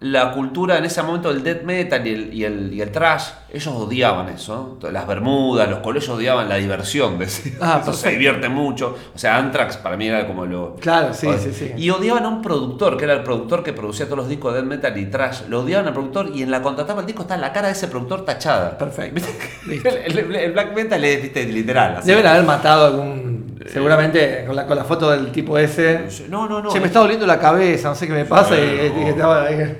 la 0.00 0.30
cultura 0.30 0.78
en 0.78 0.84
ese 0.84 1.02
momento 1.02 1.32
del 1.32 1.42
death 1.42 1.62
metal 1.64 2.06
y 2.06 2.12
el, 2.12 2.34
y 2.34 2.44
el, 2.44 2.72
y 2.72 2.80
el 2.80 2.92
trash. 2.92 3.24
Ellos 3.52 3.74
odiaban 3.74 4.28
eso. 4.28 4.78
Las 4.92 5.06
bermudas, 5.08 5.68
los 5.68 5.80
colegios 5.80 6.16
odiaban 6.16 6.48
la 6.48 6.54
diversión. 6.54 7.18
Decían. 7.18 7.56
Ah, 7.60 7.80
Eso 7.82 7.92
se 7.92 8.10
divierte 8.10 8.48
mucho. 8.48 8.96
O 9.12 9.18
sea, 9.18 9.38
Anthrax 9.38 9.76
para 9.78 9.96
mí 9.96 10.06
era 10.06 10.26
como 10.26 10.46
lo. 10.46 10.76
Claro, 10.76 11.12
sí, 11.14 11.26
sí, 11.38 11.52
sí. 11.52 11.72
Y 11.76 11.90
odiaban 11.90 12.24
a 12.24 12.28
un 12.28 12.42
productor, 12.42 12.96
que 12.96 13.04
era 13.04 13.14
el 13.14 13.22
productor 13.24 13.64
que 13.64 13.72
producía 13.72 14.06
todos 14.06 14.18
los 14.18 14.28
discos 14.28 14.52
de 14.54 14.60
death 14.60 14.68
metal 14.68 14.96
y 14.98 15.06
trash. 15.06 15.42
Lo 15.48 15.62
odiaban 15.62 15.88
al 15.88 15.94
productor 15.94 16.30
y 16.32 16.42
en 16.42 16.50
la 16.52 16.62
contratapa 16.62 17.00
del 17.00 17.06
disco 17.06 17.22
está 17.22 17.36
la 17.36 17.52
cara 17.52 17.66
de 17.66 17.72
ese 17.72 17.88
productor 17.88 18.24
tachada. 18.24 18.78
Perfecto. 18.78 19.20
El, 19.68 20.52
black 20.52 20.74
metal 20.74 21.04
es 21.04 21.22
viste, 21.22 21.44
literal. 21.46 21.96
así. 21.96 22.06
Deben 22.06 22.26
haber 22.26 22.44
matado 22.44 22.86
algún. 22.86 23.27
Seguramente 23.66 24.44
con 24.46 24.54
la, 24.56 24.66
con 24.66 24.76
la 24.76 24.84
foto 24.84 25.10
del 25.10 25.30
tipo 25.32 25.58
ese. 25.58 26.06
No, 26.28 26.48
no, 26.48 26.62
no. 26.62 26.70
Che, 26.70 26.80
me 26.80 26.86
está 26.86 27.00
doliendo 27.00 27.26
la 27.26 27.38
cabeza, 27.38 27.88
no 27.88 27.94
sé 27.94 28.06
qué 28.06 28.12
me 28.12 28.24
pasa. 28.24 28.56
y- 28.56 28.92
y- 28.96 29.02
y 29.04 29.08
estaba 29.08 29.44
ahí. 29.44 29.76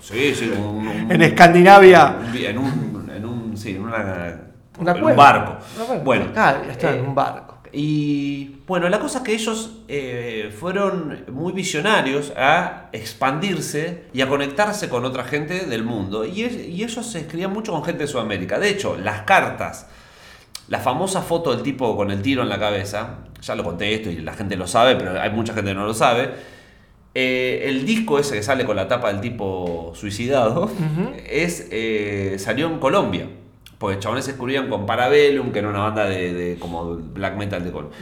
Sí, 0.00 0.34
sí, 0.34 0.52
un- 0.56 0.86
un- 0.88 1.12
En 1.12 1.22
Escandinavia. 1.22 2.16
en 2.34 2.58
un, 2.58 3.10
en 3.14 3.24
un, 3.24 3.56
sí, 3.56 3.70
en 3.76 3.82
una, 3.84 4.40
Una 4.78 4.92
en 4.92 5.04
un 5.04 5.16
barco. 5.16 5.58
Una. 5.88 6.00
Bueno, 6.00 6.24
está 6.26 6.62
eh, 6.68 6.98
en 6.98 7.06
un 7.06 7.14
barco. 7.14 7.58
Y 7.74 8.56
bueno, 8.66 8.88
la 8.90 8.98
cosa 8.98 9.18
es 9.18 9.24
que 9.24 9.32
ellos 9.32 9.78
eh, 9.88 10.54
fueron 10.58 11.24
muy 11.32 11.52
visionarios 11.54 12.32
a 12.36 12.88
expandirse 12.92 14.04
y 14.12 14.20
a 14.20 14.28
conectarse 14.28 14.88
con 14.90 15.04
otra 15.06 15.24
gente 15.24 15.64
del 15.66 15.82
mundo. 15.84 16.24
Y, 16.26 16.42
es- 16.42 16.54
y 16.68 16.82
ellos 16.82 17.06
se 17.06 17.20
escribían 17.20 17.52
mucho 17.52 17.72
con 17.72 17.82
gente 17.84 18.02
de 18.02 18.08
Sudamérica. 18.08 18.58
De 18.58 18.68
hecho, 18.68 18.96
las 18.98 19.22
cartas, 19.22 19.86
la 20.72 20.80
famosa 20.80 21.20
foto 21.20 21.54
del 21.54 21.62
tipo 21.62 21.94
con 21.94 22.10
el 22.10 22.22
tiro 22.22 22.42
en 22.42 22.48
la 22.48 22.58
cabeza, 22.58 23.18
ya 23.42 23.54
lo 23.54 23.62
conté 23.62 23.92
esto 23.92 24.08
y 24.08 24.16
la 24.16 24.32
gente 24.32 24.56
lo 24.56 24.66
sabe, 24.66 24.96
pero 24.96 25.20
hay 25.20 25.28
mucha 25.28 25.52
gente 25.52 25.72
que 25.72 25.74
no 25.74 25.84
lo 25.84 25.92
sabe. 25.92 26.30
Eh, 27.14 27.64
el 27.66 27.84
disco 27.84 28.18
ese 28.18 28.36
que 28.36 28.42
sale 28.42 28.64
con 28.64 28.74
la 28.74 28.88
tapa 28.88 29.12
del 29.12 29.20
tipo 29.20 29.92
suicidado 29.94 30.70
es, 31.28 31.68
eh, 31.70 32.36
salió 32.38 32.68
en 32.68 32.78
Colombia. 32.78 33.28
Porque 33.76 33.98
chabones 33.98 34.24
se 34.24 34.30
escribían 34.30 34.70
con 34.70 34.86
Parabellum, 34.86 35.52
que 35.52 35.58
era 35.58 35.68
una 35.68 35.80
banda 35.80 36.06
de, 36.06 36.32
de 36.32 36.58
como 36.58 36.94
black 36.94 37.36
metal 37.36 37.62
de 37.62 37.70
Colombia. 37.70 37.98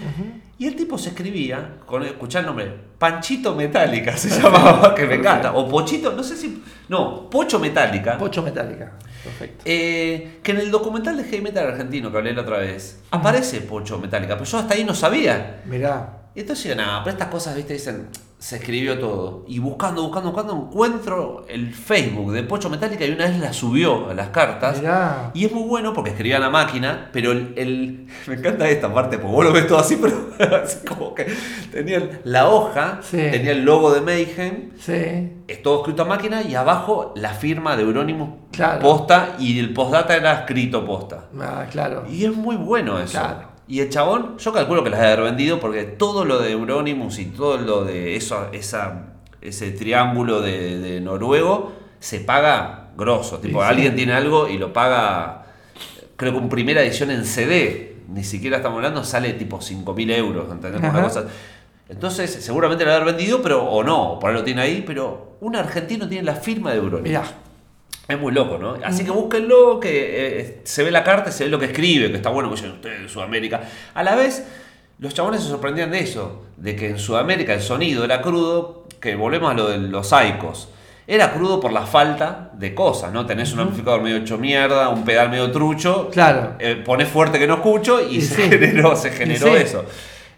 Y 0.57 0.69
el 0.69 0.77
tipo 0.77 0.97
se 0.97 1.09
escribía, 1.09 1.79
con, 1.87 2.05
escuchá 2.05 2.39
el 2.39 2.47
nombre, 2.47 2.73
Panchito 2.99 3.57
Metálica 3.57 4.17
se 4.17 4.29
llamaba, 4.41 4.95
que 4.95 5.07
me 5.07 5.17
encanta. 5.17 5.55
O 5.55 5.69
Pochito, 5.69 6.13
no 6.13 6.23
sé 6.23 6.37
si. 6.37 6.63
No, 6.89 7.29
Pocho 7.29 7.59
Metálica. 7.59 8.17
Pocho 8.17 8.45
metálica. 8.45 8.93
Perfecto. 9.23 9.63
Eh, 9.67 10.39
que 10.43 10.53
en 10.53 10.59
el 10.59 10.71
documental 10.71 11.17
de 11.17 11.25
Heavy 11.25 11.43
Metal 11.43 11.67
argentino 11.67 12.11
que 12.11 12.19
hablé 12.19 12.33
la 12.33 12.43
otra 12.43 12.59
vez, 12.59 13.01
aparece 13.11 13.61
Pocho 13.61 13.99
Metálica, 13.99 14.35
pero 14.35 14.49
yo 14.49 14.59
hasta 14.59 14.75
ahí 14.75 14.85
no 14.85 14.95
sabía. 14.95 15.63
Mirá. 15.67 16.29
Y 16.35 16.41
entonces 16.41 16.65
digo, 16.65 16.77
nada, 16.77 17.03
pero 17.05 17.15
estas 17.15 17.29
cosas, 17.29 17.57
viste, 17.57 17.75
dicen, 17.75 18.09
se 18.41 18.57
escribió 18.57 18.99
todo. 18.99 19.45
Y 19.47 19.59
buscando, 19.59 20.03
buscando, 20.03 20.31
buscando, 20.33 20.55
encuentro 20.55 21.45
el 21.47 21.75
Facebook 21.75 22.33
de 22.33 22.43
Pocho 22.43 22.71
Metálica 22.71 23.05
y 23.05 23.11
una 23.12 23.27
vez 23.27 23.39
la 23.39 23.53
subió 23.53 24.09
a 24.09 24.15
las 24.15 24.31
cartas. 24.31 24.79
Mirá. 24.81 25.31
Y 25.35 25.45
es 25.45 25.53
muy 25.53 25.65
bueno 25.69 25.93
porque 25.93 26.11
escribía 26.11 26.39
la 26.39 26.49
máquina, 26.49 27.11
pero 27.12 27.33
el, 27.33 27.53
el- 27.57 28.07
Me 28.27 28.35
encanta 28.37 28.67
esta 28.69 28.93
parte, 28.93 29.19
porque 29.19 29.35
vos 29.37 29.45
lo 29.45 29.53
ves 29.53 29.67
todo 29.67 29.79
así, 29.79 29.97
pero 30.39 30.57
así 30.57 30.79
como 30.87 31.15
que 31.15 31.27
tenía 31.71 32.21
la 32.25 32.49
hoja, 32.49 33.01
Sí. 33.03 33.19
tenía 33.31 33.53
el 33.53 33.62
logo 33.65 33.93
de 33.93 34.01
Mayhem, 34.01 34.71
Sí. 34.79 35.33
es 35.47 35.62
todo 35.62 35.81
escrito 35.81 36.03
a 36.03 36.07
máquina 36.07 36.41
y 36.43 36.55
abajo 36.55 37.12
la 37.17 37.35
firma 37.35 37.77
de 37.77 37.83
Euronymous 37.83 38.31
Claro. 38.53 38.81
posta 38.81 39.37
y 39.39 39.59
el 39.61 39.75
postdata 39.75 40.17
era 40.17 40.33
escrito 40.41 40.85
posta. 40.87 41.27
Ah, 41.39 41.67
claro. 41.71 42.05
Y 42.11 42.25
es 42.25 42.35
muy 42.35 42.57
bueno 42.57 42.99
eso. 42.99 43.19
Claro. 43.19 43.50
Y 43.71 43.81
el 43.81 43.89
chabón, 43.89 44.37
yo 44.39 44.53
calculo 44.53 44.83
que 44.83 44.91
las 44.91 44.99
debe 44.99 45.13
haber 45.13 45.25
vendido 45.27 45.61
porque 45.61 45.85
todo 45.85 46.25
lo 46.25 46.41
de 46.41 46.51
Euronymous 46.51 47.19
y 47.21 47.27
todo 47.27 47.57
lo 47.57 47.85
de 47.85 48.17
eso, 48.17 48.49
esa, 48.53 49.13
ese 49.41 49.71
triángulo 49.71 50.41
de, 50.41 50.79
de 50.81 51.01
noruego 51.01 51.73
se 52.01 52.19
paga 52.19 52.89
grosso. 52.97 53.39
Tipo, 53.39 53.61
Sí, 53.61 53.65
sí. 53.67 53.71
alguien 53.71 53.95
tiene 53.95 54.13
algo 54.13 54.49
y 54.49 54.59
lo 54.59 54.73
paga, 54.73 55.45
creo 56.17 56.33
que 56.33 56.39
en 56.39 56.49
primera 56.49 56.83
edición 56.83 57.13
en 57.13 57.25
CD. 57.25 57.97
Ni 58.09 58.25
siquiera 58.25 58.57
estamos 58.57 58.79
hablando, 58.79 59.05
sale 59.05 59.35
tipo 59.35 59.61
5.000 59.61 60.11
euros. 60.17 60.51
¿entendés? 60.51 60.81
Una 60.81 60.89
Ajá. 60.89 61.03
cosa- 61.05 61.27
Entonces, 61.89 62.29
seguramente 62.45 62.85
lo 62.85 62.93
haber 62.93 63.05
vendido, 63.05 63.41
pero 63.41 63.63
o 63.65 63.85
no, 63.85 64.19
por 64.21 64.31
ahí 64.31 64.37
lo 64.37 64.43
tiene 64.43 64.63
ahí, 64.63 64.83
pero 64.85 65.37
un 65.41 65.55
argentino 65.55 66.09
tiene 66.09 66.25
la 66.25 66.35
firma 66.35 66.71
de 66.73 66.79
Euronymous. 66.79 67.03
Mirá. 67.09 67.23
Es 68.11 68.20
muy 68.20 68.32
loco, 68.32 68.59
¿no? 68.59 68.77
Así 68.85 69.05
que 69.05 69.11
búsquenlo, 69.11 69.78
que 69.81 70.39
eh, 70.41 70.61
se 70.65 70.82
ve 70.82 70.91
la 70.91 71.05
carta, 71.05 71.31
se 71.32 71.45
ve 71.45 71.51
lo 71.51 71.59
que 71.59 71.66
escribe, 71.66 72.11
que 72.11 72.16
está 72.16 72.31
bueno 72.31 72.49
que 72.51 72.57
dicen 72.57 72.73
ustedes 72.73 73.01
en 73.01 73.09
Sudamérica. 73.09 73.62
A 73.95 74.03
la 74.03 74.15
vez, 74.16 74.45
los 74.99 75.15
chabones 75.15 75.43
se 75.43 75.49
sorprendían 75.49 75.91
de 75.91 76.01
eso, 76.01 76.43
de 76.57 76.77
que 76.77 76.89
en 76.91 76.99
Sudamérica 76.99 77.55
el 77.55 77.62
sonido 77.62 78.05
era 78.05 78.20
crudo, 78.20 78.85
que 79.01 79.15
volvemos 79.15 79.51
a 79.51 79.55
lo 79.55 79.69
de 79.69 79.78
los 79.78 80.09
saicos. 80.09 80.69
Era 81.07 81.32
crudo 81.32 81.59
por 81.61 81.73
la 81.73 81.87
falta 81.87 82.51
de 82.55 82.74
cosas, 82.74 83.12
¿no? 83.12 83.27
Tenés 83.27 83.53
un 83.53 83.61
amplificador 83.61 84.01
medio 84.03 84.19
hecho 84.19 84.39
mierda, 84.39 84.91
un 84.91 85.05
pedal 85.05 85.28
medio 85.31 85.51
trucho, 85.51 86.09
Claro. 86.12 86.55
eh, 86.61 86.77
ponés 86.85 87.09
fuerte 87.09 87.39
que 87.39 87.47
no 87.49 87.55
escucho 87.55 88.01
y, 88.01 88.16
Y 88.19 88.20
se 88.20 88.35
sí. 88.37 88.43
generó, 88.49 88.95
se 88.95 89.11
sí. 89.11 89.49
eso. 89.57 89.85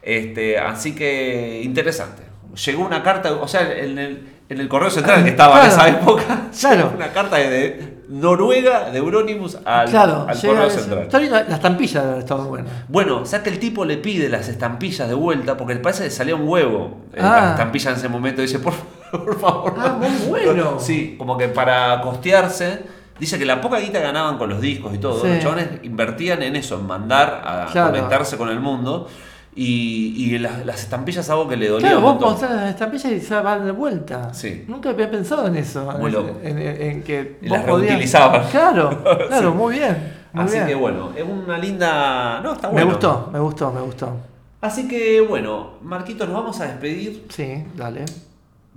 Este, 0.01 0.59
así 0.59 0.94
que 0.94 1.61
interesante. 1.62 2.23
Llegó 2.66 2.85
una 2.85 3.03
carta, 3.03 3.32
o 3.35 3.49
sea, 3.49 3.70
en 3.73 3.99
el, 3.99 4.28
en 4.53 4.61
el 4.61 4.69
correo 4.69 4.91
central 4.91 5.24
que 5.24 5.31
estaba 5.31 5.61
en 5.65 5.70
esa 5.70 5.89
época, 5.89 6.23
Claro. 6.61 6.93
una 6.97 7.09
carta 7.12 7.37
de 7.37 8.03
Noruega, 8.09 8.91
de 8.91 8.99
Euronymous, 8.99 9.59
al, 9.65 9.89
claro. 9.89 10.27
al 10.29 10.37
llega 10.37 10.55
correo 10.55 10.70
central. 10.70 11.09
La- 11.31 11.43
las 11.45 11.53
estampillas 11.55 12.05
deben 12.05 12.19
estar 12.19 12.39
buenas. 12.39 12.70
Bueno, 12.89 13.19
o 13.23 13.27
sea 13.27 13.43
que 13.43 13.49
el 13.51 13.59
tipo 13.59 13.85
le 13.85 13.97
pide 13.97 14.29
las 14.29 14.49
estampillas 14.49 15.09
de 15.09 15.15
vuelta 15.15 15.57
porque 15.57 15.74
le 15.74 15.81
parece 15.81 16.05
que 16.05 16.11
salía 16.11 16.35
un 16.37 16.47
huevo. 16.47 16.99
eh, 17.15 17.19
Ah. 17.23 17.41
Las 17.41 17.51
estampillas 17.53 17.93
en 17.95 17.99
ese 17.99 18.09
momento 18.09 18.43
dice, 18.43 18.59
por, 18.59 18.74
por 19.11 19.41
favor. 19.41 19.74
Ah, 19.79 19.97
muy 19.99 20.11
bueno. 20.29 20.77
Sí, 20.79 21.15
como 21.19 21.37
que 21.39 21.49
para 21.49 22.01
costearse. 22.03 22.81
Dice 23.19 23.39
que 23.39 23.45
la 23.45 23.61
poca 23.61 23.79
guita 23.79 24.01
ganaban 24.01 24.37
con 24.37 24.49
los 24.51 24.61
discos 24.61 24.93
y 24.95 24.99
todo, 24.99 25.20
Sí. 25.23 25.29
los 25.29 25.39
chabones 25.41 25.69
invertían 25.85 26.43
en 26.43 26.57
eso, 26.57 26.79
en 26.81 26.87
mandar 26.87 27.41
a 27.45 27.66
Claro. 27.70 27.93
conectarse 27.93 28.37
con 28.37 28.49
el 28.49 28.59
mundo. 28.59 29.07
Y, 29.55 30.15
y 30.16 30.39
las, 30.39 30.65
las 30.65 30.81
estampillas 30.83 31.29
algo 31.29 31.47
que 31.47 31.57
le 31.59 31.69
dolía 31.69 31.89
Claro, 31.91 32.01
vos 32.01 32.19
mostrás 32.20 32.53
las 32.53 32.70
estampillas 32.70 33.12
y 33.12 33.20
se 33.20 33.35
van 33.35 33.66
de 33.66 33.73
vuelta. 33.73 34.33
Sí. 34.33 34.65
Nunca 34.66 34.89
había 34.91 35.11
pensado 35.11 35.47
en 35.47 35.57
eso. 35.57 35.85
Muy 36.01 36.11
loco. 36.11 36.39
En, 36.43 36.59
en- 36.59 36.83
en 36.83 37.03
que 37.03 37.37
vos 37.43 37.51
las 37.51 37.65
podías-. 37.65 38.51
Claro, 38.51 39.03
claro, 39.29 39.51
Sí. 39.51 39.57
muy 39.57 39.74
bien. 39.79 40.23
Muy 40.33 40.45
Así 40.45 40.55
bien. 40.55 40.66
que 40.69 40.74
bueno, 40.74 41.12
es 41.15 41.23
una 41.23 41.59
linda. 41.59 42.41
No, 42.41 42.55
está 42.55 42.69
Me 42.69 42.73
bueno. 42.74 42.91
gustó, 42.93 43.29
me 43.31 43.39
gustó, 43.41 43.73
me 43.73 43.81
gustó. 43.83 44.16
Así 44.62 44.89
que 44.89 45.20
bueno, 45.20 45.73
Marquito, 45.83 46.24
nos 46.24 46.35
vamos 46.35 46.59
a 46.61 46.66
despedir 46.69 47.27
Sí, 47.29 47.65
dale. 47.77 48.07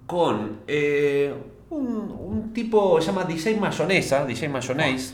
con 0.06 0.57
eh, 0.68 1.34
un, 1.69 1.88
un 2.19 2.52
tipo 2.53 2.99
se 2.99 3.07
llama 3.07 3.23
DJ 3.23 3.56
Mayonesa, 3.57 4.26
DJ 4.26 4.49
Mayonnaise. 4.49 5.14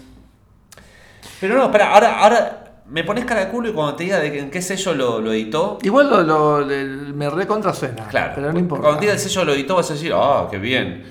Pero 1.39 1.55
no, 1.55 1.65
espera, 1.65 1.93
ahora, 1.93 2.19
ahora 2.19 2.70
me 2.87 3.03
pones 3.03 3.25
cara 3.25 3.45
de 3.45 3.51
culo 3.51 3.69
y 3.69 3.73
cuando 3.73 3.95
te 3.95 4.03
diga 4.03 4.19
de 4.19 4.31
que- 4.31 4.39
en 4.39 4.49
qué 4.51 4.61
sello 4.61 4.93
lo, 4.93 5.21
lo 5.21 5.31
editó. 5.33 5.77
Igual 5.81 6.09
lo, 6.09 6.61
lo- 6.61 6.65
me 7.13 7.29
recontra 7.29 7.73
suena. 7.73 8.07
Claro, 8.07 8.33
Pero 8.35 8.51
no 8.53 8.59
importa. 8.59 8.81
cuando 8.83 8.99
te 8.99 9.05
diga 9.05 9.13
el 9.13 9.19
sello 9.19 9.45
lo 9.45 9.53
editó 9.53 9.75
vas 9.75 9.89
a 9.89 9.93
decir, 9.93 10.11
ah, 10.15 10.47
qué 10.51 10.57
bien. 10.57 11.03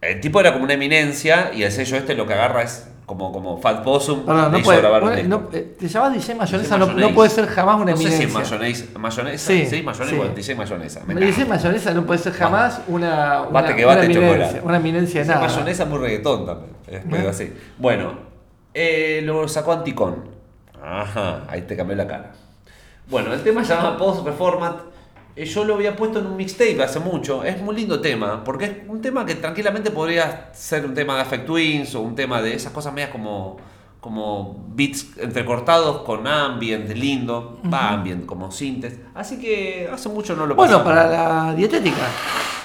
El 0.00 0.20
tipo 0.20 0.40
era 0.40 0.52
como 0.52 0.64
una 0.64 0.74
eminencia 0.74 1.50
y 1.54 1.62
el 1.62 1.72
sello 1.72 1.96
este 1.96 2.14
lo 2.14 2.26
que 2.26 2.34
agarra 2.34 2.62
es 2.62 2.88
como, 3.06 3.32
como 3.32 3.58
Fat 3.60 3.82
Possum. 3.82 4.24
Perdón, 4.26 4.52
no 4.52 4.58
puede, 4.62 4.80
disco. 4.82 5.28
no, 5.28 5.48
eh, 5.52 5.76
te 5.78 5.88
llamas 5.88 6.12
DJ 6.12 6.34
mayonesa, 6.34 6.76
no, 6.76 6.86
no 6.92 7.10
puede 7.14 7.30
ser 7.30 7.46
jamás 7.46 7.76
una 7.80 7.92
No 7.92 7.96
sé 7.96 8.02
si 8.02 8.08
eminencia. 8.22 8.42
es 8.42 8.50
mayonesa, 8.50 8.84
mayonesa, 8.98 9.46
Sí, 9.52 9.66
sí, 9.66 9.82
mayonesa, 9.82 10.16
sí. 10.26 10.32
DJ 10.34 10.54
mayonesa. 10.56 11.00
me 11.06 11.14
DJ 11.14 11.44
mayonesa 11.46 11.94
no 11.94 12.04
puede 12.04 12.18
ser 12.20 12.32
jamás 12.34 12.80
una, 12.88 13.42
una, 13.42 13.50
Bate 13.50 13.74
que 13.76 13.84
una 13.84 13.94
bate 13.94 14.06
eminencia, 14.06 14.32
chocolate. 14.32 14.60
una 14.66 14.76
eminencia 14.76 15.20
de 15.22 15.28
nada. 15.28 15.40
mayonesa 15.40 15.84
muy 15.86 15.98
reggaetón 15.98 16.46
también. 16.46 16.70
Es 16.88 17.06
medio 17.06 17.26
¿Eh? 17.26 17.30
así. 17.30 17.52
Bueno, 17.78 18.18
eh, 18.74 19.22
lo 19.24 19.46
sacó 19.48 19.72
Anticon. 19.72 20.35
Ajá, 20.82 21.44
ahí 21.48 21.62
te 21.62 21.76
cambió 21.76 21.96
la 21.96 22.06
cara. 22.06 22.32
Bueno, 23.08 23.32
el 23.32 23.42
tema 23.42 23.64
se 23.64 23.74
llama 23.74 23.96
Post 23.96 24.24
Performance 24.24 24.96
eh, 25.36 25.44
yo 25.44 25.64
lo 25.64 25.74
había 25.74 25.94
puesto 25.94 26.18
en 26.18 26.26
un 26.26 26.36
mixtape 26.36 26.82
hace 26.82 26.98
mucho. 26.98 27.44
Es 27.44 27.60
muy 27.60 27.76
lindo 27.76 28.00
tema, 28.00 28.42
porque 28.42 28.64
es 28.64 28.72
un 28.88 29.02
tema 29.02 29.26
que 29.26 29.34
tranquilamente 29.34 29.90
podría 29.90 30.48
ser 30.54 30.86
un 30.86 30.94
tema 30.94 31.14
de 31.14 31.20
Affect 31.20 31.46
Twins 31.46 31.94
o 31.94 32.00
un 32.00 32.14
tema 32.14 32.40
de 32.40 32.54
esas 32.54 32.72
cosas 32.72 32.94
medias 32.94 33.10
como, 33.10 33.58
como 34.06 34.64
beats 34.68 35.04
entrecortados 35.18 36.02
con 36.02 36.28
ambient 36.28 36.88
lindo, 36.90 37.58
va 37.72 37.90
ambient 37.90 38.24
como 38.24 38.52
sintes. 38.52 39.00
Así 39.16 39.40
que 39.40 39.90
hace 39.92 40.08
mucho 40.08 40.36
no 40.36 40.46
lo 40.46 40.54
Bueno, 40.54 40.84
pasaba. 40.84 41.08
para 41.08 41.46
la 41.48 41.54
dietética. 41.54 41.96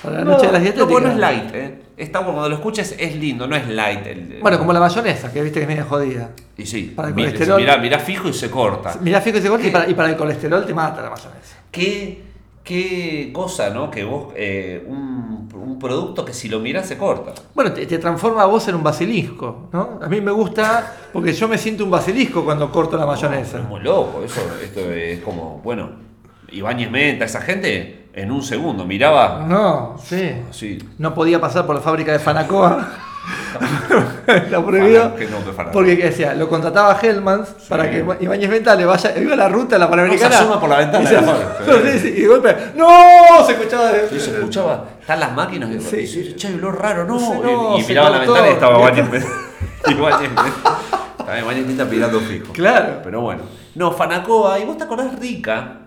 Para 0.04 0.20
la 0.20 0.24
No, 0.26 0.32
noche 0.34 0.46
de 0.46 0.52
las 0.52 0.62
no, 0.62 0.66
dietéticas. 0.66 0.92
porque 0.92 1.06
no 1.08 1.12
es 1.14 1.18
light, 1.18 1.56
¿eh? 1.56 1.82
Está 1.98 2.20
bueno, 2.20 2.34
cuando 2.34 2.50
lo 2.50 2.56
escuches 2.56 2.96
es 3.00 3.16
lindo, 3.16 3.48
no 3.48 3.56
es 3.56 3.68
light. 3.68 4.06
el- 4.06 4.40
Bueno, 4.40 4.60
como 4.60 4.72
la 4.72 4.80
mayonesa, 4.80 5.32
que 5.34 5.42
viste 5.42 5.60
que 5.60 5.64
es 5.64 5.68
media 5.68 5.84
jodida. 5.84 6.30
Y 6.58 6.66
sí, 6.68 6.94
para 6.96 7.08
el 7.08 7.16
colesterol. 7.16 7.60
mirá, 7.60 7.78
mirá 7.78 7.98
fijo 7.98 8.28
y 8.30 8.34
se 8.34 8.52
corta. 8.52 8.98
Mirá, 9.02 9.20
fíjate, 9.20 9.48
y 9.68 9.72
para, 9.72 9.90
y 9.90 9.94
para 9.96 10.10
el 10.10 10.16
colesterol 10.18 10.64
te 10.64 10.76
mata 10.76 11.02
la 11.02 11.10
mayonesa. 11.10 11.58
Qué, 11.72 12.22
qué 12.64 13.32
cosa, 13.34 13.70
¿no? 13.72 13.90
Que 13.92 14.04
vos, 14.04 14.34
eh, 14.36 14.84
un, 14.88 15.50
un 15.54 15.80
producto 15.80 16.24
que 16.24 16.34
si 16.34 16.48
lo 16.50 16.60
mirás 16.60 16.88
se 16.88 16.98
corta. 16.98 17.34
Bueno, 17.56 17.74
te, 17.74 17.86
te 17.86 17.98
transforma 17.98 18.44
a 18.44 18.46
vos 18.46 18.68
en 18.68 18.76
un 18.76 18.84
basilisco, 18.84 19.70
¿no? 19.74 20.00
A 20.02 20.08
mí 20.08 20.22
me 20.22 20.32
gusta 20.32 20.94
porque 21.12 21.34
yo 21.34 21.48
me 21.48 21.58
siento 21.58 21.84
un 21.84 21.92
basilisco 21.92 22.44
cuando 22.46 22.72
corto 22.72 22.98
la 22.98 23.06
mayonesa. 23.06 23.60
Es 23.60 23.66
muy 23.68 23.82
loco, 23.82 24.22
eso, 24.24 24.42
esto 24.64 24.80
es 24.92 25.22
como, 25.22 25.60
bueno, 25.64 25.90
Ibáñez 26.52 26.92
Menta, 26.92 27.26
esa 27.26 27.42
gente, 27.42 28.10
en 28.14 28.30
un 28.32 28.44
segundo, 28.44 28.86
miraba 28.86 29.46
No, 29.48 29.96
sí. 30.04 30.32
así. 30.50 30.78
No 30.98 31.14
podía 31.14 31.40
pasar 31.42 31.66
por 31.66 31.76
la 31.76 31.82
fábrica 31.82 32.12
de 32.12 32.20
Fanacoa. 32.20 32.90
La 34.49 34.65
prohibió. 34.65 35.03
Fana- 35.03 35.15
que 35.15 35.26
no, 35.26 35.38
que 35.39 35.52
Fanacoa. 35.52 35.72
Porque 35.72 35.98
¿qué 35.98 36.06
decía, 36.06 36.34
lo 36.34 36.49
contrataba 36.49 36.98
Hellmans 37.02 37.49
para 37.69 37.89
que 37.89 38.03
Ibáñez 38.19 38.49
Venta 38.49 38.76
le 38.76 38.85
vaya, 38.85 39.18
iba 39.18 39.34
a 39.34 39.38
la 39.38 39.49
ruta 39.49 39.77
la 39.77 39.89
Panamericana. 39.89 40.30
No, 40.30 40.35
se 40.38 40.43
asoma 40.43 40.60
por 40.60 40.69
la 40.69 40.77
ventana 40.77 41.03
Y, 41.03 41.07
se 41.07 41.15
de 41.15 41.22
la 41.22 41.91
sí, 41.91 41.99
sí, 41.99 42.07
y 42.18 42.22
de 42.22 42.27
golpe, 42.27 42.56
¡No! 42.76 43.45
Se 43.45 43.52
escuchaba 43.53 43.91
de. 43.91 44.10
Sí, 44.10 44.19
se 44.19 44.31
escuchaba, 44.31 44.85
están 44.99 45.19
las 45.19 45.34
máquinas 45.34 45.69
y 45.69 45.80
Sí. 45.81 46.07
sí, 46.07 46.34
che, 46.35 46.53
olor 46.56 46.81
raro, 46.81 47.06
no. 47.06 47.19
Sí, 47.19 47.26
no, 47.43 47.77
y, 47.77 47.84
miraba 47.84 48.10
la 48.10 48.19
ventana 48.19 48.48
y 48.48 48.52
estaba 48.52 48.80
Ibáñez 48.80 49.10
Menta. 49.11 49.27
Ibáñez 49.91 50.30
Menta. 50.30 50.77
Estaba 51.19 51.39
Ibáñez 51.39 51.68
Menta 51.68 51.85
mirando 51.85 52.19
fijo. 52.22 52.53
Claro. 52.53 52.99
Pero 53.03 53.22
bueno. 53.22 53.43
No, 53.76 53.91
Fanacoa, 53.91 54.60
y 54.60 54.65
vos 54.65 54.77
te 54.77 54.84
acordás 54.84 55.18
Rica. 55.19 55.77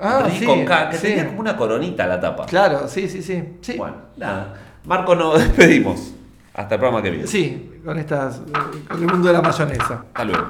Ah, 0.00 0.22
Rica 0.24 0.38
sí, 0.38 0.44
con 0.46 0.64
K, 0.64 0.90
que 0.90 0.96
sí. 0.96 1.02
tenía 1.08 1.26
como 1.26 1.40
una 1.40 1.56
coronita 1.56 2.04
a 2.04 2.06
la 2.08 2.20
tapa. 2.20 2.46
Claro, 2.46 2.88
sí, 2.88 3.08
sí, 3.08 3.22
sí. 3.22 3.56
sí. 3.60 3.76
Bueno, 3.76 3.94
nada. 4.16 4.54
Marco, 4.84 5.14
nos 5.14 5.38
despedimos. 5.38 6.12
Hasta 6.54 6.74
el 6.74 6.80
programa 6.80 7.02
que 7.02 7.10
viene. 7.10 7.26
Sí, 7.26 7.80
con 7.84 7.98
estas. 7.98 8.42
con 8.88 9.00
el 9.00 9.06
mundo 9.06 9.28
de 9.28 9.34
la 9.34 9.42
mayonesa. 9.42 10.04
Hasta 10.12 10.24
luego. 10.24 10.46